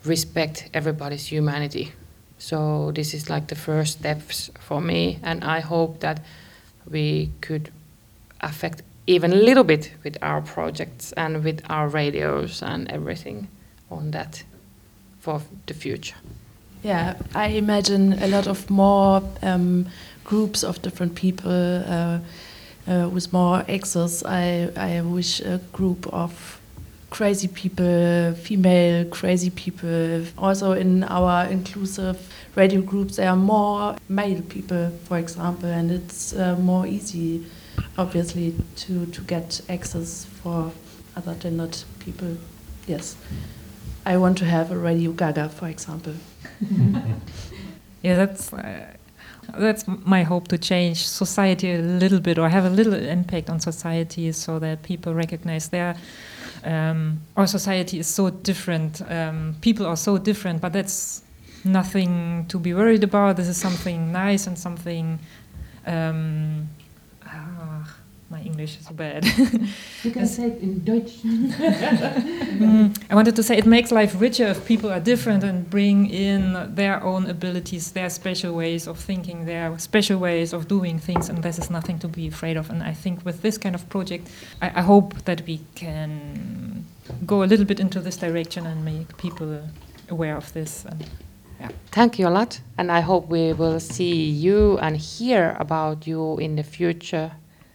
respect 0.05 0.71
everybody's 0.73 1.27
humanity. 1.27 1.93
So 2.43 2.91
this 2.91 3.15
is 3.15 3.31
like 3.31 3.47
the 3.47 3.55
first 3.55 4.01
steps 4.01 4.51
for 4.59 4.81
me, 4.81 5.21
and 5.23 5.45
I 5.45 5.61
hope 5.61 6.01
that 6.01 6.21
we 6.91 7.31
could 7.41 7.71
affect 8.41 8.83
even 9.07 9.33
a 9.33 9.37
little 9.37 9.63
bit 9.63 9.93
with 10.03 10.19
our 10.23 10.41
projects 10.41 11.13
and 11.13 11.45
with 11.45 11.63
our 11.71 11.87
radios 11.87 12.61
and 12.61 12.91
everything 12.91 13.47
on 13.91 14.11
that 14.11 14.43
for 15.21 15.41
the 15.67 15.75
future. 15.75 16.17
Yeah, 16.83 17.15
I 17.33 17.47
imagine 17.47 18.15
a 18.15 18.27
lot 18.27 18.49
of 18.49 18.69
more 18.69 19.23
um, 19.43 19.87
groups 20.25 20.65
of 20.65 20.83
different 20.83 21.15
people 21.15 21.53
uh, 21.53 22.19
uh, 22.89 23.09
with 23.09 23.33
more 23.33 23.65
access. 23.69 24.25
I, 24.25 24.69
I 24.77 25.01
wish 25.03 25.41
a 25.41 25.61
group 25.73 26.13
of 26.13 26.61
crazy 27.13 27.47
people, 27.47 28.33
female 28.35 29.05
crazy 29.11 29.51
people. 29.51 30.25
Also 30.39 30.73
in 30.73 31.05
our 31.05 31.45
inclusive 31.45 32.17
radio 32.57 32.81
groups, 32.81 33.17
there 33.17 33.29
are 33.29 33.37
more 33.37 33.95
male 34.09 34.41
people, 34.49 34.91
for 35.05 35.19
example, 35.19 35.69
and 35.69 35.91
it's 35.91 36.33
uh, 36.33 36.57
more 36.57 36.87
easy, 36.87 37.45
obviously, 37.99 38.55
to, 38.77 39.05
to 39.07 39.21
get 39.23 39.61
access 39.69 40.25
for 40.25 40.73
other 41.15 41.35
gendered 41.35 41.77
people. 41.99 42.35
Yes. 42.87 43.17
I 44.07 44.17
want 44.17 44.39
to 44.39 44.47
have 44.47 44.73
a 44.73 44.79
Radio 44.79 45.13
Gaga, 45.13 45.51
for 45.51 45.69
example. 45.69 46.15
yeah, 48.03 48.17
that's 48.17 48.53
uh, 48.55 48.87
that's 49.59 49.85
my 49.87 50.23
hope 50.23 50.49
to 50.49 50.57
change 50.57 51.07
society 51.07 51.75
a 51.75 51.79
little 51.79 52.21
bit 52.21 52.39
or 52.39 52.49
have 52.49 52.65
a 52.65 52.71
little 52.71 52.95
impact 52.95 53.51
on 53.51 53.61
society, 53.61 54.33
so 54.33 54.59
that 54.59 54.83
people 54.83 55.15
recognize 55.15 55.69
their 55.69 55.95
um, 56.65 57.21
our 57.37 57.47
society 57.47 57.99
is 57.99 58.07
so 58.07 58.31
different. 58.31 59.03
Um, 59.11 59.57
people 59.61 59.87
are 59.87 59.97
so 59.97 60.19
different, 60.19 60.61
but 60.61 60.73
that's 60.73 61.23
nothing 61.65 62.47
to 62.49 62.59
be 62.59 62.75
worried 62.75 63.05
about. 63.05 63.37
This 63.37 63.49
is 63.49 63.57
something 63.57 64.13
nice 64.13 64.47
and 64.47 64.59
something. 64.59 65.19
Um, 65.87 66.69
my 68.33 68.41
English 68.41 68.79
is 68.81 68.89
bad. 68.89 69.27
you 70.03 70.11
can 70.11 70.27
say 70.27 70.45
it 70.47 70.59
in 70.61 70.83
Deutsch. 70.83 71.13
Mm, 72.53 72.95
I 73.11 73.15
wanted 73.15 73.35
to 73.37 73.43
say 73.43 73.57
it 73.57 73.67
makes 73.67 73.91
life 73.91 74.21
richer 74.21 74.45
if 74.45 74.67
people 74.67 74.91
are 74.91 75.01
different 75.01 75.43
and 75.43 75.69
bring 75.69 76.09
in 76.11 76.75
their 76.75 77.03
own 77.03 77.27
abilities, 77.27 77.93
their 77.93 78.11
special 78.11 78.53
ways 78.55 78.87
of 78.87 78.99
thinking, 78.99 79.47
their 79.47 79.77
special 79.79 80.19
ways 80.19 80.53
of 80.53 80.69
doing 80.69 80.99
things, 80.99 81.29
and 81.29 81.43
this 81.43 81.59
is 81.59 81.71
nothing 81.71 81.99
to 82.01 82.09
be 82.09 82.29
afraid 82.29 82.57
of. 82.57 82.71
And 82.71 82.83
I 82.83 82.93
think 82.93 83.25
with 83.25 83.41
this 83.43 83.57
kind 83.59 83.75
of 83.75 83.89
project, 83.89 84.29
I, 84.61 84.69
I 84.81 84.83
hope 84.83 85.25
that 85.25 85.43
we 85.47 85.61
can 85.75 86.85
go 87.27 87.43
a 87.43 87.47
little 87.47 87.67
bit 87.67 87.81
into 87.81 88.01
this 88.01 88.17
direction 88.17 88.67
and 88.67 88.85
make 88.85 89.17
people 89.17 89.63
aware 90.09 90.37
of 90.37 90.53
this. 90.53 90.85
And, 90.85 91.05
yeah. 91.59 91.71
Thank 91.91 92.19
you 92.19 92.29
a 92.29 92.35
lot, 92.41 92.61
and 92.79 92.93
I 92.93 93.01
hope 93.01 93.29
we 93.29 93.55
will 93.55 93.81
see 93.81 94.31
you 94.31 94.79
and 94.79 94.97
hear 94.97 95.57
about 95.59 96.07
you 96.07 96.39
in 96.39 96.57
the 96.57 96.65
future 96.65 97.33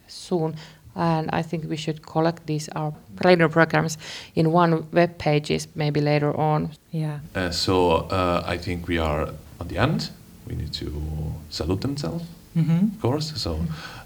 soon. 0.08 0.54
And 0.94 1.28
I 1.32 1.42
think 1.44 1.68
we 1.68 1.76
should 1.76 2.00
collect 2.04 2.46
these 2.46 2.68
our 2.74 2.92
radio 3.22 3.48
programs 3.48 3.96
in 4.34 4.46
one 4.52 4.82
web 4.90 5.10
pages 5.16 5.68
maybe 5.74 6.00
later 6.00 6.34
on. 6.36 6.70
Yeah. 6.90 7.20
Uh, 7.36 7.50
so 7.52 8.08
uh, 8.10 8.42
I 8.44 8.58
think 8.58 8.88
we 8.88 8.98
are 8.98 9.32
at 9.60 9.68
the 9.68 9.76
end. 9.78 10.10
We 10.48 10.56
need 10.56 10.72
to 10.78 10.90
salute 11.50 11.80
themselves, 11.82 12.24
Mhm. 12.56 12.94
of 12.94 13.00
course. 13.00 13.36
So, 13.36 13.58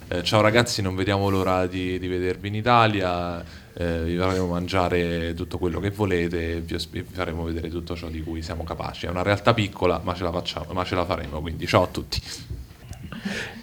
eh, 0.08 0.22
ciao 0.22 0.42
ragazzi, 0.42 0.82
non 0.82 0.94
vediamo 0.96 1.30
l'ora 1.30 1.66
di, 1.66 1.98
di 1.98 2.08
vedervi 2.08 2.48
in 2.48 2.56
Italia. 2.56 3.42
eh, 3.74 4.02
vi 4.02 4.18
faremo 4.18 4.48
mangiare 4.48 5.32
tutto 5.32 5.56
quello 5.56 5.80
che 5.80 5.88
volete, 5.88 6.60
vi, 6.60 6.74
os- 6.74 6.90
vi 6.90 7.02
faremo 7.10 7.42
vedere 7.42 7.70
tutto 7.70 7.96
ciò 7.96 8.08
di 8.08 8.22
cui 8.22 8.42
siamo 8.42 8.64
capaci. 8.64 9.06
È 9.06 9.08
una 9.08 9.22
realtà 9.22 9.54
piccola, 9.54 9.98
ma 10.04 10.12
ce 10.14 10.24
la 10.24 10.30
facciamo, 10.30 10.74
ma 10.74 10.84
ce 10.84 10.94
la 10.94 11.06
faremo. 11.06 11.40
Quindi 11.40 11.66
ciao 11.66 11.84
a 11.84 11.86
tutti. 11.86 12.20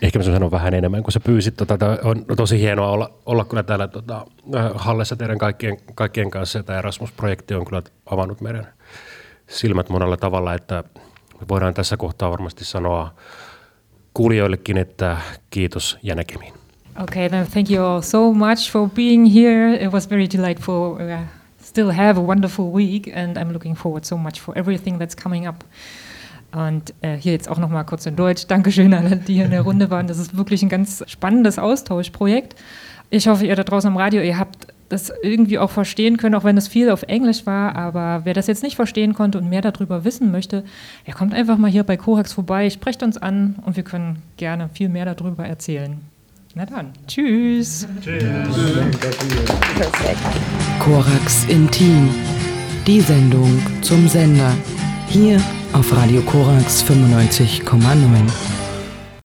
Ehkä 0.02 0.20
mä 0.20 0.24
sanon 0.24 0.52
vähän 0.52 0.74
enemmän 0.74 1.04
kuin 1.04 1.12
sä 1.12 1.20
pyysit. 1.20 1.56
Tota, 1.58 1.76
on 2.04 2.26
tosi 2.38 2.60
hienoa 2.60 2.92
olla, 2.92 3.12
olla 3.26 3.46
kyllä 3.46 3.64
täällä 3.64 3.88
tota, 3.88 4.26
äh, 4.56 4.72
Hallessa 4.76 5.16
teidän 5.16 5.38
kaikkien, 5.38 5.78
kaikkien 5.96 6.32
kanssa. 6.32 6.64
Tämä 6.64 6.80
Erasmus-projekti 6.80 7.54
on 7.54 7.66
kyllä 7.66 7.82
avannut 8.06 8.42
meidän 8.42 8.68
silmät 9.48 9.90
monella 9.90 10.18
tavalla, 10.18 10.54
että 10.54 10.84
me 11.42 11.48
voidaan 11.50 11.74
tässä 11.74 11.98
kohtaa 11.98 12.32
varmasti 12.32 12.66
sanoa 12.66 13.14
kuulijoillekin, 14.14 14.78
että 14.78 15.18
kiitos 15.50 15.98
ja 16.04 16.16
näkemiin. 16.16 16.54
Okay, 17.04 17.30
then 17.30 17.48
thank 17.48 17.72
you 17.72 17.86
all 17.86 18.02
so 18.02 18.34
much 18.34 18.72
for 18.72 18.90
being 18.90 19.34
here. 19.34 19.76
It 19.76 19.92
was 19.92 20.10
very 20.10 20.28
delightful. 20.38 20.92
Uh, 20.92 21.26
still 21.62 21.92
have 21.92 22.20
a 22.20 22.24
wonderful 22.24 22.74
week, 22.74 23.08
and 23.16 23.38
I'm 23.38 23.54
looking 23.54 23.76
forward 23.76 24.04
so 24.04 24.18
much 24.18 24.42
for 24.42 24.58
everything 24.58 25.00
that's 25.00 25.16
coming 25.24 25.48
up. 25.48 25.64
Und 26.52 26.94
äh, 27.02 27.16
hier 27.16 27.34
jetzt 27.34 27.50
auch 27.50 27.60
nochmal 27.60 27.86
kurz 27.86 28.06
in 28.06 28.16
Deutsch. 28.16 28.48
Dankeschön 28.48 28.94
an 28.94 29.06
alle, 29.06 29.18
die 29.18 29.36
hier 29.36 29.46
in 29.46 29.52
der 29.52 29.62
Runde 29.62 29.90
waren. 29.90 30.08
Das 30.08 30.18
ist 30.18 30.36
wirklich 30.36 30.64
ein 30.64 30.70
ganz 30.70 31.04
spannendes 31.08 31.60
Austauschprojekt. 31.60 32.56
Ich 33.12 33.28
hoffe, 33.28 33.46
ihr 33.46 33.56
da 33.56 33.64
draußen 33.64 33.90
am 33.90 33.98
Radio, 33.98 34.22
ihr 34.22 34.38
habt 34.38 34.68
das 34.90 35.12
irgendwie 35.22 35.60
auch 35.60 35.70
verstehen 35.70 36.18
können, 36.18 36.36
auch 36.36 36.44
wenn 36.44 36.58
es 36.58 36.68
viel 36.68 36.90
auf 36.90 37.04
Englisch 37.04 37.46
war. 37.46 37.76
Aber 37.76 38.22
wer 38.24 38.34
das 38.34 38.48
jetzt 38.48 38.64
nicht 38.64 38.76
verstehen 38.76 39.14
konnte 39.14 39.38
und 39.38 39.50
mehr 39.50 39.62
darüber 39.62 40.04
wissen 40.04 40.32
möchte, 40.32 40.64
er 41.06 41.14
kommt 41.14 41.34
einfach 41.34 41.58
mal 41.58 41.70
hier 41.70 41.84
bei 41.84 41.98
Korax 41.98 42.34
vorbei, 42.34 42.70
sprecht 42.70 43.04
uns 43.04 43.18
an 43.18 43.56
und 43.66 43.76
wir 43.76 43.84
können 43.84 44.24
gerne 44.38 44.70
viel 44.74 44.90
mehr 44.90 45.06
darüber 45.06 45.46
erzählen. 45.46 46.02
Na 46.56 46.66
dann, 46.66 46.92
tschüss. 47.08 47.88
Korax 50.80 51.46
Intim. 51.46 52.10
Die 52.88 53.02
Sendung 53.02 53.62
zum 53.82 54.08
Sender. 54.08 54.52
Hier 55.08 55.40
auf 55.74 55.96
Radio 55.96 56.22
Korax 56.22 56.84
95,9. 56.84 58.69